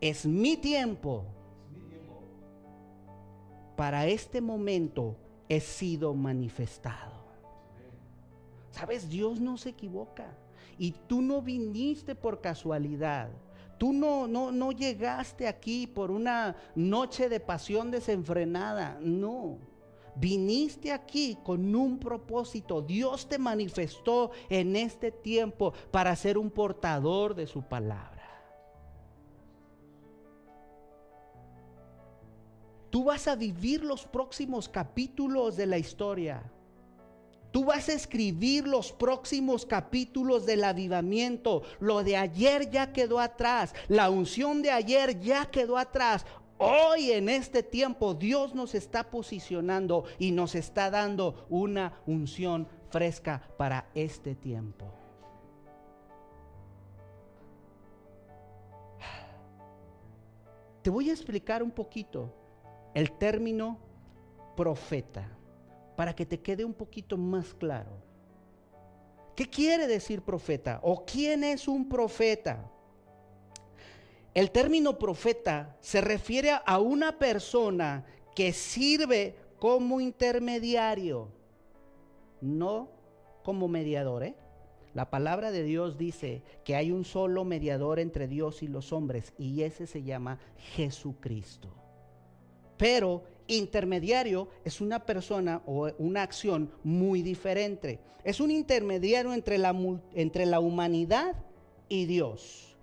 Es 0.00 0.24
mi 0.24 0.56
tiempo. 0.56 1.24
Para 3.76 4.06
este 4.06 4.40
momento 4.40 5.14
he 5.48 5.60
sido 5.60 6.14
manifestado. 6.14 7.16
Sabes, 8.70 9.10
Dios 9.10 9.40
no 9.40 9.58
se 9.58 9.70
equivoca. 9.70 10.26
Y 10.78 10.92
tú 10.92 11.20
no 11.20 11.42
viniste 11.42 12.14
por 12.14 12.40
casualidad. 12.40 13.28
Tú 13.78 13.92
no, 13.92 14.26
no, 14.26 14.50
no 14.52 14.72
llegaste 14.72 15.46
aquí 15.46 15.86
por 15.86 16.10
una 16.10 16.56
noche 16.74 17.28
de 17.28 17.40
pasión 17.40 17.90
desenfrenada. 17.90 18.98
No. 19.00 19.58
Viniste 20.14 20.92
aquí 20.92 21.36
con 21.44 21.74
un 21.74 21.98
propósito. 21.98 22.80
Dios 22.80 23.28
te 23.28 23.38
manifestó 23.38 24.30
en 24.48 24.76
este 24.76 25.12
tiempo 25.12 25.74
para 25.90 26.16
ser 26.16 26.38
un 26.38 26.50
portador 26.50 27.34
de 27.34 27.46
su 27.46 27.62
palabra. 27.62 28.16
Tú 32.88 33.04
vas 33.04 33.28
a 33.28 33.36
vivir 33.36 33.84
los 33.84 34.06
próximos 34.06 34.70
capítulos 34.70 35.54
de 35.56 35.66
la 35.66 35.76
historia. 35.76 36.50
Tú 37.56 37.64
vas 37.64 37.88
a 37.88 37.94
escribir 37.94 38.68
los 38.68 38.92
próximos 38.92 39.64
capítulos 39.64 40.44
del 40.44 40.62
avivamiento. 40.62 41.62
Lo 41.80 42.04
de 42.04 42.18
ayer 42.18 42.68
ya 42.70 42.92
quedó 42.92 43.18
atrás. 43.18 43.74
La 43.88 44.10
unción 44.10 44.60
de 44.60 44.70
ayer 44.70 45.18
ya 45.20 45.46
quedó 45.46 45.78
atrás. 45.78 46.26
Hoy 46.58 47.12
en 47.12 47.30
este 47.30 47.62
tiempo 47.62 48.12
Dios 48.12 48.54
nos 48.54 48.74
está 48.74 49.10
posicionando 49.10 50.04
y 50.18 50.32
nos 50.32 50.54
está 50.54 50.90
dando 50.90 51.46
una 51.48 51.98
unción 52.04 52.68
fresca 52.90 53.48
para 53.56 53.88
este 53.94 54.34
tiempo. 54.34 54.92
Te 60.82 60.90
voy 60.90 61.08
a 61.08 61.14
explicar 61.14 61.62
un 61.62 61.70
poquito 61.70 62.34
el 62.92 63.12
término 63.12 63.78
profeta 64.54 65.35
para 65.96 66.14
que 66.14 66.26
te 66.26 66.40
quede 66.40 66.64
un 66.64 66.74
poquito 66.74 67.16
más 67.16 67.54
claro. 67.54 67.90
¿Qué 69.34 69.48
quiere 69.48 69.86
decir 69.86 70.22
profeta? 70.22 70.80
¿O 70.82 71.04
quién 71.04 71.44
es 71.44 71.68
un 71.68 71.88
profeta? 71.88 72.70
El 74.34 74.50
término 74.50 74.98
profeta 74.98 75.76
se 75.80 76.00
refiere 76.00 76.52
a 76.64 76.78
una 76.78 77.18
persona 77.18 78.04
que 78.34 78.52
sirve 78.52 79.34
como 79.58 80.00
intermediario, 80.00 81.28
no 82.40 82.90
como 83.42 83.66
mediador. 83.68 84.24
¿eh? 84.24 84.34
La 84.92 85.10
palabra 85.10 85.50
de 85.50 85.62
Dios 85.62 85.98
dice 85.98 86.42
que 86.64 86.76
hay 86.76 86.90
un 86.90 87.04
solo 87.04 87.44
mediador 87.44 87.98
entre 87.98 88.28
Dios 88.28 88.62
y 88.62 88.68
los 88.68 88.92
hombres 88.92 89.32
y 89.38 89.62
ese 89.62 89.86
se 89.86 90.02
llama 90.02 90.38
Jesucristo. 90.74 91.68
Pero 92.76 93.22
intermediario 93.48 94.48
es 94.64 94.80
una 94.80 95.04
persona 95.04 95.62
o 95.66 95.90
una 95.98 96.22
acción 96.22 96.70
muy 96.82 97.22
diferente. 97.22 98.00
Es 98.24 98.40
un 98.40 98.50
intermediario 98.50 99.32
entre 99.32 99.58
la, 99.58 99.74
entre 100.14 100.46
la 100.46 100.60
humanidad 100.60 101.36
y 101.88 102.06
Dios. 102.06 102.76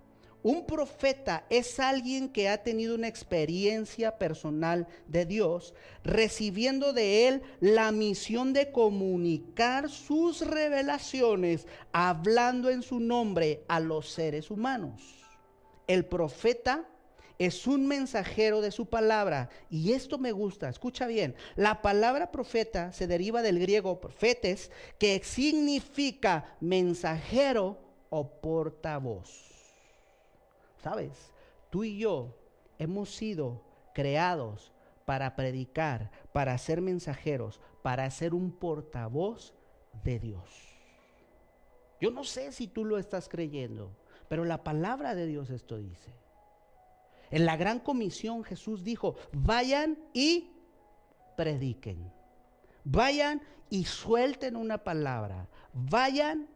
Un 0.44 0.66
profeta 0.66 1.46
es 1.48 1.80
alguien 1.80 2.28
que 2.28 2.50
ha 2.50 2.62
tenido 2.62 2.94
una 2.94 3.08
experiencia 3.08 4.18
personal 4.18 4.86
de 5.06 5.24
Dios, 5.24 5.72
recibiendo 6.02 6.92
de 6.92 7.28
Él 7.28 7.42
la 7.60 7.90
misión 7.92 8.52
de 8.52 8.70
comunicar 8.70 9.88
sus 9.88 10.46
revelaciones, 10.46 11.66
hablando 11.92 12.68
en 12.68 12.82
su 12.82 13.00
nombre 13.00 13.64
a 13.68 13.80
los 13.80 14.10
seres 14.10 14.50
humanos. 14.50 15.00
El 15.86 16.04
profeta 16.04 16.86
es 17.38 17.66
un 17.66 17.86
mensajero 17.86 18.60
de 18.60 18.70
su 18.70 18.86
palabra. 18.86 19.48
Y 19.70 19.92
esto 19.92 20.18
me 20.18 20.32
gusta, 20.32 20.68
escucha 20.68 21.06
bien. 21.06 21.34
La 21.56 21.82
palabra 21.82 22.30
profeta 22.30 22.92
se 22.92 23.06
deriva 23.06 23.42
del 23.42 23.58
griego 23.58 24.00
profetes, 24.00 24.70
que 24.98 25.22
significa 25.24 26.56
mensajero 26.60 27.78
o 28.10 28.40
portavoz. 28.40 29.28
¿Sabes? 30.82 31.32
Tú 31.70 31.84
y 31.84 31.98
yo 31.98 32.36
hemos 32.78 33.14
sido 33.14 33.62
creados 33.94 34.72
para 35.04 35.34
predicar, 35.36 36.10
para 36.32 36.56
ser 36.58 36.80
mensajeros, 36.80 37.60
para 37.82 38.10
ser 38.10 38.34
un 38.34 38.52
portavoz 38.52 39.54
de 40.04 40.18
Dios. 40.18 40.74
Yo 42.00 42.10
no 42.10 42.24
sé 42.24 42.52
si 42.52 42.66
tú 42.66 42.84
lo 42.84 42.98
estás 42.98 43.28
creyendo, 43.28 43.90
pero 44.28 44.44
la 44.44 44.62
palabra 44.62 45.14
de 45.14 45.26
Dios 45.26 45.50
esto 45.50 45.78
dice. 45.78 46.23
En 47.34 47.46
la 47.46 47.56
gran 47.56 47.80
comisión 47.80 48.44
Jesús 48.44 48.84
dijo, 48.84 49.16
vayan 49.32 49.98
y 50.12 50.52
prediquen. 51.36 52.12
Vayan 52.84 53.42
y 53.70 53.86
suelten 53.86 54.54
una 54.54 54.78
palabra. 54.78 55.48
Vayan 55.72 56.46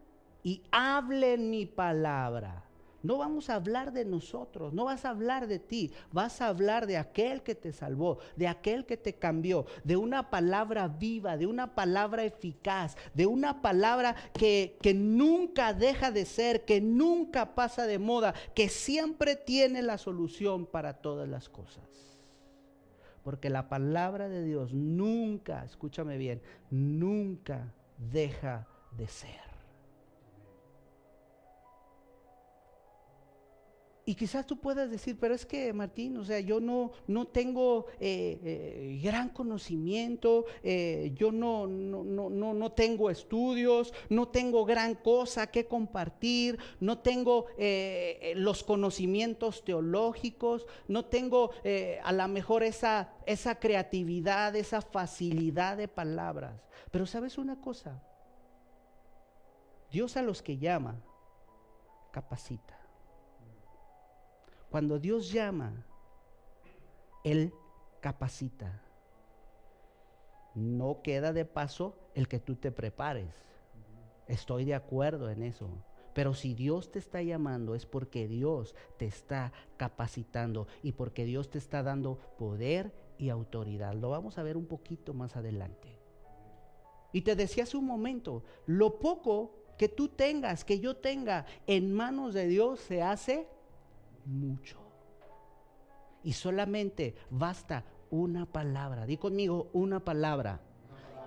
y 0.45 0.63
hablen 0.71 1.51
mi 1.51 1.67
palabra. 1.67 2.68
No 3.03 3.19
vamos 3.19 3.49
a 3.49 3.55
hablar 3.55 3.93
de 3.93 4.05
nosotros, 4.05 4.73
no 4.73 4.87
vas 4.87 5.05
a 5.05 5.11
hablar 5.11 5.47
de 5.47 5.61
ti, 5.61 5.93
vas 6.11 6.41
a 6.41 6.49
hablar 6.49 6.87
de 6.89 6.97
aquel 6.97 7.43
que 7.43 7.55
te 7.55 7.73
salvó, 7.73 8.19
de 8.35 8.49
aquel 8.49 8.87
que 8.87 8.97
te 8.97 9.15
cambió, 9.15 9.67
de 9.85 9.97
una 9.97 10.31
palabra 10.31 10.89
viva, 10.89 11.37
de 11.37 11.47
una 11.47 11.77
palabra 11.77 12.25
eficaz, 12.25 12.97
de 13.15 13.27
una 13.27 13.63
palabra 13.63 14.17
que, 14.33 14.77
que 14.83 14.95
nunca 14.95 15.73
deja 15.73 16.11
de 16.11 16.25
ser, 16.25 16.65
que 16.65 16.81
nunca 16.81 17.55
pasa 17.55 17.87
de 17.87 18.01
moda, 18.01 18.35
que 18.55 18.69
siempre 18.69 19.37
tiene 19.37 19.81
la 19.83 19.97
solución 19.97 20.67
para 20.67 20.95
todas 20.95 21.29
las 21.29 21.49
cosas. 21.49 21.85
Porque 23.23 23.49
la 23.49 23.69
palabra 23.69 24.29
de 24.29 24.43
Dios 24.43 24.73
nunca, 24.75 25.65
escúchame 25.65 26.19
bien, 26.19 26.43
nunca 26.71 27.73
deja 27.97 28.67
de 28.97 29.07
ser. 29.07 29.48
Y 34.09 34.15
quizás 34.15 34.47
tú 34.47 34.59
puedas 34.59 34.91
decir, 34.91 35.19
pero 35.21 35.35
es 35.35 35.45
que 35.45 35.71
Martín, 35.75 36.17
o 36.17 36.25
sea, 36.25 36.41
yo 36.41 36.61
no, 36.61 36.93
no 37.07 37.27
tengo 37.27 37.89
eh, 38.01 38.41
eh, 38.43 39.01
gran 39.03 39.29
conocimiento, 39.29 40.47
eh, 40.63 41.13
yo 41.15 41.31
no, 41.31 41.67
no, 41.67 42.03
no, 42.05 42.31
no, 42.31 42.73
tengo 42.73 43.11
estudios, 43.11 43.93
no 44.09 44.29
tengo 44.29 44.65
gran 44.65 44.95
cosa 44.95 45.49
que 45.49 45.67
compartir, 45.67 46.59
no 46.81 47.01
tengo 47.01 47.49
los 48.35 48.65
conocimientos 48.65 49.63
teológicos, 49.63 50.67
no 50.87 51.05
tengo 51.05 51.51
a 52.03 52.13
lo 52.13 52.29
mejor 52.29 52.63
esa, 52.63 53.13
esa 53.27 53.57
creatividad, 53.57 54.57
esa 54.57 54.81
facilidad 54.81 55.77
de 55.77 55.87
palabras. 55.87 56.63
Pero 56.91 57.05
sabes 57.05 57.37
una 57.37 57.61
cosa, 57.61 58.03
Dios 59.91 60.17
a 60.17 60.23
los 60.23 60.41
que 60.41 60.57
llama, 60.57 60.99
capacita. 62.11 62.78
Cuando 64.71 64.99
Dios 64.99 65.33
llama, 65.33 65.87
Él 67.25 67.53
capacita. 68.01 68.83
No 70.55 71.03
queda 71.03 71.33
de 71.33 71.45
paso 71.45 71.97
el 72.15 72.29
que 72.29 72.41
tú 72.41 72.57
te 72.57 72.71
prepares. 72.73 73.35
Estoy 74.27 74.65
de 74.65 74.75
acuerdo 74.75 75.31
en 75.31 75.43
eso. 75.43 75.69
Pero 76.15 76.35
si 76.35 76.55
Dios 76.55 76.91
te 76.91 76.99
está 76.99 77.23
llamando 77.23 77.75
es 77.75 77.87
porque 77.87 78.27
Dios 78.27 78.75
te 78.97 79.07
está 79.07 79.53
capacitando 79.77 80.67
y 80.83 80.93
porque 80.93 81.25
Dios 81.25 81.49
te 81.49 81.59
está 81.59 81.83
dando 81.83 82.19
poder 82.39 82.93
y 83.19 83.29
autoridad. 83.29 83.95
Lo 83.95 84.11
vamos 84.11 84.37
a 84.37 84.43
ver 84.43 84.57
un 84.57 84.67
poquito 84.67 85.15
más 85.15 85.37
adelante. 85.37 85.97
Y 87.13 87.23
te 87.23 87.37
decía 87.37 87.63
hace 87.63 87.77
un 87.77 87.87
momento, 87.87 88.43
lo 88.67 88.99
poco 88.99 89.55
que 89.79 89.89
tú 89.89 90.09
tengas, 90.09 90.65
que 90.65 90.81
yo 90.81 90.97
tenga 90.97 91.47
en 91.67 91.95
manos 91.95 92.35
de 92.35 92.49
Dios 92.49 92.81
se 92.81 93.01
hace 93.03 93.47
mucho. 94.29 94.79
Y 96.23 96.33
solamente 96.33 97.15
basta 97.31 97.85
una 98.11 98.47
palabra. 98.47 99.07
Di 99.07 99.17
conmigo 99.17 99.69
una 99.73 100.05
palabra. 100.05 100.61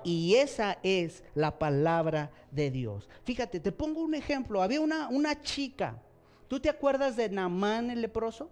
Y 0.04 0.36
esa 0.36 0.80
es 0.84 1.24
la 1.36 1.60
palabra 1.60 2.32
de 2.52 2.72
Dios. 2.72 3.10
Fíjate, 3.24 3.60
te 3.60 3.72
pongo 3.72 4.02
un 4.02 4.16
ejemplo. 4.16 4.62
Había 4.62 4.82
una, 4.82 5.10
una 5.10 5.42
chica. 5.42 6.02
¿Tú 6.48 6.60
te 6.60 6.70
acuerdas 6.70 7.16
de 7.16 7.30
Namán 7.30 7.92
el 7.92 8.02
leproso? 8.02 8.50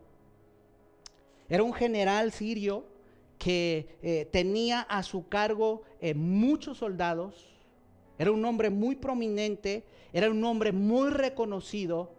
Era 1.48 1.64
un 1.64 1.74
general 1.74 2.32
sirio 2.32 2.86
que 3.40 3.98
eh, 4.04 4.28
tenía 4.32 4.82
a 4.82 5.02
su 5.02 5.28
cargo 5.28 5.84
eh, 6.00 6.14
muchos 6.14 6.78
soldados. 6.78 7.48
Era 8.20 8.32
un 8.32 8.44
hombre 8.46 8.70
muy 8.70 8.96
prominente, 8.96 9.86
era 10.14 10.30
un 10.30 10.44
hombre 10.44 10.72
muy 10.72 11.10
reconocido. 11.10 12.12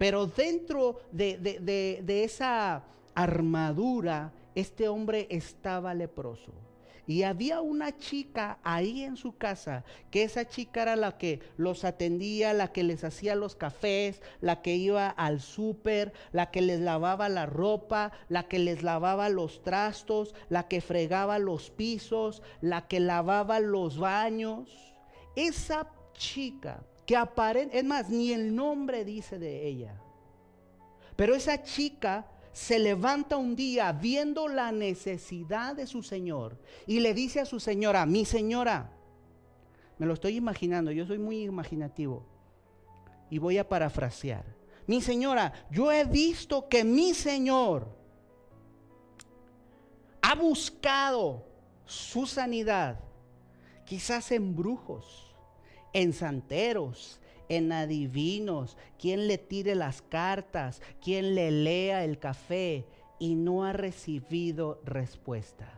Pero 0.00 0.26
dentro 0.26 1.02
de, 1.12 2.22
esa 2.24 2.84
armadura, 3.14 4.32
este 4.54 4.88
hombre 4.88 5.26
estaba 5.28 5.92
leproso. 5.92 6.54
Y 7.06 7.24
había 7.24 7.60
una 7.60 7.94
chica 7.98 8.60
ahí 8.62 9.02
en 9.02 9.18
su 9.18 9.36
casa, 9.36 9.84
que 10.10 10.22
esa 10.22 10.48
chica 10.48 10.80
era 10.80 10.96
la 10.96 11.18
que 11.18 11.40
los 11.58 11.84
atendía, 11.84 12.54
la 12.54 12.72
que 12.72 12.82
les 12.82 13.04
hacía 13.04 13.34
los 13.34 13.56
cafés, 13.56 14.22
la 14.40 14.62
que 14.62 14.74
iba 14.74 15.10
al 15.10 15.42
súper, 15.42 16.14
la 16.32 16.50
que 16.50 16.62
les 16.62 16.80
lavaba 16.80 17.28
la 17.28 17.44
ropa, 17.44 18.10
la 18.30 18.48
que 18.48 18.58
les 18.58 18.82
lavaba 18.82 19.28
los 19.28 19.62
trastos, 19.62 20.34
la 20.48 20.66
que 20.66 20.80
fregaba 20.80 21.38
los 21.38 21.68
pisos, 21.68 22.40
la 22.62 22.88
que 22.88 23.00
lavaba 23.00 23.60
los 23.60 23.98
baños. 23.98 24.94
Esa 25.36 25.90
chica 26.14 26.86
que 27.10 27.68
es 27.72 27.84
más, 27.84 28.08
ni 28.08 28.32
el 28.32 28.54
nombre 28.54 29.04
dice 29.04 29.38
de 29.40 29.66
ella. 29.66 30.00
Pero 31.16 31.34
esa 31.34 31.60
chica 31.64 32.24
se 32.52 32.78
levanta 32.78 33.36
un 33.36 33.56
día 33.56 33.90
viendo 33.90 34.46
la 34.46 34.70
necesidad 34.70 35.74
de 35.74 35.88
su 35.88 36.04
señor 36.04 36.56
y 36.86 37.00
le 37.00 37.12
dice 37.12 37.40
a 37.40 37.46
su 37.46 37.58
señora, 37.58 38.06
mi 38.06 38.24
señora, 38.24 38.92
me 39.98 40.06
lo 40.06 40.14
estoy 40.14 40.36
imaginando, 40.36 40.92
yo 40.92 41.04
soy 41.04 41.18
muy 41.18 41.42
imaginativo 41.42 42.24
y 43.28 43.38
voy 43.38 43.58
a 43.58 43.68
parafrasear. 43.68 44.44
Mi 44.86 45.02
señora, 45.02 45.52
yo 45.68 45.90
he 45.90 46.04
visto 46.04 46.68
que 46.68 46.84
mi 46.84 47.12
señor 47.12 47.88
ha 50.22 50.36
buscado 50.36 51.44
su 51.86 52.24
sanidad, 52.26 53.00
quizás 53.84 54.30
en 54.30 54.54
brujos, 54.54 55.29
en 55.92 56.12
santeros, 56.12 57.20
en 57.48 57.72
adivinos, 57.72 58.76
quien 58.98 59.26
le 59.26 59.36
tire 59.38 59.74
las 59.74 60.02
cartas, 60.02 60.80
quien 61.02 61.34
le 61.34 61.50
lea 61.50 62.04
el 62.04 62.18
café 62.18 62.86
y 63.18 63.34
no 63.34 63.64
ha 63.64 63.72
recibido 63.72 64.80
respuesta. 64.84 65.72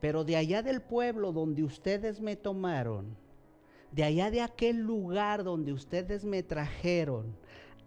Pero 0.00 0.24
de 0.24 0.36
allá 0.36 0.62
del 0.62 0.80
pueblo 0.80 1.32
donde 1.32 1.62
ustedes 1.62 2.20
me 2.20 2.36
tomaron, 2.36 3.16
de 3.92 4.04
allá 4.04 4.30
de 4.30 4.40
aquel 4.40 4.78
lugar 4.78 5.42
donde 5.42 5.72
ustedes 5.72 6.24
me 6.24 6.42
trajeron, 6.42 7.36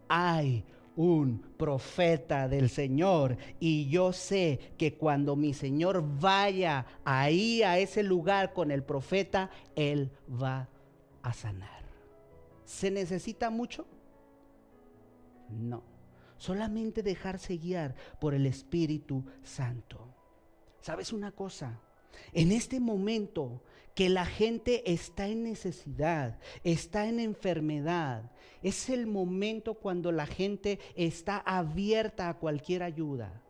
hay 0.10 0.66
un 0.96 1.42
profeta 1.58 2.48
del 2.48 2.70
Señor 2.70 3.38
y 3.60 3.90
yo 3.90 4.14
sé 4.14 4.60
que 4.78 4.96
cuando 4.96 5.36
mi 5.36 5.54
Señor 5.54 6.04
vaya 6.20 6.86
ahí 7.04 7.64
a 7.64 7.80
ese 7.80 8.04
lugar 8.04 8.54
con 8.54 8.70
el 8.70 8.84
profeta, 8.84 9.50
Él 9.76 10.12
va 10.30 10.70
a 11.24 11.34
sanar. 11.34 11.84
¿Se 12.66 12.92
necesita 12.92 13.50
mucho? 13.50 13.88
No. 15.50 15.84
Solamente 16.38 17.02
dejarse 17.04 17.58
guiar 17.58 17.96
por 18.20 18.34
el 18.34 18.46
Espíritu 18.46 19.26
Santo. 19.42 20.14
¿Sabes 20.82 21.14
una 21.14 21.32
cosa? 21.32 21.80
En 22.34 22.52
este 22.52 22.80
momento 22.80 23.64
que 23.96 24.10
la 24.10 24.26
gente 24.26 24.92
está 24.92 25.28
en 25.28 25.44
necesidad, 25.44 26.40
está 26.64 27.08
en 27.08 27.20
enfermedad, 27.20 28.32
es 28.62 28.90
el 28.90 29.08
momento 29.08 29.76
cuando 29.76 30.12
la 30.12 30.26
gente 30.26 30.80
está 30.96 31.38
abierta 31.38 32.30
a 32.30 32.38
cualquier 32.38 32.84
ayuda. 32.84 33.42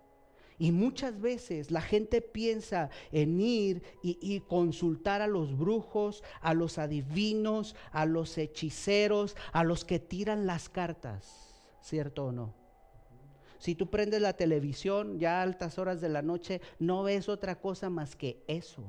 Y 0.58 0.72
muchas 0.72 1.20
veces 1.20 1.72
la 1.72 1.82
gente 1.82 2.22
piensa 2.22 2.90
en 3.12 3.40
ir 3.40 3.84
y, 4.02 4.40
consultar 4.42 5.22
a 5.22 5.28
los 5.28 5.58
brujos, 5.58 6.24
a 6.42 6.54
los 6.54 6.78
adivinos, 6.78 7.76
a 7.92 8.06
los 8.06 8.38
hechiceros, 8.38 9.36
a 9.52 9.64
los 9.64 9.86
que 9.86 10.00
tiran 10.00 10.46
las 10.46 10.70
cartas, 10.70 11.64
¿cierto 11.82 12.26
o 12.26 12.32
no? 12.32 12.54
Si 13.58 13.76
tú 13.76 13.90
prendes 13.90 14.22
la 14.22 14.34
televisión 14.34 15.20
ya 15.20 15.40
a 15.40 15.44
altas 15.44 15.80
horas 15.80 16.02
de 16.02 16.10
la 16.10 16.22
noche, 16.22 16.62
no 16.80 17.04
ves 17.04 17.30
otra 17.30 17.60
cosa 17.60 17.90
más 17.90 18.16
que 18.16 18.44
eso. 18.48 18.84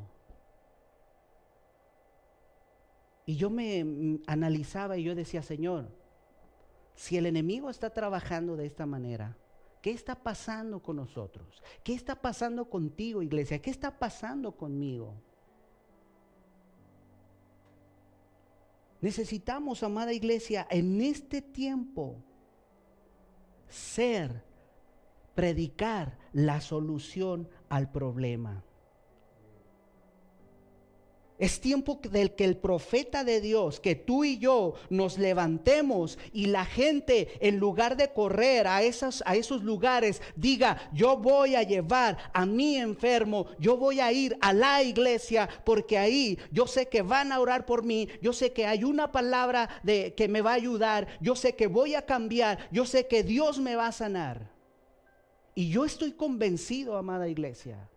Y 3.27 3.37
yo 3.37 3.51
me 3.51 3.85
mm, 3.85 4.23
analizaba 4.27 4.97
y 4.97 5.05
yo 5.05 5.15
decía, 5.15 5.43
Señor, 5.43 5.89
si 6.95 7.17
el 7.17 7.27
enemigo 7.27 7.71
está 7.71 7.91
trabajando 7.91 8.57
de 8.57 8.67
esta 8.67 8.87
manera, 8.87 9.37
¿Qué 9.85 9.91
está 9.91 10.15
pasando 10.15 10.81
con 10.81 10.97
nosotros? 10.97 11.63
¿Qué 11.83 11.93
está 11.93 12.15
pasando 12.15 12.71
contigo, 12.71 13.21
iglesia? 13.21 13.61
¿Qué 13.61 13.69
está 13.69 13.99
pasando 13.99 14.57
conmigo? 14.57 15.13
Necesitamos, 19.03 19.83
amada 19.83 20.15
iglesia, 20.15 20.67
en 20.71 21.03
este 21.03 21.43
tiempo 21.43 22.17
ser, 23.69 24.43
predicar 25.35 26.17
la 26.33 26.63
solución 26.63 27.47
al 27.69 27.93
problema. 27.93 28.65
Es 31.37 31.61
tiempo 31.61 31.99
del 32.11 32.37
que 32.37 32.45
el 32.45 32.57
profeta 32.57 33.25
de 33.25 33.41
Dios, 33.41 33.81
que 33.81 33.97
tú 33.97 34.25
y 34.25 34.39
yo 34.39 34.75
nos 34.89 35.19
levantemos 35.19 36.17
y 36.33 36.47
la 36.47 36.65
gente 36.65 37.29
en 37.41 37.59
lugar 37.59 37.97
de 37.97 38.13
correr 38.13 38.69
a, 38.69 38.85
esos, 38.85 39.21
a 39.27 39.35
esos 39.35 39.65
lugares 39.65 40.23
diga, 40.37 40.89
yo 40.93 41.17
voy 41.17 41.57
a 41.57 41.65
llevar 41.65 42.19
a 42.33 42.47
mi 42.47 42.77
enfermo, 42.77 43.47
yo 43.59 43.77
voy 43.77 43.99
a 43.99 44.13
ir 44.13 44.37
a 44.41 44.53
la 44.53 44.85
iglesia 44.85 45.49
porque 45.65 45.99
ahí 45.99 46.39
yo 46.53 46.69
sé 46.69 46.87
que 46.87 47.03
van 47.03 47.33
a 47.33 47.41
orar 47.41 47.67
por 47.67 47.83
mí, 47.83 48.09
yo 48.23 48.33
sé 48.33 48.53
que 48.53 48.67
hay 48.67 48.85
una 48.85 49.11
palabra 49.11 49.69
de, 49.83 50.15
que 50.15 50.29
me 50.29 50.41
va 50.41 50.53
a 50.53 50.55
ayudar, 50.55 51.09
yo 51.21 51.35
sé 51.35 51.57
que 51.57 51.67
voy 51.67 51.97
a 51.97 52.07
cambiar, 52.07 52.69
yo 52.71 52.87
sé 52.87 53.09
que 53.09 53.25
Dios 53.25 53.59
me 53.59 53.75
va 53.75 53.89
a 53.89 53.93
sanar. 53.93 54.55
Y 55.57 55.69
yo 55.71 55.85
estoy 55.85 56.13
convencido, 56.13 56.97
amada 56.97 57.29
iglesia, 57.29 57.89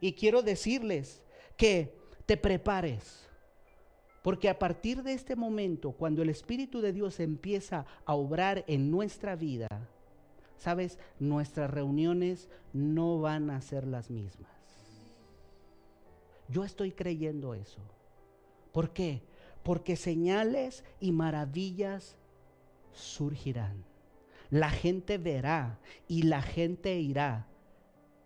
y 0.00 0.14
quiero 0.14 0.42
decirles 0.42 1.22
que 1.56 2.01
te 2.26 2.36
prepares. 2.36 3.28
Porque 4.22 4.48
a 4.48 4.58
partir 4.58 5.02
de 5.02 5.14
este 5.14 5.34
momento, 5.34 5.92
cuando 5.92 6.22
el 6.22 6.28
Espíritu 6.28 6.80
de 6.80 6.92
Dios 6.92 7.18
empieza 7.18 7.86
a 8.04 8.14
obrar 8.14 8.64
en 8.68 8.90
nuestra 8.90 9.34
vida, 9.34 9.68
sabes, 10.58 10.98
nuestras 11.18 11.70
reuniones 11.70 12.48
no 12.72 13.20
van 13.20 13.50
a 13.50 13.60
ser 13.60 13.86
las 13.86 14.10
mismas. 14.10 14.50
Yo 16.48 16.64
estoy 16.64 16.92
creyendo 16.92 17.54
eso. 17.54 17.80
¿Por 18.72 18.92
qué? 18.92 19.22
Porque 19.64 19.96
señales 19.96 20.84
y 21.00 21.10
maravillas 21.10 22.16
surgirán. 22.92 23.84
La 24.50 24.70
gente 24.70 25.18
verá 25.18 25.80
y 26.06 26.22
la 26.22 26.42
gente 26.42 27.00
irá 27.00 27.48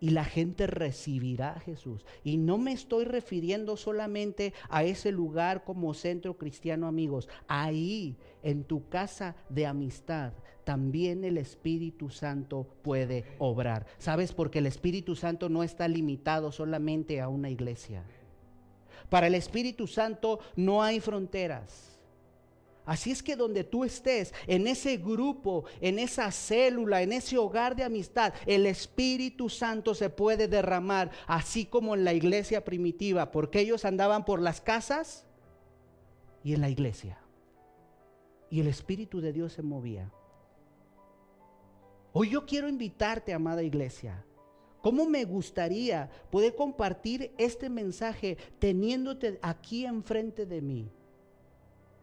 y 0.07 0.11
la 0.11 0.25
gente 0.25 0.69
recibirá 0.69 1.55
a 1.55 1.59
Jesús. 1.59 2.07
Y 2.23 2.37
no 2.37 2.59
me 2.59 2.71
estoy 2.71 3.05
refiriendo 3.05 3.77
solamente 3.77 4.55
a 4.69 4.85
ese 4.85 5.11
lugar 5.11 5.65
como 5.65 5.95
centro 5.95 6.39
cristiano, 6.39 6.87
amigos. 6.87 7.29
Ahí, 7.49 8.17
en 8.45 8.63
tu 8.63 8.89
casa 8.89 9.35
de 9.49 9.67
amistad, 9.67 10.33
también 10.63 11.25
el 11.25 11.39
Espíritu 11.39 12.09
Santo 12.09 12.69
puede 12.83 13.25
obrar. 13.39 13.87
¿Sabes? 13.99 14.33
Porque 14.33 14.61
el 14.61 14.67
Espíritu 14.67 15.17
Santo 15.17 15.49
no 15.49 15.65
está 15.65 15.89
limitado 15.89 16.53
solamente 16.53 17.21
a 17.21 17.27
una 17.27 17.51
iglesia. 17.51 18.05
Para 19.11 19.27
el 19.27 19.35
Espíritu 19.35 19.89
Santo 19.89 20.39
no 20.55 20.85
hay 20.85 21.01
fronteras. 21.01 21.96
Así 22.87 23.11
es 23.11 23.21
que 23.21 23.35
donde 23.35 23.65
tú 23.65 23.85
estés, 23.85 24.33
en 24.47 24.69
ese 24.69 24.97
grupo, 24.97 25.65
en 25.81 25.99
esa 25.99 26.31
célula, 26.31 27.03
en 27.03 27.13
ese 27.13 27.37
hogar 27.37 27.75
de 27.75 27.83
amistad, 27.83 28.33
el 28.47 28.65
Espíritu 28.65 29.49
Santo 29.49 29.93
se 29.93 30.09
puede 30.09 30.47
derramar, 30.47 31.11
así 31.27 31.67
como 31.67 31.97
en 31.97 32.05
la 32.05 32.15
iglesia 32.15 32.65
primitiva, 32.65 33.33
porque 33.33 33.59
ellos 33.59 33.85
andaban 33.85 34.25
por 34.25 34.41
las 34.41 34.61
casas 34.61 35.27
y 36.45 36.55
en 36.55 36.61
la 36.61 36.71
iglesia. 36.71 37.19
Y 38.51 38.61
el 38.61 38.69
Espíritu 38.69 39.21
de 39.21 39.33
Dios 39.33 39.55
se 39.55 39.63
movía. 39.63 40.13
Hoy 42.13 42.31
yo 42.31 42.47
quiero 42.47 42.69
invitarte, 42.69 43.35
amada 43.35 43.65
iglesia. 43.65 44.25
¿Cómo 44.81 45.07
me 45.07 45.25
gustaría 45.25 46.09
poder 46.31 46.55
compartir 46.55 47.35
este 47.37 47.69
mensaje 47.69 48.39
teniéndote 48.61 49.41
aquí 49.43 49.85
enfrente 49.85 50.47
de 50.47 50.63
mí? 50.63 50.93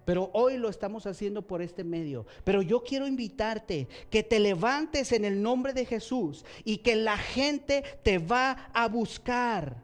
Pero 0.06 0.30
hoy 0.34 0.58
lo 0.58 0.70
estamos 0.70 1.06
haciendo 1.06 1.42
por 1.42 1.62
este 1.62 1.84
medio. 1.84 2.26
Pero 2.44 2.62
yo 2.62 2.84
quiero 2.84 3.08
invitarte 3.08 3.88
que 4.10 4.24
te 4.24 4.39
levantes 4.39 5.12
en 5.12 5.26
el 5.26 5.42
nombre 5.42 5.74
de 5.74 5.86
Jesús 5.86 6.46
y 6.63 6.78
que 6.78 6.96
la 6.96 7.18
gente 7.18 7.84
te 8.04 8.18
va 8.18 8.70
a 8.74 8.88
buscar. 8.88 9.84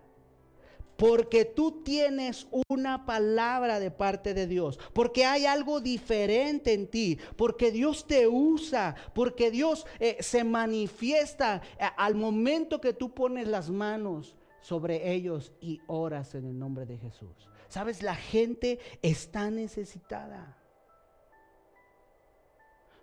Porque 0.98 1.46
tú 1.46 1.82
tienes 1.82 2.46
una 2.68 3.06
palabra 3.06 3.80
de 3.80 3.90
parte 3.90 4.34
de 4.34 4.48
Dios. 4.48 4.78
Porque 4.92 5.24
hay 5.24 5.46
algo 5.46 5.80
diferente 5.80 6.74
en 6.74 6.88
ti. 6.88 7.18
Porque 7.38 7.72
Dios 7.72 8.06
te 8.06 8.28
usa. 8.28 8.96
Porque 9.16 9.50
Dios 9.50 9.86
eh, 10.00 10.18
se 10.20 10.44
manifiesta 10.44 11.62
eh, 11.80 11.86
al 11.96 12.16
momento 12.16 12.82
que 12.82 12.92
tú 12.92 13.14
pones 13.14 13.48
las 13.48 13.70
manos 13.70 14.36
sobre 14.60 15.14
ellos 15.14 15.54
y 15.62 15.80
oras 15.88 16.36
en 16.36 16.46
el 16.46 16.60
nombre 16.60 16.86
de 16.86 16.98
Jesús. 16.98 17.49
Sabes, 17.70 18.02
la 18.02 18.16
gente 18.16 18.80
está 19.04 19.52
necesitada. 19.52 20.58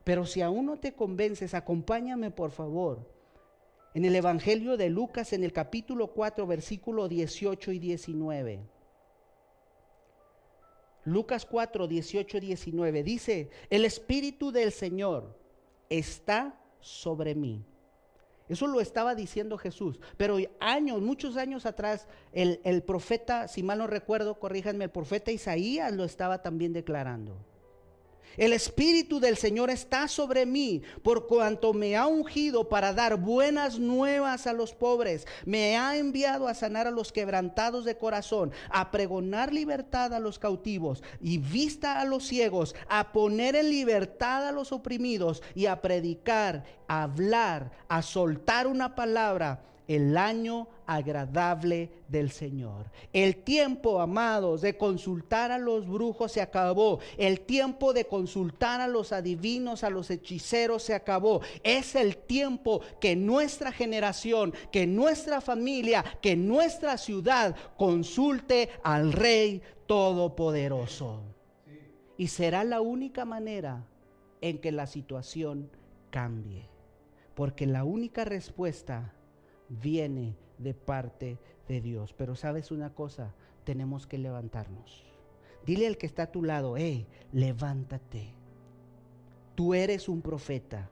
Pero 0.02 0.26
si 0.26 0.42
aún 0.42 0.66
no 0.66 0.78
te 0.78 0.92
convences, 0.92 1.54
acompáñame 1.54 2.32
por 2.32 2.50
favor. 2.50 3.08
En 3.94 4.04
el 4.04 4.14
Evangelio 4.14 4.76
de 4.76 4.90
Lucas, 4.90 5.32
en 5.32 5.44
el 5.44 5.52
capítulo 5.52 6.08
4, 6.08 6.46
versículo 6.46 7.08
18 7.08 7.72
y 7.72 7.78
19. 7.78 8.60
Lucas 11.04 11.46
4, 11.46 11.86
18 11.86 12.36
y 12.36 12.40
19 12.40 13.02
dice, 13.04 13.50
el 13.70 13.84
Espíritu 13.84 14.50
del 14.50 14.72
Señor 14.72 15.38
está 15.88 16.60
sobre 16.80 17.36
mí 17.36 17.64
Eso 18.48 18.66
lo 18.66 18.80
estaba 18.80 19.14
diciendo 19.14 19.58
Jesús. 19.58 20.00
Pero 20.16 20.38
años, 20.60 21.00
muchos 21.00 21.36
años 21.36 21.66
atrás, 21.66 22.06
el, 22.32 22.60
el 22.64 22.82
profeta, 22.82 23.48
si 23.48 23.62
mal 23.62 23.78
no 23.78 23.86
recuerdo, 23.86 24.38
corríjanme, 24.38 24.84
el 24.84 24.90
profeta 24.90 25.32
Isaías 25.32 25.92
lo 25.92 26.04
estaba 26.04 26.42
también 26.42 26.72
declarando. 26.72 27.36
El 28.36 28.52
Espíritu 28.52 29.18
del 29.18 29.36
Señor 29.36 29.70
está 29.70 30.08
sobre 30.08 30.44
mí 30.44 30.82
por 31.02 31.26
cuanto 31.26 31.72
me 31.72 31.96
ha 31.96 32.06
ungido 32.06 32.68
para 32.68 32.92
dar 32.92 33.16
buenas 33.16 33.78
nuevas 33.78 34.46
a 34.46 34.52
los 34.52 34.74
pobres. 34.74 35.26
Me 35.46 35.76
ha 35.78 35.96
enviado 35.96 36.46
a 36.46 36.54
sanar 36.54 36.86
a 36.86 36.90
los 36.90 37.12
quebrantados 37.12 37.84
de 37.84 37.96
corazón, 37.96 38.52
a 38.68 38.90
pregonar 38.90 39.52
libertad 39.52 40.12
a 40.12 40.20
los 40.20 40.38
cautivos 40.38 41.02
y 41.20 41.38
vista 41.38 42.00
a 42.00 42.04
los 42.04 42.26
ciegos, 42.26 42.74
a 42.88 43.12
poner 43.12 43.56
en 43.56 43.70
libertad 43.70 44.46
a 44.46 44.52
los 44.52 44.70
oprimidos 44.70 45.42
y 45.54 45.66
a 45.66 45.80
predicar, 45.80 46.64
a 46.88 47.04
hablar, 47.04 47.72
a 47.88 48.02
soltar 48.02 48.66
una 48.66 48.94
palabra 48.94 49.62
el 49.88 50.16
año 50.16 50.68
agradable 50.86 51.90
del 52.08 52.30
Señor. 52.30 52.90
El 53.12 53.36
tiempo, 53.36 54.00
amados, 54.00 54.60
de 54.60 54.76
consultar 54.76 55.50
a 55.50 55.58
los 55.58 55.88
brujos 55.88 56.32
se 56.32 56.40
acabó. 56.40 57.00
El 57.16 57.40
tiempo 57.40 57.92
de 57.92 58.06
consultar 58.06 58.80
a 58.80 58.88
los 58.88 59.12
adivinos, 59.12 59.84
a 59.84 59.90
los 59.90 60.10
hechiceros 60.10 60.82
se 60.82 60.94
acabó. 60.94 61.40
Es 61.62 61.94
el 61.94 62.16
tiempo 62.16 62.80
que 63.00 63.16
nuestra 63.16 63.72
generación, 63.72 64.54
que 64.70 64.86
nuestra 64.86 65.40
familia, 65.40 66.04
que 66.20 66.36
nuestra 66.36 66.98
ciudad 66.98 67.54
consulte 67.76 68.70
al 68.82 69.12
Rey 69.12 69.62
Todopoderoso. 69.86 71.22
Y 72.16 72.28
será 72.28 72.64
la 72.64 72.80
única 72.80 73.24
manera 73.24 73.84
en 74.40 74.58
que 74.58 74.72
la 74.72 74.86
situación 74.86 75.70
cambie. 76.10 76.68
Porque 77.34 77.66
la 77.66 77.84
única 77.84 78.24
respuesta 78.24 79.12
viene 79.68 80.36
de 80.58 80.74
parte 80.74 81.38
de 81.68 81.80
Dios. 81.80 82.12
Pero 82.12 82.36
sabes 82.36 82.70
una 82.70 82.94
cosa, 82.94 83.34
tenemos 83.64 84.06
que 84.06 84.18
levantarnos. 84.18 85.04
Dile 85.64 85.86
al 85.86 85.98
que 85.98 86.06
está 86.06 86.24
a 86.24 86.32
tu 86.32 86.42
lado, 86.42 86.76
hey, 86.76 87.06
levántate. 87.32 88.28
Tú 89.54 89.74
eres 89.74 90.08
un 90.08 90.22
profeta. 90.22 90.90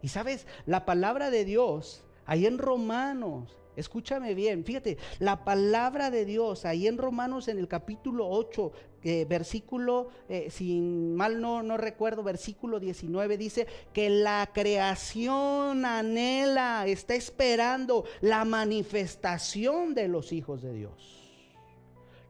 Y 0.00 0.08
sabes, 0.08 0.46
la 0.64 0.86
palabra 0.86 1.30
de 1.30 1.44
Dios, 1.44 2.04
ahí 2.24 2.46
en 2.46 2.56
Romanos, 2.56 3.59
escúchame 3.76 4.34
bien, 4.34 4.64
fíjate, 4.64 4.98
la 5.18 5.44
palabra 5.44 6.10
de 6.10 6.24
Dios, 6.24 6.64
ahí 6.64 6.86
en 6.86 6.98
Romanos 6.98 7.48
en 7.48 7.58
el 7.58 7.68
capítulo 7.68 8.28
8, 8.28 8.72
eh, 9.02 9.24
versículo, 9.28 10.08
eh, 10.28 10.50
sin 10.50 11.14
mal 11.14 11.40
no, 11.40 11.62
no 11.62 11.76
recuerdo, 11.76 12.22
versículo 12.22 12.80
19 12.80 13.38
dice 13.38 13.66
que 13.92 14.10
la 14.10 14.50
creación 14.52 15.84
anhela, 15.84 16.86
está 16.86 17.14
esperando 17.14 18.04
la 18.20 18.44
manifestación 18.44 19.94
de 19.94 20.08
los 20.08 20.32
hijos 20.32 20.62
de 20.62 20.74
Dios. 20.74 21.16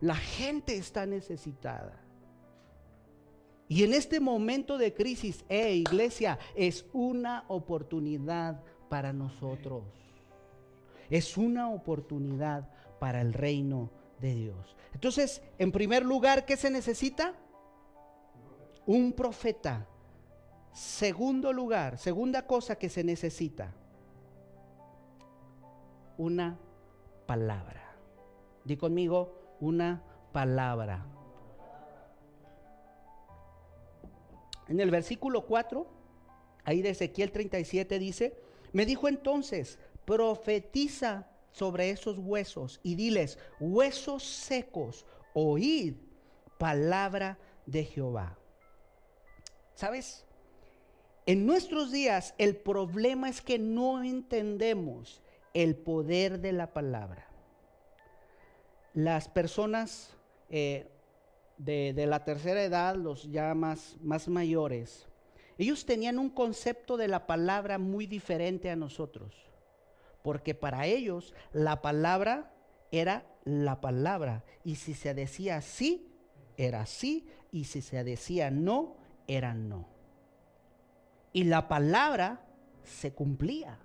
La 0.01 0.17
gente 0.17 0.77
está 0.77 1.07
necesitada. 1.07 2.01
Y 3.69 3.85
en 3.85 3.95
este 3.95 4.19
momento 4.19 4.79
de 4.79 4.95
crisis, 4.95 5.45
eh, 5.49 5.75
iglesia, 5.75 6.39
es 6.57 6.87
una 6.93 7.45
oportunidad 7.47 8.63
para 8.89 9.13
nosotros. 9.13 10.00
Es 11.11 11.37
una 11.37 11.71
oportunidad 11.71 12.69
para 12.99 13.21
el 13.21 13.33
reino 13.33 13.91
de 14.21 14.35
Dios. 14.35 14.77
Entonces, 14.95 15.43
en 15.59 15.73
primer 15.73 16.05
lugar, 16.05 16.45
¿qué 16.45 16.57
se 16.57 16.71
necesita? 16.71 17.35
Un 18.87 19.13
profeta. 19.13 19.87
Segundo 20.73 21.53
lugar, 21.53 21.99
segunda 21.99 22.47
cosa 22.47 22.77
que 22.77 22.89
se 22.89 23.03
necesita, 23.03 23.75
una 26.17 26.59
palabra. 27.27 27.97
Di 28.65 28.77
conmigo, 28.77 29.57
una 29.61 30.03
palabra. 30.33 31.07
En 34.69 34.79
el 34.79 34.93
versículo 34.93 35.45
4, 35.47 35.87
ahí 36.65 36.83
de 36.83 36.91
Ezequiel 36.91 37.33
37 37.33 37.99
dice, 37.99 38.41
me 38.73 38.87
dijo 38.87 39.09
entonces, 39.09 39.81
profetiza 40.11 41.25
sobre 41.53 41.91
esos 41.91 42.19
huesos 42.19 42.81
y 42.83 42.97
diles, 42.97 43.39
huesos 43.61 44.25
secos, 44.25 45.07
oíd 45.35 45.95
palabra 46.59 47.39
de 47.65 47.85
Jehová. 47.85 48.37
¿Sabes? 49.77 50.27
En 51.27 51.47
nuestros 51.47 51.93
días 51.93 52.35
el 52.39 52.57
problema 52.57 53.29
es 53.29 53.41
que 53.41 53.61
no 53.61 54.03
entendemos 54.03 55.23
el 55.55 55.77
poder 55.77 56.41
de 56.41 56.55
la 56.55 56.73
palabra. 56.73 57.29
Las 58.95 59.29
personas 59.29 60.17
eh, 60.49 60.91
de, 61.57 61.95
la 62.09 62.25
tercera 62.25 62.65
edad, 62.65 62.97
los 62.97 63.31
ya 63.31 63.55
más, 63.55 63.97
más 64.03 64.27
mayores, 64.27 65.07
ellos 65.57 65.87
tenían 65.87 66.19
un 66.19 66.31
concepto 66.31 66.97
de 66.97 67.07
la 67.07 67.29
palabra 67.29 67.79
muy 67.79 68.07
diferente 68.07 68.71
a 68.71 68.75
nosotros 68.75 69.50
porque 70.23 70.55
para 70.55 70.87
ellos 70.87 71.35
la 71.53 71.83
palabra 71.83 72.53
era 72.91 73.27
la 73.45 73.81
palabra. 73.81 74.45
Y 74.65 74.77
si 74.77 74.95
se 74.95 75.15
decía 75.15 75.61
sí, 75.63 76.13
era 76.57 76.87
sí, 76.87 77.27
y 77.53 77.65
si 77.65 77.83
se 77.83 78.05
decía 78.05 78.51
no, 78.51 78.97
era 79.27 79.55
no. 79.55 79.89
Y 81.33 81.45
la 81.45 81.69
palabra 81.69 82.45
se 82.83 83.13
cumplía. 83.13 83.79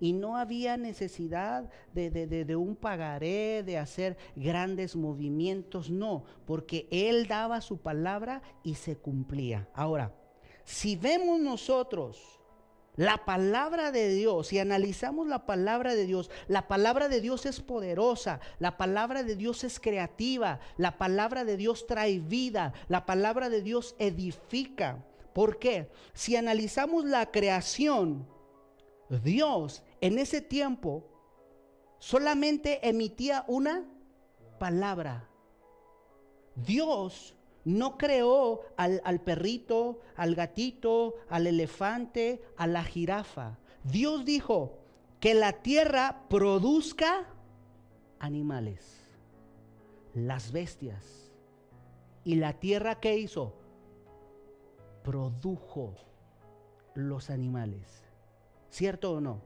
Y 0.00 0.12
no 0.12 0.36
había 0.36 0.76
necesidad 0.76 1.70
de, 1.94 2.10
de, 2.10 2.56
un 2.56 2.76
pagaré, 2.76 3.62
de 3.62 3.78
hacer 3.78 4.18
grandes 4.34 4.96
movimientos, 4.96 5.88
no, 5.88 6.24
porque 6.46 6.88
Él 6.90 7.26
daba 7.26 7.60
su 7.60 7.78
palabra 7.78 8.42
y 8.62 8.74
se 8.74 8.96
cumplía. 8.96 9.68
Ahora, 9.72 10.12
si 10.64 10.96
vemos 10.96 11.40
nosotros 11.40 12.40
la 12.96 13.24
palabra 13.24 13.90
de 13.90 14.08
Dios, 14.08 14.48
si 14.48 14.58
analizamos 14.58 15.26
la 15.26 15.46
palabra 15.46 15.94
de 15.94 16.06
Dios, 16.06 16.30
la 16.46 16.68
palabra 16.68 17.08
de 17.08 17.20
Dios 17.20 17.44
es 17.44 17.60
poderosa, 17.60 18.40
la 18.58 18.76
palabra 18.76 19.24
de 19.24 19.34
Dios 19.34 19.64
es 19.64 19.80
creativa, 19.80 20.60
la 20.76 20.96
palabra 20.96 21.44
de 21.44 21.56
Dios 21.56 21.86
trae 21.86 22.20
vida, 22.20 22.72
la 22.88 23.04
palabra 23.04 23.48
de 23.48 23.62
Dios 23.62 23.96
edifica. 23.98 25.04
¿Por 25.32 25.58
qué? 25.58 25.90
Si 26.12 26.36
analizamos 26.36 27.04
la 27.04 27.32
creación, 27.32 28.28
Dios 29.08 29.82
en 30.00 30.18
ese 30.18 30.40
tiempo 30.40 31.04
solamente 31.98 32.88
emitía 32.88 33.44
una 33.48 33.84
palabra. 34.58 35.28
Dios 36.54 37.34
no 37.64 37.96
creó 37.96 38.60
al, 38.76 39.20
perrito, 39.22 40.00
al 40.16 40.34
gatito, 40.34 41.14
al 41.28 41.46
elefante, 41.46 42.42
a 42.56 42.66
la 42.66 42.84
jirafa. 42.84 43.58
Dios 43.82 44.24
dijo 44.24 44.78
que 45.20 45.34
la 45.34 45.52
tierra 45.52 46.26
produzca 46.28 47.26
animales, 48.18 49.00
las 50.14 50.52
bestias. 50.52 51.32
¿Y 52.22 52.36
la 52.36 52.54
tierra 52.54 53.00
qué 53.00 53.18
hizo? 53.18 53.54
Produjo 55.02 55.94
los 56.94 57.30
animales. 57.30 58.04
¿Cierto 58.70 59.12
o 59.12 59.20
no? 59.20 59.40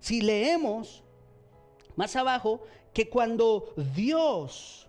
Si 0.00 0.20
leemos 0.20 1.02
más 1.96 2.14
abajo 2.16 2.62
que 2.92 3.08
cuando 3.08 3.74
Dios 3.94 4.88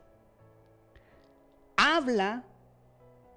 habla 1.76 2.43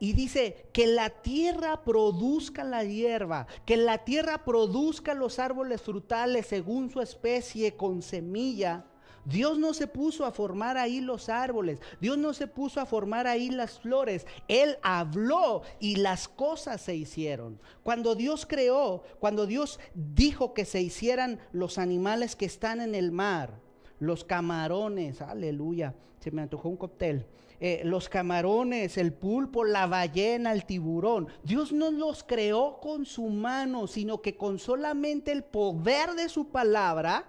y 0.01 0.13
dice 0.13 0.69
que 0.73 0.87
la 0.87 1.11
tierra 1.11 1.83
produzca 1.83 2.65
la 2.65 2.85
hierba, 2.85 3.47
que 3.67 3.77
la 3.77 3.99
tierra 3.99 4.45
produzca 4.45 5.15
los 5.15 5.39
árboles 5.39 5.83
frutales 5.83 6.47
según 6.47 6.91
su 6.91 7.01
especie 7.01 7.77
con 7.77 8.03
semilla. 8.03 8.85
Dios 9.25 9.59
no 9.59 9.75
se 9.75 9.87
puso 9.87 10.25
a 10.25 10.33
formar 10.33 10.79
ahí 10.79 11.01
los 11.01 11.29
árboles, 11.29 11.81
Dios 12.01 12.17
no 12.17 12.33
se 12.33 12.47
puso 12.47 12.81
a 12.81 12.87
formar 12.87 13.27
ahí 13.27 13.51
las 13.51 13.79
flores, 13.79 14.27
Él 14.47 14.79
habló 14.83 15.63
y 15.81 15.97
las 15.97 16.29
cosas 16.29 16.81
se 16.81 16.97
hicieron. 16.97 17.61
Cuando 17.83 18.15
Dios 18.15 18.47
creó, 18.47 19.03
cuando 19.19 19.47
Dios 19.47 19.81
dijo 19.95 20.55
que 20.55 20.65
se 20.65 20.81
hicieran 20.81 21.41
los 21.53 21.77
animales 21.77 22.37
que 22.37 22.47
están 22.47 22.81
en 22.81 22.95
el 22.95 23.13
mar, 23.13 23.61
los 23.99 24.25
camarones, 24.25 25.21
aleluya, 25.21 25.95
se 26.21 26.31
me 26.31 26.43
antojó 26.43 26.69
un 26.69 26.77
cóctel. 26.77 27.27
Eh, 27.61 27.83
los 27.85 28.09
camarones, 28.09 28.97
el 28.99 29.13
pulpo, 29.13 29.65
la 29.65 29.87
ballena, 29.87 30.53
el 30.53 30.65
tiburón. 30.65 31.29
Dios 31.43 31.73
no 31.73 31.91
los 31.91 32.23
creó 32.23 32.79
con 32.81 33.05
su 33.05 33.29
mano, 33.29 33.89
sino 33.89 34.23
que 34.23 34.37
con 34.37 34.61
solamente 34.61 35.33
el 35.33 35.43
poder 35.43 36.13
de 36.15 36.29
su 36.29 36.51
palabra 36.51 37.27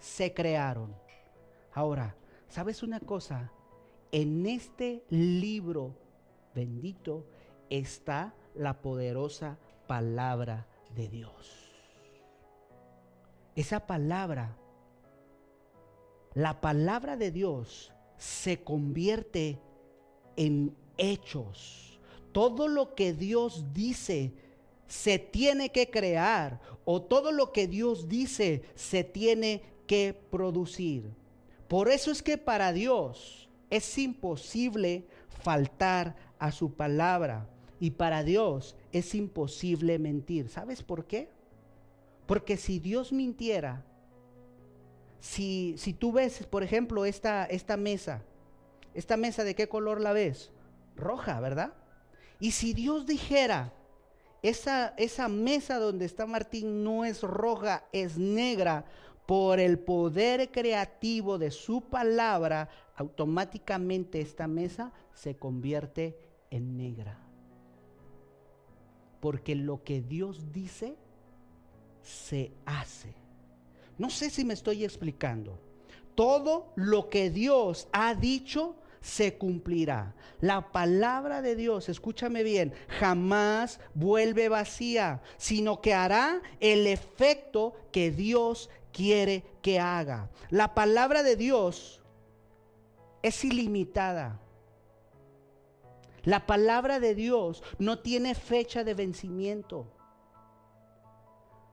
se 0.00 0.34
crearon. 0.34 0.96
Ahora, 1.72 2.16
¿sabes 2.48 2.82
una 2.82 2.98
cosa? 2.98 3.52
En 4.10 4.44
este 4.46 5.04
libro 5.08 5.94
bendito 6.52 7.26
está 7.68 8.34
la 8.56 8.82
poderosa 8.82 9.56
palabra 9.86 10.66
de 10.96 11.08
Dios. 11.08 11.66
esa 13.54 13.86
palabra, 13.86 14.56
la 16.34 16.60
palabra 16.60 17.16
de 17.16 17.30
Dios 17.30 17.92
se 18.20 18.62
convierte 18.62 19.58
en 20.36 20.76
hechos. 20.98 21.98
Todo 22.32 22.68
lo 22.68 22.94
que 22.94 23.14
Dios 23.14 23.72
dice 23.72 24.34
se 24.86 25.18
tiene 25.18 25.72
que 25.72 25.88
crear 25.88 26.60
o 26.84 27.00
todo 27.00 27.32
lo 27.32 27.50
que 27.52 27.66
Dios 27.66 28.08
dice 28.08 28.62
se 28.74 29.04
tiene 29.04 29.62
que 29.86 30.14
producir. 30.30 31.10
Por 31.66 31.88
eso 31.88 32.10
es 32.10 32.22
que 32.22 32.36
para 32.36 32.74
Dios 32.74 33.48
es 33.70 33.96
imposible 33.96 35.06
faltar 35.42 36.14
a 36.38 36.52
su 36.52 36.74
palabra 36.74 37.48
y 37.80 37.92
para 37.92 38.22
Dios 38.22 38.76
es 38.92 39.14
imposible 39.14 39.98
mentir. 39.98 40.50
¿Sabes 40.50 40.82
por 40.82 41.06
qué? 41.06 41.30
Porque 42.26 42.58
si 42.58 42.80
Dios 42.80 43.12
mintiera, 43.12 43.86
si, 45.20 45.74
si 45.76 45.92
tú 45.92 46.12
ves, 46.12 46.46
por 46.46 46.62
ejemplo, 46.62 47.04
esta, 47.04 47.44
esta 47.44 47.76
mesa, 47.76 48.22
esta 48.94 49.16
mesa 49.16 49.44
de 49.44 49.54
qué 49.54 49.68
color 49.68 50.00
la 50.00 50.12
ves? 50.12 50.50
Roja, 50.96 51.38
¿verdad? 51.40 51.74
Y 52.40 52.52
si 52.52 52.72
Dios 52.72 53.06
dijera, 53.06 53.72
esa, 54.42 54.94
esa 54.96 55.28
mesa 55.28 55.78
donde 55.78 56.06
está 56.06 56.26
Martín 56.26 56.82
no 56.82 57.04
es 57.04 57.22
roja, 57.22 57.84
es 57.92 58.16
negra, 58.16 58.86
por 59.26 59.60
el 59.60 59.78
poder 59.78 60.50
creativo 60.50 61.38
de 61.38 61.52
su 61.52 61.82
palabra, 61.82 62.68
automáticamente 62.96 64.20
esta 64.20 64.48
mesa 64.48 64.92
se 65.12 65.36
convierte 65.36 66.18
en 66.50 66.76
negra. 66.76 67.16
Porque 69.20 69.54
lo 69.54 69.84
que 69.84 70.00
Dios 70.00 70.50
dice 70.50 70.96
se 72.02 72.52
hace. 72.64 73.14
No 74.00 74.08
sé 74.08 74.30
si 74.30 74.46
me 74.46 74.54
estoy 74.54 74.82
explicando. 74.82 75.60
Todo 76.14 76.72
lo 76.74 77.10
que 77.10 77.28
Dios 77.28 77.86
ha 77.92 78.14
dicho 78.14 78.74
se 79.02 79.36
cumplirá. 79.36 80.14
La 80.40 80.72
palabra 80.72 81.42
de 81.42 81.54
Dios, 81.54 81.90
escúchame 81.90 82.42
bien, 82.42 82.72
jamás 82.98 83.78
vuelve 83.92 84.48
vacía, 84.48 85.20
sino 85.36 85.82
que 85.82 85.92
hará 85.92 86.40
el 86.60 86.86
efecto 86.86 87.74
que 87.92 88.10
Dios 88.10 88.70
quiere 88.90 89.44
que 89.60 89.78
haga. 89.78 90.30
La 90.48 90.72
palabra 90.72 91.22
de 91.22 91.36
Dios 91.36 92.00
es 93.20 93.44
ilimitada. 93.44 94.40
La 96.22 96.46
palabra 96.46 97.00
de 97.00 97.14
Dios 97.14 97.62
no 97.78 97.98
tiene 97.98 98.34
fecha 98.34 98.82
de 98.82 98.94
vencimiento. 98.94 99.86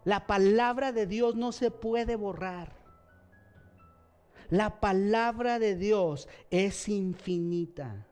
La 0.08 0.26
palabra 0.26 0.94
de 0.94 1.06
Dios 1.06 1.36
no 1.36 1.52
se 1.52 1.70
puede 1.70 2.16
borrar. 2.16 2.72
La 4.50 4.80
palabra 4.80 5.60
de 5.60 5.76
Dios 5.76 6.30
es 6.50 6.88
infinita. 6.88 8.08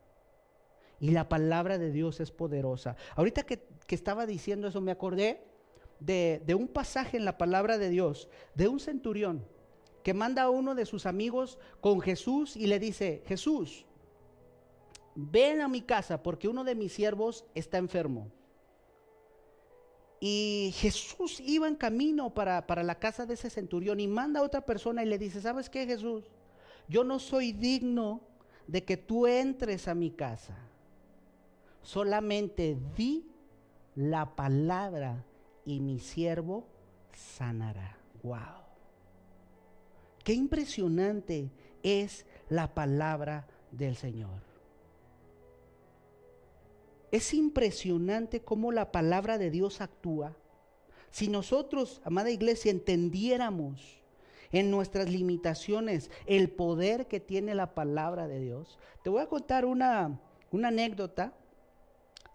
Y 1.00 1.12
la 1.12 1.30
palabra 1.30 1.78
de 1.78 1.93
Dios 1.93 2.20
es 2.20 2.32
poderosa. 2.32 2.98
Ahorita 3.16 3.43
que, 3.43 3.66
estaba 3.88 4.26
diciendo 4.26 4.68
eso, 4.68 4.82
me 4.82 4.91
acordé 4.91 5.41
de, 6.02 6.43
de, 6.46 6.54
un 6.54 6.68
pasaje 6.68 7.16
en 7.16 7.24
la 7.24 7.38
palabra 7.38 7.78
de 7.78 7.88
Dios, 7.88 8.28
de 8.56 8.68
un 8.68 8.82
centurión 8.82 9.48
que 10.04 10.14
manda 10.14 10.41
a 10.41 10.50
uno 10.50 10.76
de 10.76 10.86
sus 10.86 11.06
amigos 11.06 11.60
con 11.80 12.02
Jesús 12.02 12.58
y 12.58 12.68
le 12.68 12.78
dice, 12.78 13.24
Jesús, 13.26 13.86
ven 15.16 15.62
a 15.62 15.70
mi 15.70 15.80
casa 15.82 16.22
porque 16.22 16.50
uno 16.50 16.66
de 16.66 16.76
mis 16.76 16.91
siervos 16.91 17.46
está 17.56 17.78
enfermo. 17.78 18.34
Y 20.28 20.73
Jesús 20.78 21.39
iba 21.39 21.67
en 21.67 21.76
camino 21.76 22.34
para, 22.34 22.65
la 22.82 22.95
casa 22.95 23.28
de 23.28 23.36
ese 23.36 23.51
centurión 23.51 23.99
y 23.99 24.07
manda 24.07 24.39
a 24.39 24.43
otra 24.43 24.65
persona 24.65 25.03
y 25.03 25.05
le 25.05 25.19
dice, 25.19 25.39
¿sabes 25.39 25.69
qué 25.69 25.86
Jesús? 25.86 26.23
Yo 26.89 27.03
no 27.03 27.19
soy 27.19 27.51
digno 27.51 28.21
de 28.65 28.84
que 28.84 28.97
tú 28.97 29.28
entres 29.28 29.88
a 29.88 29.93
mi 29.93 30.09
casa. 30.09 30.57
Solamente 31.84 32.76
di 32.97 33.23
la 33.93 34.36
palabra 34.36 35.23
y 35.63 35.80
mi 35.80 35.99
siervo 35.99 36.65
sanará. 37.13 37.95
Wow. 38.23 38.63
Qué 40.23 40.34
impresionante 40.34 41.51
es 41.84 42.26
la 42.49 42.73
palabra 42.73 43.45
del 43.69 43.95
Señor. 43.95 44.45
Es 47.16 47.34
impresionante 47.34 48.41
cómo 48.41 48.74
la 48.74 48.91
palabra 48.91 49.38
de 49.38 49.49
Dios 49.49 49.80
actúa. 49.80 50.36
Si 51.11 51.30
nosotros, 51.30 52.01
amada 52.03 52.30
iglesia, 52.30 52.72
entendiéramos 52.72 54.03
en 54.51 54.70
nuestras 54.70 55.09
limitaciones 55.09 56.11
el 56.26 56.49
poder 56.49 57.07
que 57.07 57.22
tiene 57.22 57.55
la 57.55 57.74
palabra 57.74 58.28
de 58.28 58.41
Dios, 58.41 58.78
te 59.01 59.09
voy 59.09 59.22
a 59.22 59.30
contar 59.30 59.63
una, 59.63 60.20
una 60.51 60.68
anécdota, 60.68 61.34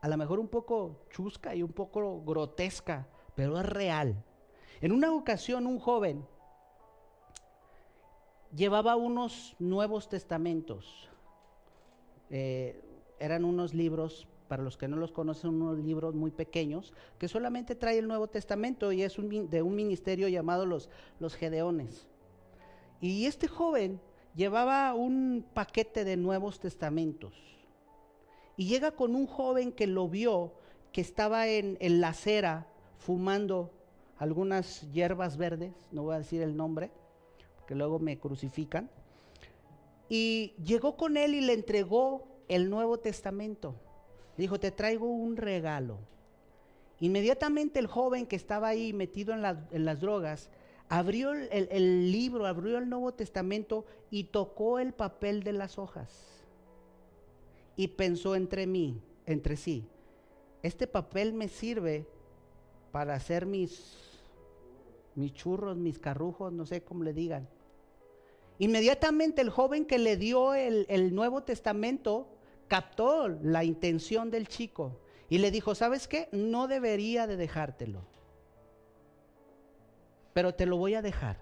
a 0.01 0.09
lo 0.09 0.17
mejor 0.17 0.41
un 0.41 0.49
poco 0.49 1.05
chusca 1.11 1.55
y 1.55 1.63
un 1.63 1.75
poco 1.75 2.23
grotesca, 2.23 3.07
pero 3.35 3.61
es 3.61 3.67
real. 3.67 4.25
En 4.81 4.93
una 4.93 5.13
ocasión 5.13 5.67
un 5.67 5.79
joven 5.79 6.25
llevaba 8.57 8.97
unos 8.97 9.55
nuevos 9.59 10.09
testamentos. 10.09 11.11
Eh, 12.31 12.83
eran 13.19 13.45
unos 13.45 13.75
libros 13.75 14.27
para 14.51 14.65
los 14.65 14.77
que 14.77 14.89
no 14.89 14.97
los 14.97 15.13
conocen, 15.13 15.51
unos 15.51 15.79
libros 15.79 16.17
muy 16.17 16.33
pequeños 16.33 16.93
que 17.21 17.29
solamente 17.29 17.77
trae 17.77 17.99
el 17.99 18.09
Nuevo 18.09 18.27
Testamento 18.27 18.91
y 18.91 19.05
es 19.05 19.15
de 19.17 19.63
un 19.63 19.77
ministerio 19.77 20.27
llamado 20.27 20.67
los, 20.67 20.89
los 21.21 21.37
Gedeones. 21.37 22.09
Y 23.01 23.27
este 23.27 23.47
joven 23.47 24.01
llevaba 24.35 24.93
un 24.95 25.47
paquete 25.55 26.03
de 26.03 26.17
Nuevos 26.17 26.59
Testamentos 26.59 27.33
y 28.57 28.67
llega 28.67 28.91
con 28.91 29.15
un 29.15 29.29
joven 29.29 29.71
que 29.71 29.87
lo 29.87 30.09
vio 30.09 30.53
que 30.91 31.01
estaba 31.01 31.47
en, 31.47 31.79
la 32.01 32.09
acera 32.09 32.67
fumando 32.99 33.71
algunas 34.19 34.91
hierbas 34.91 35.37
verdes, 35.37 35.75
no 35.93 36.03
voy 36.03 36.17
a 36.17 36.19
decir 36.19 36.43
el 36.43 36.57
nombre, 36.57 36.91
que 37.69 37.77
luego 37.77 38.01
me 38.01 38.19
crucifican. 38.19 38.91
Y 40.09 40.55
llegó 40.61 40.97
con 40.97 41.17
él 41.17 41.37
y 41.37 41.41
le 41.41 41.53
entregó 41.53 42.27
el 42.49 42.69
Nuevo 42.69 42.99
Testamento 42.99 43.77
dijo, 44.41 44.59
te 44.59 44.71
traigo 44.71 45.07
un 45.07 45.37
regalo. 45.37 45.99
Inmediatamente 46.99 47.79
el 47.79 47.87
joven 47.87 48.27
que 48.27 48.37
estaba 48.37 48.69
ahí 48.69 48.93
metido 48.93 49.33
en, 49.35 49.43
las 49.43 50.01
drogas, 50.01 50.51
abrió 50.89 51.33
el, 51.33 52.13
libro, 52.13 52.47
abrió 52.47 52.79
el 52.79 52.89
Nuevo 52.89 53.13
Testamento 53.13 53.87
y 54.11 54.25
tocó 54.25 54.79
el 54.79 54.93
papel 54.93 55.43
de 55.43 55.53
las 55.53 55.79
hojas. 55.79 56.45
Y 57.77 57.89
pensó 57.89 58.35
entre 58.35 58.67
mí, 58.67 59.01
entre 59.25 59.57
sí, 59.57 59.87
este 60.63 60.87
papel 60.87 61.33
me 61.33 61.49
sirve 61.49 62.07
para 62.93 63.15
hacer 63.15 63.47
mis, 63.47 63.97
mis 65.15 65.33
churros, 65.33 65.77
mis 65.77 65.99
carrujos, 65.99 66.53
no 66.53 66.67
sé 66.67 66.83
cómo 66.83 67.03
le 67.03 67.15
digan. 67.15 67.49
Inmediatamente 68.59 69.41
el 69.41 69.49
joven 69.49 69.87
que 69.87 69.99
le 69.99 70.19
dio 70.19 70.55
el 70.55 71.15
Nuevo 71.15 71.45
Testamento 71.45 72.29
captó 72.71 73.29
la 73.29 73.65
intención 73.65 74.31
del 74.31 74.47
chico 74.47 75.01
y 75.29 75.39
le 75.39 75.51
dijo, 75.51 75.75
¿sabes 75.75 76.07
qué? 76.07 76.29
No 76.31 76.69
debería 76.69 77.27
de 77.27 77.37
dejártelo, 77.37 78.05
pero 80.33 80.55
te 80.55 80.67
lo 80.67 80.77
voy 80.77 80.95
a 80.95 81.03
dejar. 81.03 81.41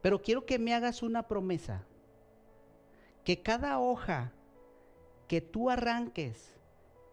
Pero 0.00 0.22
quiero 0.22 0.46
que 0.46 0.58
me 0.58 0.72
hagas 0.72 1.02
una 1.02 1.28
promesa, 1.28 1.84
que 3.22 3.42
cada 3.42 3.78
hoja 3.78 4.32
que 5.28 5.42
tú 5.42 5.68
arranques 5.68 6.54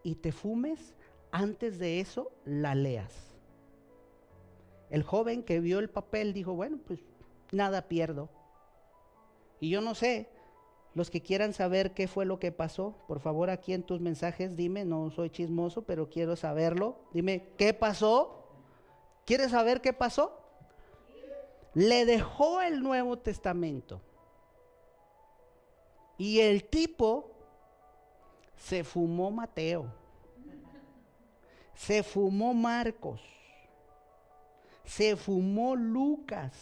y 0.02 0.14
te 0.14 0.32
fumes, 0.32 0.94
antes 1.32 1.78
de 1.78 2.00
eso 2.00 2.32
la 2.46 2.74
leas. 2.74 3.36
El 4.88 5.02
joven 5.02 5.42
que 5.42 5.60
vio 5.60 5.80
el 5.80 5.90
papel 5.90 6.32
dijo, 6.32 6.54
bueno, 6.54 6.78
pues 6.86 7.00
nada 7.52 7.88
pierdo. 7.88 8.30
Y 9.60 9.68
yo 9.68 9.82
no 9.82 9.94
sé 9.94 10.33
los 10.94 11.10
que 11.10 11.20
quieran 11.22 11.52
saber 11.52 11.92
qué 11.92 12.06
fue 12.06 12.24
lo 12.24 12.38
que 12.38 12.52
pasó, 12.52 12.94
por 13.08 13.18
favor 13.18 13.50
aquí 13.50 13.72
en 13.72 13.82
tus 13.82 14.00
mensajes 14.00 14.56
dime, 14.56 14.84
no 14.84 15.10
soy 15.10 15.28
chismoso, 15.28 15.82
pero 15.82 16.08
quiero 16.08 16.36
saberlo. 16.36 16.96
Dime, 17.12 17.48
¿qué 17.58 17.74
pasó? 17.74 18.48
¿Quieres 19.24 19.50
saber 19.50 19.80
qué 19.80 19.92
pasó? 19.92 20.40
Le 21.74 22.04
dejó 22.04 22.60
el 22.60 22.80
Nuevo 22.80 23.18
Testamento. 23.18 24.00
Y 26.16 26.38
el 26.38 26.64
tipo 26.64 27.32
se 28.56 28.84
fumó 28.84 29.32
Mateo. 29.32 29.92
Se 31.74 32.04
fumó 32.04 32.54
Marcos. 32.54 33.20
Se 34.84 35.16
fumó 35.16 35.74
Lucas. 35.74 36.52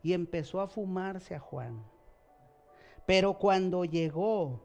Y 0.00 0.12
empezó 0.12 0.60
a 0.60 0.68
fumarse 0.68 1.34
a 1.34 1.40
Juan. 1.40 1.82
Pero 3.06 3.34
cuando 3.34 3.84
llegó 3.84 4.60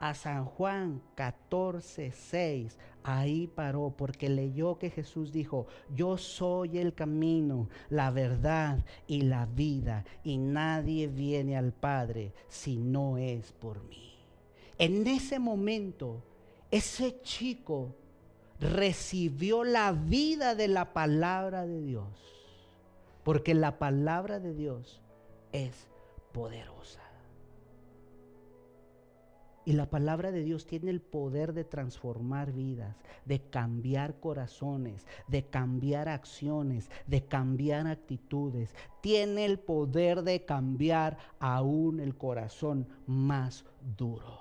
a 0.00 0.14
San 0.14 0.46
Juan 0.46 1.02
14, 1.14 2.10
6. 2.10 2.78
Ahí 3.02 3.46
paró 3.46 3.94
porque 3.96 4.28
leyó 4.28 4.78
que 4.78 4.90
Jesús 4.90 5.30
dijo, 5.30 5.66
yo 5.94 6.18
soy 6.18 6.78
el 6.78 6.94
camino, 6.94 7.68
la 7.90 8.10
verdad 8.10 8.84
y 9.06 9.22
la 9.22 9.46
vida, 9.46 10.04
y 10.24 10.38
nadie 10.38 11.06
viene 11.06 11.56
al 11.56 11.72
Padre 11.72 12.32
si 12.48 12.76
no 12.76 13.16
es 13.18 13.52
por 13.52 13.84
mí. 13.84 14.18
En 14.78 15.06
ese 15.06 15.38
momento, 15.38 16.22
ese 16.70 17.20
chico 17.22 17.94
recibió 18.58 19.64
la 19.64 19.92
vida 19.92 20.54
de 20.54 20.68
la 20.68 20.92
palabra 20.92 21.66
de 21.66 21.80
Dios, 21.82 22.08
porque 23.22 23.54
la 23.54 23.78
palabra 23.78 24.40
de 24.40 24.54
Dios 24.54 25.00
es 25.52 25.88
poderosa. 26.32 27.09
Y 29.70 29.72
la 29.72 29.88
palabra 29.88 30.32
de 30.32 30.42
Dios 30.42 30.66
tiene 30.66 30.90
el 30.90 31.00
poder 31.00 31.52
de 31.52 31.62
transformar 31.62 32.50
vidas, 32.50 32.96
de 33.24 33.40
cambiar 33.40 34.18
corazones, 34.18 35.06
de 35.28 35.44
cambiar 35.44 36.08
acciones, 36.08 36.90
de 37.06 37.24
cambiar 37.24 37.86
actitudes. 37.86 38.74
Tiene 39.00 39.44
el 39.44 39.60
poder 39.60 40.22
de 40.22 40.44
cambiar 40.44 41.18
aún 41.38 42.00
el 42.00 42.16
corazón 42.16 42.88
más 43.06 43.64
duro. 43.96 44.40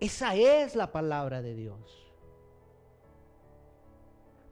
Esa 0.00 0.34
es 0.36 0.76
la 0.76 0.92
palabra 0.92 1.40
de 1.40 1.54
Dios. 1.54 2.12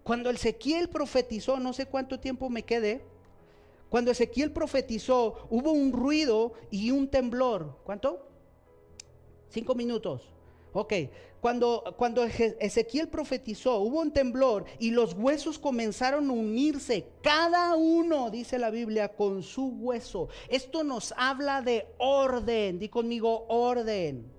Cuando 0.03 0.31
Ezequiel 0.31 0.89
profetizó, 0.89 1.61
no 1.61 1.75
sé 1.75 1.85
cuánto 1.85 2.21
tiempo 2.21 2.49
me 2.49 2.63
quedé, 2.63 3.05
cuando 3.91 4.13
Ezequiel 4.13 4.51
profetizó, 4.51 5.47
hubo 5.51 5.73
un 5.73 5.93
ruido 5.93 6.55
y 6.71 6.91
un 6.91 7.07
temblor. 7.07 7.81
¿Cuánto? 7.85 8.30
Cinco 9.51 9.75
minutos. 9.75 10.31
Ok, 10.73 10.93
cuando, 11.41 11.95
cuando 11.97 12.25
Ezequiel 12.25 13.09
profetizó, 13.09 13.79
hubo 13.79 14.01
un 14.01 14.13
temblor 14.13 14.67
y 14.79 14.93
los 14.93 15.15
huesos 15.15 15.59
comenzaron 15.59 16.31
a 16.31 16.33
unirse, 16.33 17.09
cada 17.23 17.75
uno, 17.75 18.31
dice 18.31 18.59
la 18.59 18.71
Biblia, 18.71 19.09
con 19.09 19.43
su 19.43 19.67
hueso. 19.67 20.29
Esto 20.49 20.85
nos 20.85 21.13
habla 21.17 21.61
de 21.63 21.87
orden, 21.99 22.79
di 22.79 22.89
conmigo 22.89 23.47
orden. 23.49 24.31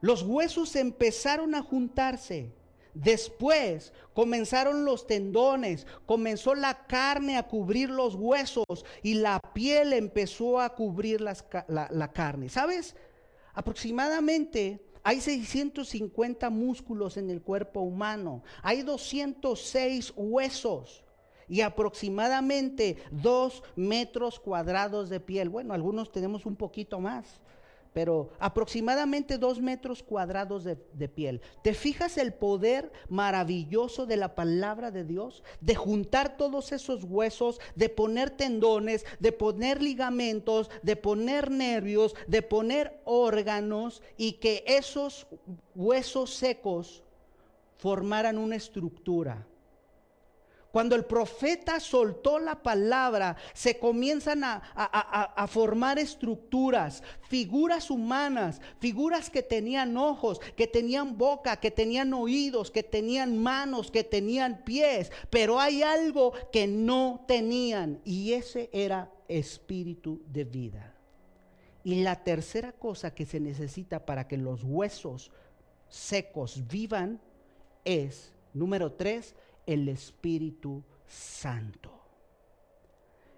Los 0.00 0.22
huesos 0.22 0.74
empezaron 0.74 1.54
a 1.54 1.62
juntarse. 1.62 2.50
Después 2.94 3.92
comenzaron 4.14 4.84
los 4.84 5.06
tendones, 5.06 5.86
comenzó 6.06 6.54
la 6.54 6.86
carne 6.86 7.36
a 7.36 7.48
cubrir 7.48 7.90
los 7.90 8.14
huesos 8.14 8.84
y 9.02 9.14
la 9.14 9.40
piel 9.54 9.92
empezó 9.92 10.60
a 10.60 10.74
cubrir 10.74 11.20
la, 11.20 11.36
la 11.68 12.12
carne. 12.12 12.48
¿Sabes? 12.48 12.94
Aproximadamente 13.54 14.84
hay 15.02 15.20
650 15.20 16.48
músculos 16.50 17.16
en 17.16 17.30
el 17.30 17.42
cuerpo 17.42 17.80
humano, 17.80 18.42
hay 18.62 18.82
206 18.82 20.12
huesos 20.16 21.04
y 21.48 21.60
aproximadamente 21.60 22.96
2 23.10 23.62
metros 23.76 24.38
cuadrados 24.40 25.10
de 25.10 25.20
piel. 25.20 25.48
Bueno, 25.48 25.74
algunos 25.74 26.12
tenemos 26.12 26.46
un 26.46 26.56
poquito 26.56 27.00
más 27.00 27.40
pero 27.92 28.30
aproximadamente 28.38 29.38
dos 29.38 29.60
metros 29.60 30.02
cuadrados 30.02 30.64
de, 30.64 31.08
piel. 31.08 31.40
¿Te 31.62 31.74
fijas 31.74 32.16
el 32.16 32.32
poder 32.32 32.90
maravilloso 33.08 34.06
de 34.06 34.16
la 34.16 34.34
palabra 34.34 34.90
de 34.90 35.04
Dios? 35.04 35.42
De 35.60 35.74
juntar 35.74 36.36
todos 36.36 36.72
esos 36.72 37.04
huesos, 37.04 37.60
de 37.74 37.88
poner 37.88 38.30
tendones, 38.30 39.04
de 39.20 39.32
poner 39.32 39.82
ligamentos, 39.82 40.70
de 40.82 40.96
poner 40.96 41.50
nervios, 41.50 42.14
de 42.26 42.42
poner 42.42 43.00
órganos 43.04 44.02
y 44.16 44.34
que 44.34 44.64
esos 44.66 45.26
huesos 45.74 46.34
secos 46.34 47.02
formaran 47.76 48.38
una 48.38 48.56
estructura. 48.56 49.46
Cuando 50.72 50.96
el 50.96 51.04
profeta 51.04 51.78
soltó 51.80 52.38
la 52.38 52.62
palabra, 52.62 53.36
se 53.52 53.78
comienzan 53.78 54.42
a, 54.42 55.46
formar 55.46 55.98
estructuras, 55.98 57.02
figuras 57.28 57.90
humanas, 57.90 58.58
figuras 58.80 59.28
que 59.28 59.42
tenían 59.42 59.98
ojos, 59.98 60.40
que 60.56 60.66
tenían 60.66 61.18
boca, 61.18 61.60
que 61.60 61.70
tenían 61.70 62.14
oídos, 62.14 62.70
que 62.70 62.82
tenían 62.82 63.36
manos, 63.36 63.90
que 63.90 64.02
tenían 64.02 64.64
pies. 64.64 65.12
Pero 65.28 65.60
hay 65.60 65.82
algo 65.82 66.32
que 66.50 66.66
no 66.66 67.22
tenían 67.28 68.00
y 68.02 68.32
ese 68.32 68.70
era 68.72 69.10
espíritu 69.28 70.22
de 70.26 70.44
vida. 70.44 70.94
Y 71.84 72.02
la 72.02 72.24
tercera 72.24 72.72
cosa 72.72 73.14
que 73.14 73.26
se 73.26 73.40
necesita 73.40 74.06
para 74.06 74.26
que 74.26 74.38
los 74.38 74.64
huesos 74.64 75.30
secos 75.90 76.66
vivan 76.66 77.20
es, 77.84 78.32
número 78.54 78.92
tres, 78.92 79.34
el 79.66 79.88
Espíritu 79.88 80.82
Santo. 81.06 81.90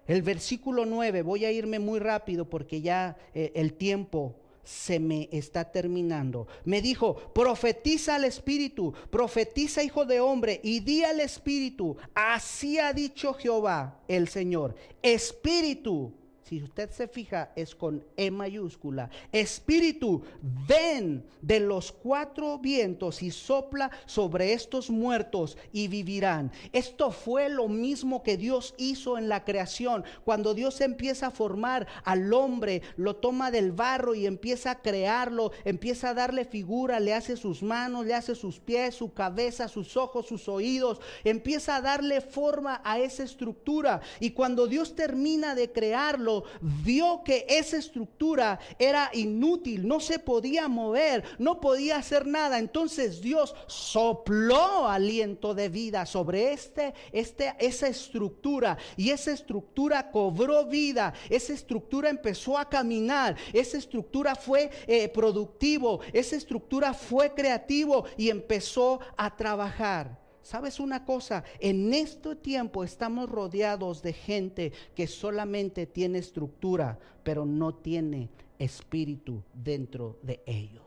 El 0.07 0.21
versículo 0.21 0.85
9, 0.85 1.23
voy 1.23 1.45
a 1.45 1.51
irme 1.51 1.79
muy 1.79 1.99
rápido 1.99 2.47
porque 2.49 2.81
ya 2.81 3.17
eh, 3.33 3.51
el 3.55 3.73
tiempo 3.73 4.35
se 4.63 4.99
me 4.99 5.29
está 5.31 5.71
terminando. 5.71 6.47
Me 6.63 6.81
dijo, 6.81 7.15
profetiza 7.33 8.15
al 8.15 8.25
Espíritu, 8.25 8.93
profetiza 9.09 9.83
hijo 9.83 10.05
de 10.05 10.19
hombre 10.19 10.59
y 10.63 10.79
di 10.79 11.03
al 11.03 11.19
Espíritu, 11.19 11.97
así 12.13 12.79
ha 12.79 12.91
dicho 12.93 13.33
Jehová 13.33 13.99
el 14.07 14.27
Señor, 14.27 14.75
Espíritu 15.01 16.13
si 16.47 16.61
usted 16.61 16.91
se 16.91 17.07
fija, 17.07 17.51
es 17.55 17.73
con 17.73 18.05
E 18.15 18.29
mayúscula. 18.29 19.09
Espíritu, 19.31 20.21
ven 20.67 21.25
de 21.41 21.59
los 21.59 21.91
cuatro 21.91 22.59
vientos 22.59 23.23
y 23.23 23.31
sopla 23.31 23.89
sobre 24.05 24.53
estos 24.53 24.91
muertos 24.91 25.57
y 25.71 25.87
vivirán. 25.87 26.51
Esto 26.71 27.09
fue 27.09 27.49
lo 27.49 27.67
mismo 27.67 28.21
que 28.21 28.37
Dios 28.37 28.75
hizo 28.77 29.17
en 29.17 29.27
la 29.27 29.43
creación. 29.43 30.03
Cuando 30.23 30.53
Dios 30.53 30.81
empieza 30.81 31.27
a 31.27 31.31
formar 31.31 31.87
al 32.03 32.31
hombre, 32.31 32.83
lo 32.95 33.15
toma 33.15 33.49
del 33.49 33.71
barro 33.71 34.13
y 34.13 34.27
empieza 34.27 34.69
a 34.69 34.81
crearlo, 34.83 35.51
empieza 35.63 36.11
a 36.11 36.13
darle 36.13 36.45
figura, 36.45 36.99
le 36.99 37.15
hace 37.15 37.37
sus 37.37 37.63
manos, 37.63 38.05
le 38.05 38.13
hace 38.13 38.35
sus 38.35 38.59
pies, 38.59 38.93
su 38.93 39.13
cabeza, 39.13 39.67
sus 39.67 39.97
ojos, 39.97 40.27
sus 40.27 40.47
oídos, 40.47 41.01
empieza 41.23 41.77
a 41.77 41.81
darle 41.81 42.21
forma 42.21 42.81
a 42.83 42.99
esa 42.99 43.23
estructura. 43.23 44.01
Y 44.19 44.29
cuando 44.29 44.67
Dios 44.67 44.95
termina 44.95 45.55
de 45.55 45.71
crearlo, 45.71 46.34
vio 46.61 47.21
que 47.23 47.45
esa 47.47 47.77
estructura 47.77 48.59
era 48.79 49.09
inútil, 49.13 49.87
no 49.87 49.99
se 49.99 50.19
podía 50.19 50.67
mover, 50.67 51.23
no 51.37 51.59
podía 51.59 51.97
hacer 51.97 52.25
nada. 52.25 52.59
Entonces 52.59 53.21
Dios 53.21 53.55
sopló 53.67 54.87
aliento 54.87 55.53
de 55.53 55.69
vida 55.69 56.05
sobre 56.05 56.53
este, 56.53 56.93
este, 57.11 57.53
esa 57.59 57.87
estructura 57.87 58.77
y 58.97 59.11
esa 59.11 59.31
estructura 59.31 60.11
cobró 60.11 60.65
vida, 60.65 61.13
esa 61.29 61.53
estructura 61.53 62.09
empezó 62.09 62.57
a 62.57 62.69
caminar, 62.69 63.35
esa 63.53 63.77
estructura 63.77 64.35
fue 64.35 64.69
eh, 64.87 65.09
productivo, 65.09 65.99
esa 66.13 66.35
estructura 66.35 66.93
fue 66.93 67.33
creativo 67.33 68.05
y 68.17 68.29
empezó 68.29 68.99
a 69.17 69.35
trabajar. 69.35 70.24
¿Sabes 70.45 70.79
una 70.79 71.05
cosa? 71.05 71.43
En 71.59 71.91
este 71.91 72.35
tiempo 72.35 72.83
estamos 72.83 73.27
rodeados 73.27 74.03
de 74.03 74.13
gente 74.13 74.73
que 74.93 75.07
solamente 75.07 75.87
tiene 75.87 76.19
estructura, 76.19 76.99
pero 77.23 77.47
no 77.47 77.73
tiene 77.73 78.29
espíritu 78.59 79.41
dentro 79.55 80.19
de 80.21 80.43
ellos. 80.45 80.84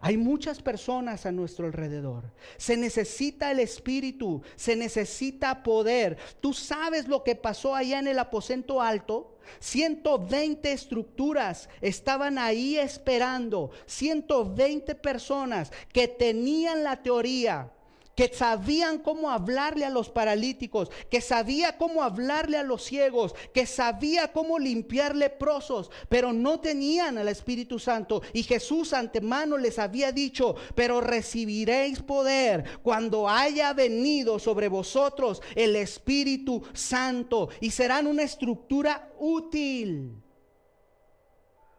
Hay 0.00 0.16
muchas 0.16 0.62
personas 0.62 1.26
a 1.26 1.32
nuestro 1.32 1.66
alrededor. 1.66 2.30
Se 2.56 2.76
necesita 2.76 3.50
el 3.50 3.58
espíritu, 3.58 4.42
se 4.54 4.76
necesita 4.76 5.62
poder. 5.62 6.16
Tú 6.40 6.52
sabes 6.52 7.08
lo 7.08 7.24
que 7.24 7.34
pasó 7.34 7.74
allá 7.74 7.98
en 7.98 8.06
el 8.06 8.18
aposento 8.18 8.80
alto. 8.80 9.38
120 9.58 10.70
estructuras 10.70 11.68
estaban 11.80 12.38
ahí 12.38 12.76
esperando. 12.76 13.70
120 13.86 14.94
personas 14.94 15.72
que 15.92 16.06
tenían 16.06 16.84
la 16.84 17.02
teoría 17.02 17.72
que 18.18 18.34
sabían 18.34 18.98
cómo 18.98 19.30
hablarle 19.30 19.84
a 19.84 19.90
los 19.90 20.10
paralíticos, 20.10 20.90
que 21.08 21.20
sabía 21.20 21.78
cómo 21.78 22.02
hablarle 22.02 22.56
a 22.56 22.64
los 22.64 22.82
ciegos, 22.82 23.32
que 23.54 23.64
sabía 23.64 24.32
cómo 24.32 24.58
limpiar 24.58 25.14
leprosos, 25.14 25.88
pero 26.08 26.32
no 26.32 26.58
tenían 26.58 27.16
al 27.16 27.28
Espíritu 27.28 27.78
Santo. 27.78 28.22
Y 28.32 28.42
Jesús 28.42 28.92
antemano 28.92 29.56
les 29.56 29.78
había 29.78 30.10
dicho, 30.10 30.56
pero 30.74 31.00
recibiréis 31.00 32.02
poder 32.02 32.80
cuando 32.82 33.28
haya 33.28 33.72
venido 33.72 34.40
sobre 34.40 34.66
vosotros 34.66 35.40
el 35.54 35.76
Espíritu 35.76 36.64
Santo 36.72 37.50
y 37.60 37.70
serán 37.70 38.08
una 38.08 38.24
estructura 38.24 39.12
útil. 39.20 40.20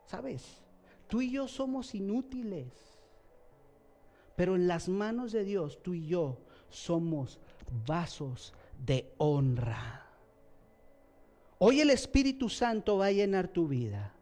¿Sabes? 0.06 0.44
Tú 1.10 1.20
y 1.20 1.32
yo 1.32 1.50
somos 1.50 1.94
inútiles. 1.94 2.99
Pero 4.40 4.56
en 4.56 4.70
las 4.70 4.88
manos 4.88 5.34
de 5.34 5.44
Dios, 5.44 5.80
tú 5.84 5.94
y 5.94 6.08
yo 6.08 6.38
somos 6.70 7.40
vasos 7.86 8.54
de 8.86 9.12
honra. 9.18 10.08
Hoy 11.58 11.82
el 11.82 11.90
Espíritu 11.90 12.48
Santo 12.48 13.00
va 13.00 13.08
a 13.08 13.12
llenar 13.12 13.50
tu 13.50 13.68
vida. 13.68 14.14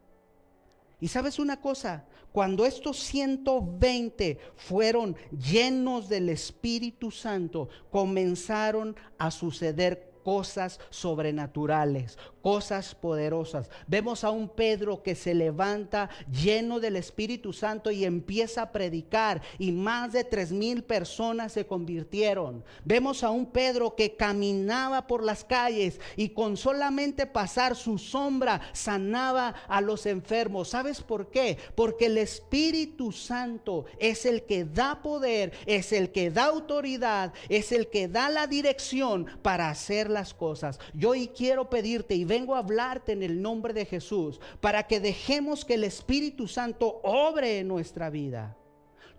Y 0.98 1.06
sabes 1.06 1.38
una 1.38 1.60
cosa, 1.60 2.04
cuando 2.32 2.66
estos 2.66 2.98
120 2.98 4.40
fueron 4.56 5.14
llenos 5.30 6.08
del 6.08 6.30
Espíritu 6.30 7.12
Santo, 7.12 7.68
comenzaron 7.92 8.96
a 9.18 9.30
suceder 9.30 10.07
cosas 10.28 10.78
sobrenaturales, 10.90 12.18
cosas 12.42 12.94
poderosas. 12.94 13.70
Vemos 13.86 14.24
a 14.24 14.30
un 14.30 14.50
Pedro 14.50 15.02
que 15.02 15.14
se 15.14 15.34
levanta 15.34 16.10
lleno 16.30 16.80
del 16.80 16.96
Espíritu 16.96 17.54
Santo 17.54 17.90
y 17.90 18.04
empieza 18.04 18.60
a 18.60 18.72
predicar 18.72 19.40
y 19.58 19.72
más 19.72 20.12
de 20.12 20.24
tres 20.24 20.52
mil 20.52 20.84
personas 20.84 21.52
se 21.52 21.66
convirtieron. 21.66 22.62
Vemos 22.84 23.24
a 23.24 23.30
un 23.30 23.46
Pedro 23.46 23.96
que 23.96 24.16
caminaba 24.16 25.06
por 25.06 25.24
las 25.24 25.44
calles 25.44 25.98
y 26.14 26.28
con 26.28 26.58
solamente 26.58 27.24
pasar 27.24 27.74
su 27.74 27.96
sombra 27.96 28.60
sanaba 28.74 29.54
a 29.66 29.80
los 29.80 30.04
enfermos. 30.04 30.68
¿Sabes 30.68 31.00
por 31.00 31.30
qué? 31.30 31.56
Porque 31.74 32.04
el 32.06 32.18
Espíritu 32.18 33.12
Santo 33.12 33.86
es 33.98 34.26
el 34.26 34.42
que 34.42 34.66
da 34.66 35.00
poder, 35.00 35.52
es 35.64 35.92
el 35.92 36.12
que 36.12 36.30
da 36.30 36.44
autoridad, 36.44 37.32
es 37.48 37.72
el 37.72 37.88
que 37.88 38.08
da 38.08 38.28
la 38.28 38.46
dirección 38.46 39.24
para 39.40 39.70
hacer 39.70 40.17
cosas. 40.34 40.78
Yo 40.94 41.10
hoy 41.10 41.28
quiero 41.28 41.70
pedirte 41.70 42.14
y 42.14 42.24
vengo 42.24 42.54
a 42.54 42.58
hablarte 42.58 43.12
en 43.12 43.22
el 43.22 43.40
nombre 43.40 43.72
de 43.72 43.86
Jesús 43.86 44.40
para 44.60 44.86
que 44.86 45.00
dejemos 45.00 45.64
que 45.64 45.74
el 45.74 45.84
Espíritu 45.84 46.48
Santo 46.48 47.00
obre 47.02 47.60
en 47.60 47.68
nuestra 47.68 48.10
vida. 48.10 48.56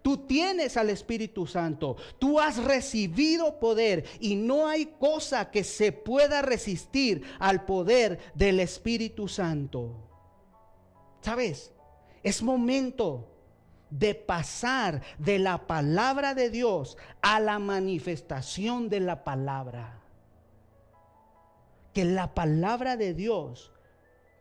Tú 0.02 0.18
tienes 0.18 0.78
al 0.78 0.90
Espíritu 0.90 1.46
Santo, 1.46 1.98
tú 2.20 2.40
has 2.40 2.58
recibido 2.58 3.60
poder 3.60 4.06
y 4.20 4.36
no 4.36 4.68
hay 4.68 4.86
cosa 4.98 5.52
que 5.52 5.64
se 5.64 5.92
pueda 5.92 6.42
resistir 6.42 7.24
al 7.40 7.66
poder 7.66 8.20
del 8.34 8.60
Espíritu 8.60 9.28
Santo. 9.28 9.96
¿Sabes? 11.22 11.74
Es 12.24 12.42
momento 12.42 13.28
de 13.90 14.16
pasar 14.16 15.02
de 15.18 15.40
la 15.40 15.68
palabra 15.68 16.34
de 16.34 16.50
Dios 16.50 16.98
a 17.22 17.40
la 17.40 17.60
manifestación 17.60 18.88
de 18.88 19.02
la 19.02 19.24
palabra 19.24 19.99
que 22.00 22.06
la 22.06 22.34
palabra 22.34 22.96
de 22.96 23.14
Dios 23.14 23.74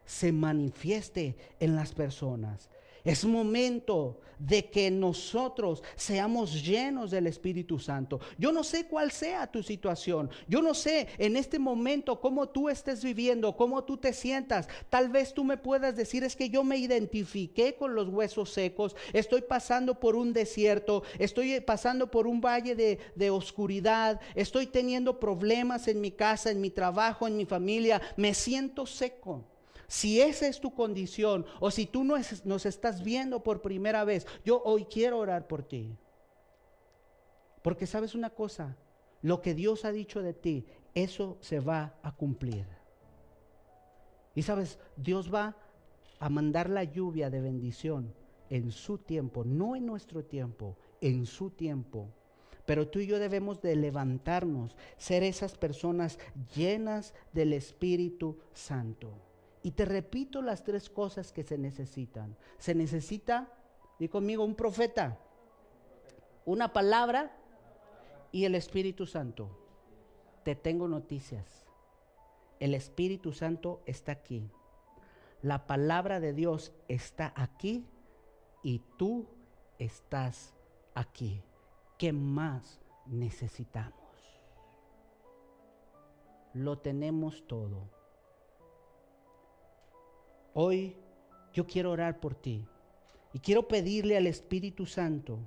se 0.04 0.30
manifieste 0.30 1.34
en 1.58 1.74
las 1.74 1.92
personas. 1.92 2.68
Es 3.08 3.24
momento 3.24 4.20
de 4.38 4.68
que 4.68 4.90
nosotros 4.90 5.82
seamos 5.96 6.62
llenos 6.62 7.10
del 7.10 7.26
Espíritu 7.26 7.78
Santo. 7.78 8.20
Yo 8.36 8.52
no 8.52 8.62
sé 8.62 8.84
cuál 8.84 9.10
sea 9.10 9.46
tu 9.46 9.62
situación. 9.62 10.28
Yo 10.46 10.60
no 10.60 10.74
sé 10.74 11.08
en 11.16 11.34
este 11.34 11.58
momento 11.58 12.20
cómo 12.20 12.50
tú 12.50 12.68
estés 12.68 13.02
viviendo, 13.02 13.56
cómo 13.56 13.82
tú 13.84 13.96
te 13.96 14.12
sientas. 14.12 14.68
Tal 14.90 15.08
vez 15.08 15.32
tú 15.32 15.42
me 15.42 15.56
puedas 15.56 15.96
decir 15.96 16.22
es 16.22 16.36
que 16.36 16.50
yo 16.50 16.62
me 16.64 16.76
identifiqué 16.76 17.76
con 17.76 17.94
los 17.94 18.10
huesos 18.10 18.50
secos. 18.50 18.94
Estoy 19.14 19.40
pasando 19.40 19.98
por 19.98 20.14
un 20.14 20.34
desierto. 20.34 21.02
Estoy 21.18 21.58
pasando 21.60 22.10
por 22.10 22.26
un 22.26 22.42
valle 22.42 22.74
de, 22.74 22.98
de 23.14 23.30
oscuridad. 23.30 24.20
Estoy 24.34 24.66
teniendo 24.66 25.18
problemas 25.18 25.88
en 25.88 26.02
mi 26.02 26.10
casa, 26.10 26.50
en 26.50 26.60
mi 26.60 26.68
trabajo, 26.68 27.26
en 27.26 27.38
mi 27.38 27.46
familia. 27.46 28.02
Me 28.18 28.34
siento 28.34 28.84
seco. 28.84 29.46
Si 29.88 30.20
esa 30.20 30.46
es 30.46 30.60
tu 30.60 30.74
condición 30.74 31.46
o 31.60 31.70
si 31.70 31.86
tú 31.86 32.04
nos, 32.04 32.66
estás 32.66 33.02
viendo 33.02 33.42
por 33.42 33.62
primera 33.62 34.04
vez, 34.04 34.26
yo 34.44 34.62
hoy 34.62 34.84
quiero 34.84 35.18
orar 35.18 35.48
por 35.48 35.62
ti. 35.62 35.96
Porque 37.62 37.86
sabes 37.86 38.14
una 38.14 38.28
cosa, 38.28 38.76
lo 39.22 39.40
que 39.40 39.54
Dios 39.54 39.86
ha 39.86 39.90
dicho 39.90 40.20
de 40.20 40.34
ti, 40.34 40.66
eso 40.94 41.38
se 41.40 41.58
va 41.58 41.94
a 42.02 42.14
cumplir. 42.14 42.66
Y 44.34 44.42
sabes, 44.42 44.78
Dios 44.96 45.32
va 45.32 45.56
a 46.20 46.28
mandar 46.28 46.68
la 46.68 46.84
lluvia 46.84 47.30
de 47.30 47.40
bendición 47.40 48.14
en 48.50 48.70
su 48.70 48.98
tiempo, 48.98 49.42
no 49.42 49.74
en 49.74 49.86
nuestro 49.86 50.22
tiempo, 50.22 50.76
en 51.00 51.24
su 51.24 51.50
tiempo. 51.50 52.10
Pero 52.66 52.88
tú 52.88 52.98
y 52.98 53.06
yo 53.06 53.18
debemos 53.18 53.62
de 53.62 53.74
levantarnos, 53.74 54.76
ser 54.98 55.22
esas 55.22 55.56
personas 55.56 56.18
llenas 56.54 57.14
del 57.32 57.54
Espíritu 57.54 58.38
Santo. 58.52 59.27
Y 59.62 59.72
te 59.72 59.84
repito 59.84 60.42
las 60.42 60.62
tres 60.62 60.88
cosas 60.88 61.32
que 61.32 61.42
se 61.42 61.58
necesitan. 61.58 62.36
Se 62.58 62.74
necesita, 62.74 63.52
di 63.98 64.08
conmigo, 64.08 64.44
un 64.44 64.54
profeta, 64.54 65.18
una 66.44 66.72
palabra 66.72 67.36
y 68.32 68.44
el 68.44 68.54
Espíritu 68.54 69.06
Santo. 69.06 69.50
Te 70.44 70.54
tengo 70.54 70.88
noticias. 70.88 71.66
El 72.60 72.74
Espíritu 72.74 73.32
Santo 73.32 73.82
está 73.86 74.12
aquí. 74.12 74.50
La 75.42 75.66
palabra 75.66 76.20
de 76.20 76.32
Dios 76.32 76.72
está 76.88 77.32
aquí 77.36 77.86
y 78.62 78.80
tú 78.96 79.26
estás 79.78 80.54
aquí. 80.94 81.42
¿Qué 81.96 82.12
más 82.12 82.80
necesitamos? 83.06 83.94
Lo 86.54 86.78
tenemos 86.78 87.46
todo. 87.46 87.97
Hoy 90.54 90.96
yo 91.52 91.66
quiero 91.66 91.90
orar 91.90 92.20
por 92.20 92.34
ti 92.34 92.64
y 93.32 93.38
quiero 93.38 93.68
pedirle 93.68 94.16
al 94.16 94.26
Espíritu 94.26 94.86
Santo 94.86 95.38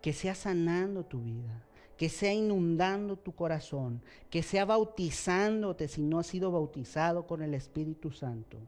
que 0.00 0.12
sea 0.12 0.34
sanando 0.34 1.04
tu 1.04 1.20
vida, 1.20 1.64
que 1.96 2.08
sea 2.08 2.32
inundando 2.32 3.16
tu 3.16 3.32
corazón, 3.32 4.02
que 4.30 4.42
sea 4.42 4.64
bautizándote 4.64 5.88
si 5.88 6.02
no 6.02 6.18
has 6.18 6.26
sido 6.26 6.50
bautizado 6.52 7.26
con 7.26 7.42
el 7.42 7.54
Espíritu 7.54 8.10
Santo, 8.10 8.58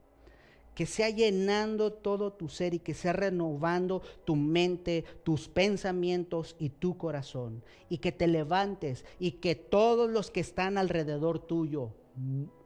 que 0.75 0.85
sea 0.85 1.09
llenando 1.09 1.91
todo 1.93 2.33
tu 2.33 2.47
ser 2.47 2.73
y 2.73 2.79
que 2.79 2.93
sea 2.93 3.13
renovando 3.13 4.01
tu 4.25 4.35
mente, 4.35 5.03
tus 5.23 5.47
pensamientos 5.47 6.55
y 6.59 6.69
tu 6.69 6.97
corazón, 6.97 7.63
y 7.89 7.97
que 7.97 8.11
te 8.11 8.27
levantes 8.27 9.05
y 9.19 9.31
que 9.31 9.55
todos 9.55 10.09
los 10.09 10.31
que 10.31 10.39
están 10.39 10.77
alrededor 10.77 11.39
tuyo, 11.39 11.91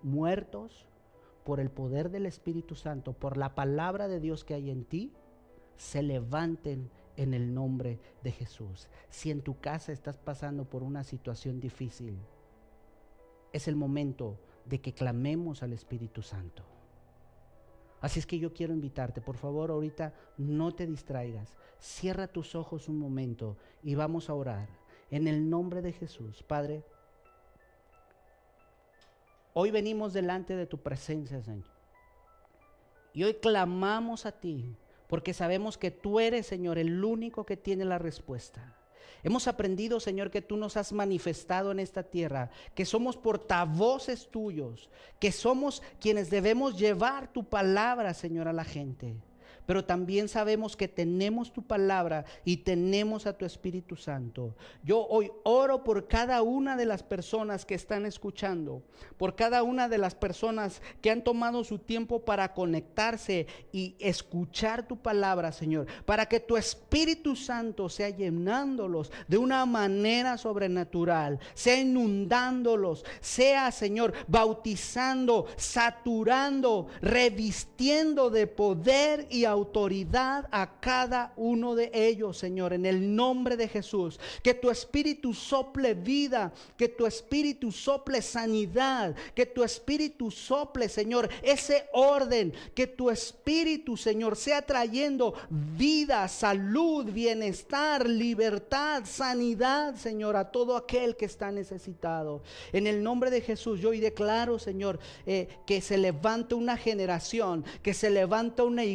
muertos, 0.01 0.85
por 1.43 1.59
el 1.59 1.69
poder 1.69 2.09
del 2.09 2.25
Espíritu 2.25 2.75
Santo, 2.75 3.13
por 3.13 3.37
la 3.37 3.55
palabra 3.55 4.07
de 4.07 4.19
Dios 4.19 4.43
que 4.43 4.53
hay 4.53 4.69
en 4.69 4.85
ti, 4.85 5.13
se 5.77 6.01
levanten 6.01 6.89
en 7.17 7.33
el 7.33 7.53
nombre 7.53 7.99
de 8.23 8.31
Jesús. 8.31 8.87
Si 9.09 9.31
en 9.31 9.41
tu 9.41 9.59
casa 9.59 9.91
estás 9.91 10.17
pasando 10.17 10.65
por 10.65 10.83
una 10.83 11.03
situación 11.03 11.59
difícil, 11.59 12.17
es 13.51 13.67
el 13.67 13.75
momento 13.75 14.39
de 14.65 14.81
que 14.81 14.93
clamemos 14.93 15.63
al 15.63 15.73
Espíritu 15.73 16.21
Santo. 16.21 16.63
Así 18.01 18.19
es 18.19 18.25
que 18.25 18.39
yo 18.39 18.53
quiero 18.53 18.73
invitarte, 18.73 19.21
por 19.21 19.37
favor, 19.37 19.71
ahorita 19.71 20.13
no 20.37 20.73
te 20.73 20.85
distraigas. 20.85 21.55
Cierra 21.79 22.27
tus 22.27 22.53
ojos 22.55 22.89
un 22.89 22.97
momento 22.97 23.57
y 23.81 23.95
vamos 23.95 24.29
a 24.29 24.33
orar. 24.33 24.67
En 25.09 25.27
el 25.27 25.49
nombre 25.49 25.81
de 25.81 25.93
Jesús, 25.93 26.43
Padre, 26.43 26.83
Hoy 29.53 29.71
venimos 29.71 30.13
delante 30.13 30.55
de 30.55 30.65
tu 30.65 30.79
presencia, 30.79 31.41
Señor. 31.41 31.71
Y 33.13 33.23
hoy 33.23 33.35
clamamos 33.35 34.25
a 34.25 34.31
ti, 34.31 34.75
porque 35.07 35.33
sabemos 35.33 35.77
que 35.77 35.91
tú 35.91 36.19
eres, 36.19 36.47
Señor, 36.47 36.77
el 36.77 37.03
único 37.03 37.45
que 37.45 37.57
tiene 37.57 37.85
la 37.85 37.99
respuesta. 37.99 38.75
Hemos 39.21 39.47
aprendido, 39.47 39.99
Señor, 39.99 40.31
que 40.31 40.41
tú 40.41 40.57
nos 40.57 40.75
has 40.75 40.91
manifestado 40.91 41.71
en 41.71 41.79
esta 41.79 42.03
tierra, 42.03 42.49
que 42.75 42.85
somos 42.85 43.15
portavoces 43.15 44.27
tuyos, 44.29 44.89
que 45.19 45.31
somos 45.31 45.81
quienes 46.01 46.29
debemos 46.29 46.77
llevar 46.77 47.31
tu 47.31 47.43
palabra, 47.43 48.13
Señor, 48.13 48.47
a 48.47 48.53
la 48.53 48.65
gente 48.65 49.15
pero 49.65 49.85
también 49.85 50.27
sabemos 50.27 50.75
que 50.75 50.87
tenemos 50.87 51.51
tu 51.51 51.63
palabra 51.63 52.25
y 52.45 52.57
tenemos 52.57 53.25
a 53.25 53.37
tu 53.37 53.45
Espíritu 53.45 53.95
Santo. 53.95 54.55
Yo 54.83 55.05
hoy 55.07 55.31
oro 55.43 55.83
por 55.83 56.07
cada 56.07 56.41
una 56.41 56.75
de 56.75 56.85
las 56.85 57.03
personas 57.03 57.65
que 57.65 57.75
están 57.75 58.05
escuchando, 58.05 58.83
por 59.17 59.35
cada 59.35 59.63
una 59.63 59.89
de 59.89 59.97
las 59.97 60.15
personas 60.15 60.81
que 61.01 61.11
han 61.11 61.23
tomado 61.23 61.63
su 61.63 61.79
tiempo 61.79 62.25
para 62.25 62.53
conectarse 62.53 63.47
y 63.71 63.95
escuchar 63.99 64.87
tu 64.87 64.97
palabra, 64.97 65.51
Señor, 65.51 65.87
para 66.05 66.25
que 66.25 66.39
tu 66.39 66.57
Espíritu 66.57 67.35
Santo 67.35 67.89
sea 67.89 68.09
llenándolos 68.09 69.11
de 69.27 69.37
una 69.37 69.65
manera 69.65 70.37
sobrenatural, 70.37 71.39
sea 71.53 71.79
inundándolos, 71.79 73.05
sea, 73.19 73.71
Señor, 73.71 74.13
bautizando, 74.27 75.47
saturando, 75.55 76.87
revistiendo 77.01 78.29
de 78.29 78.47
poder 78.47 79.27
y 79.29 79.45
autoridad 79.53 80.47
a 80.51 80.79
cada 80.79 81.33
uno 81.35 81.75
de 81.75 81.89
ellos, 81.93 82.37
Señor, 82.37 82.73
en 82.73 82.85
el 82.85 83.15
nombre 83.15 83.57
de 83.57 83.67
Jesús. 83.67 84.19
Que 84.43 84.53
tu 84.53 84.69
espíritu 84.69 85.33
sople 85.33 85.93
vida, 85.93 86.53
que 86.77 86.89
tu 86.89 87.05
espíritu 87.05 87.71
sople 87.71 88.21
sanidad, 88.21 89.15
que 89.33 89.45
tu 89.45 89.63
espíritu 89.63 90.29
sople, 90.29 90.89
Señor, 90.89 91.29
ese 91.41 91.87
orden, 91.93 92.53
que 92.75 92.87
tu 92.87 93.09
espíritu, 93.09 93.95
Señor, 93.97 94.35
sea 94.35 94.61
trayendo 94.61 95.33
vida, 95.49 96.27
salud, 96.27 97.05
bienestar, 97.05 98.07
libertad, 98.07 99.03
sanidad, 99.05 99.95
Señor, 99.95 100.35
a 100.35 100.51
todo 100.51 100.75
aquel 100.75 101.15
que 101.15 101.25
está 101.25 101.51
necesitado. 101.51 102.41
En 102.71 102.87
el 102.87 103.03
nombre 103.03 103.29
de 103.29 103.41
Jesús, 103.41 103.79
yo 103.79 103.89
hoy 103.89 103.99
declaro, 103.99 104.59
Señor, 104.59 104.99
eh, 105.25 105.47
que 105.65 105.81
se 105.81 105.97
levante 105.97 106.55
una 106.55 106.77
generación, 106.77 107.63
que 107.81 107.93
se 107.93 108.09
levanta 108.09 108.63
una 108.63 108.85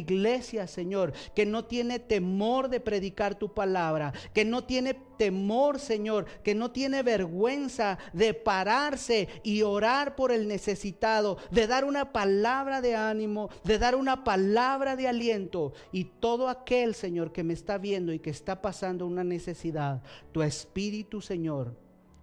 Señor, 0.49 1.13
que 1.35 1.45
no 1.45 1.65
tiene 1.65 1.99
temor 1.99 2.69
de 2.69 2.79
predicar 2.79 3.35
tu 3.35 3.53
palabra, 3.53 4.13
que 4.33 4.45
no 4.45 4.63
tiene 4.63 4.95
temor, 5.17 5.79
Señor, 5.79 6.25
que 6.43 6.55
no 6.55 6.71
tiene 6.71 7.03
vergüenza 7.03 7.97
de 8.13 8.33
pararse 8.33 9.27
y 9.43 9.61
orar 9.61 10.15
por 10.15 10.31
el 10.31 10.47
necesitado, 10.47 11.37
de 11.51 11.67
dar 11.67 11.85
una 11.85 12.11
palabra 12.11 12.81
de 12.81 12.95
ánimo, 12.95 13.49
de 13.63 13.77
dar 13.77 13.95
una 13.95 14.23
palabra 14.23 14.95
de 14.95 15.07
aliento. 15.07 15.73
Y 15.91 16.05
todo 16.05 16.49
aquel, 16.49 16.95
Señor, 16.95 17.31
que 17.31 17.43
me 17.43 17.53
está 17.53 17.77
viendo 17.77 18.13
y 18.13 18.19
que 18.19 18.29
está 18.29 18.61
pasando 18.61 19.05
una 19.05 19.23
necesidad, 19.23 20.01
tu 20.31 20.41
Espíritu, 20.41 21.21
Señor, 21.21 21.75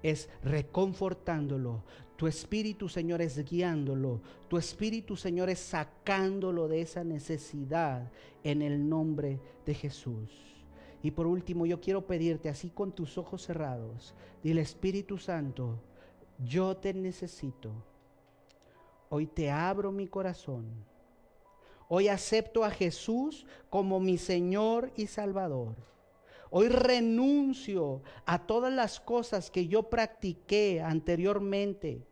es 0.02 0.28
reconfortándolo. 0.42 1.84
Tu 2.16 2.26
Espíritu, 2.26 2.88
Señor, 2.88 3.20
es 3.20 3.44
guiándolo. 3.44 4.22
Tu 4.48 4.56
Espíritu, 4.56 5.16
Señor, 5.16 5.50
es 5.50 5.58
sacándolo 5.58 6.66
de 6.66 6.80
esa 6.80 7.04
necesidad 7.04 8.10
en 8.42 8.62
el 8.62 8.88
nombre 8.88 9.38
de 9.66 9.74
Jesús. 9.74 10.30
Y 11.02 11.10
por 11.10 11.26
último, 11.26 11.66
yo 11.66 11.80
quiero 11.80 12.06
pedirte, 12.06 12.48
así 12.48 12.70
con 12.70 12.92
tus 12.92 13.18
ojos 13.18 13.42
cerrados, 13.42 14.14
dile 14.42 14.62
Espíritu 14.62 15.18
Santo, 15.18 15.78
yo 16.38 16.76
te 16.76 16.94
necesito. 16.94 17.70
Hoy 19.10 19.26
te 19.26 19.50
abro 19.50 19.92
mi 19.92 20.06
corazón. 20.06 20.64
Hoy 21.88 22.08
acepto 22.08 22.64
a 22.64 22.70
Jesús 22.70 23.46
como 23.70 24.00
mi 24.00 24.18
Señor 24.18 24.90
y 24.96 25.06
Salvador. 25.06 25.76
Hoy 26.50 26.68
renuncio 26.68 28.02
a 28.24 28.46
todas 28.46 28.72
las 28.72 29.00
cosas 29.00 29.50
que 29.50 29.66
yo 29.66 29.84
practiqué 29.84 30.80
anteriormente, 30.80 32.06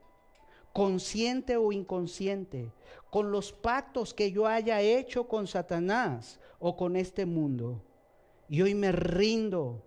consciente 0.73 1.57
o 1.57 1.73
inconsciente, 1.73 2.73
con 3.11 3.31
los 3.31 3.53
pactos 3.53 4.13
que 4.13 4.33
yo 4.33 4.47
haya 4.47 4.81
hecho 4.81 5.29
con 5.29 5.47
Satanás 5.47 6.41
o 6.59 6.77
con 6.77 6.97
este 6.97 7.27
mundo. 7.27 7.83
Y 8.49 8.63
hoy 8.63 8.75
me 8.75 8.91
rindo 8.93 9.85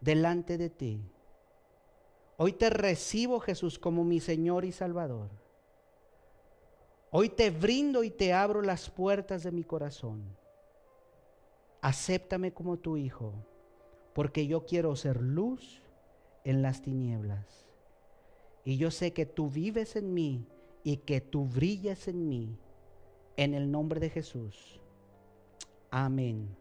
delante 0.00 0.58
de 0.58 0.70
ti. 0.70 1.00
Hoy 2.36 2.52
te 2.52 2.68
recibo, 2.68 3.38
Jesús, 3.38 3.78
como 3.78 4.02
mi 4.02 4.18
Señor 4.20 4.64
y 4.64 4.72
Salvador. 4.72 5.30
Hoy 7.10 7.28
te 7.28 7.50
brindo 7.50 8.02
y 8.02 8.10
te 8.10 8.32
abro 8.32 8.60
las 8.60 8.90
puertas 8.90 9.44
de 9.44 9.52
mi 9.52 9.62
corazón. 9.62 10.36
Acéptame 11.80 12.52
como 12.52 12.76
tu 12.76 12.96
Hijo, 12.96 13.34
porque 14.14 14.46
yo 14.46 14.64
quiero 14.64 14.94
ser 14.96 15.20
luz 15.20 15.82
en 16.44 16.62
las 16.62 16.82
tinieblas. 16.82 17.66
Y 18.64 18.78
yo 18.78 18.90
sé 18.90 19.12
que 19.12 19.26
tú 19.26 19.50
vives 19.50 19.96
en 19.96 20.14
mí 20.14 20.46
y 20.84 20.98
que 20.98 21.20
tú 21.20 21.44
brillas 21.46 22.08
en 22.08 22.28
mí. 22.28 22.56
En 23.36 23.52
el 23.52 23.70
nombre 23.70 23.98
de 23.98 24.10
Jesús. 24.10 24.80
Amén. 25.90 26.56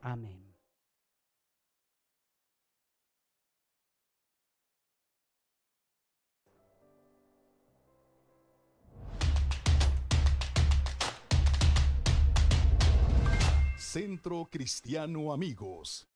Amén. 0.00 0.40
Centro 13.76 14.48
Cristiano 14.50 15.34
Amigos. 15.34 16.11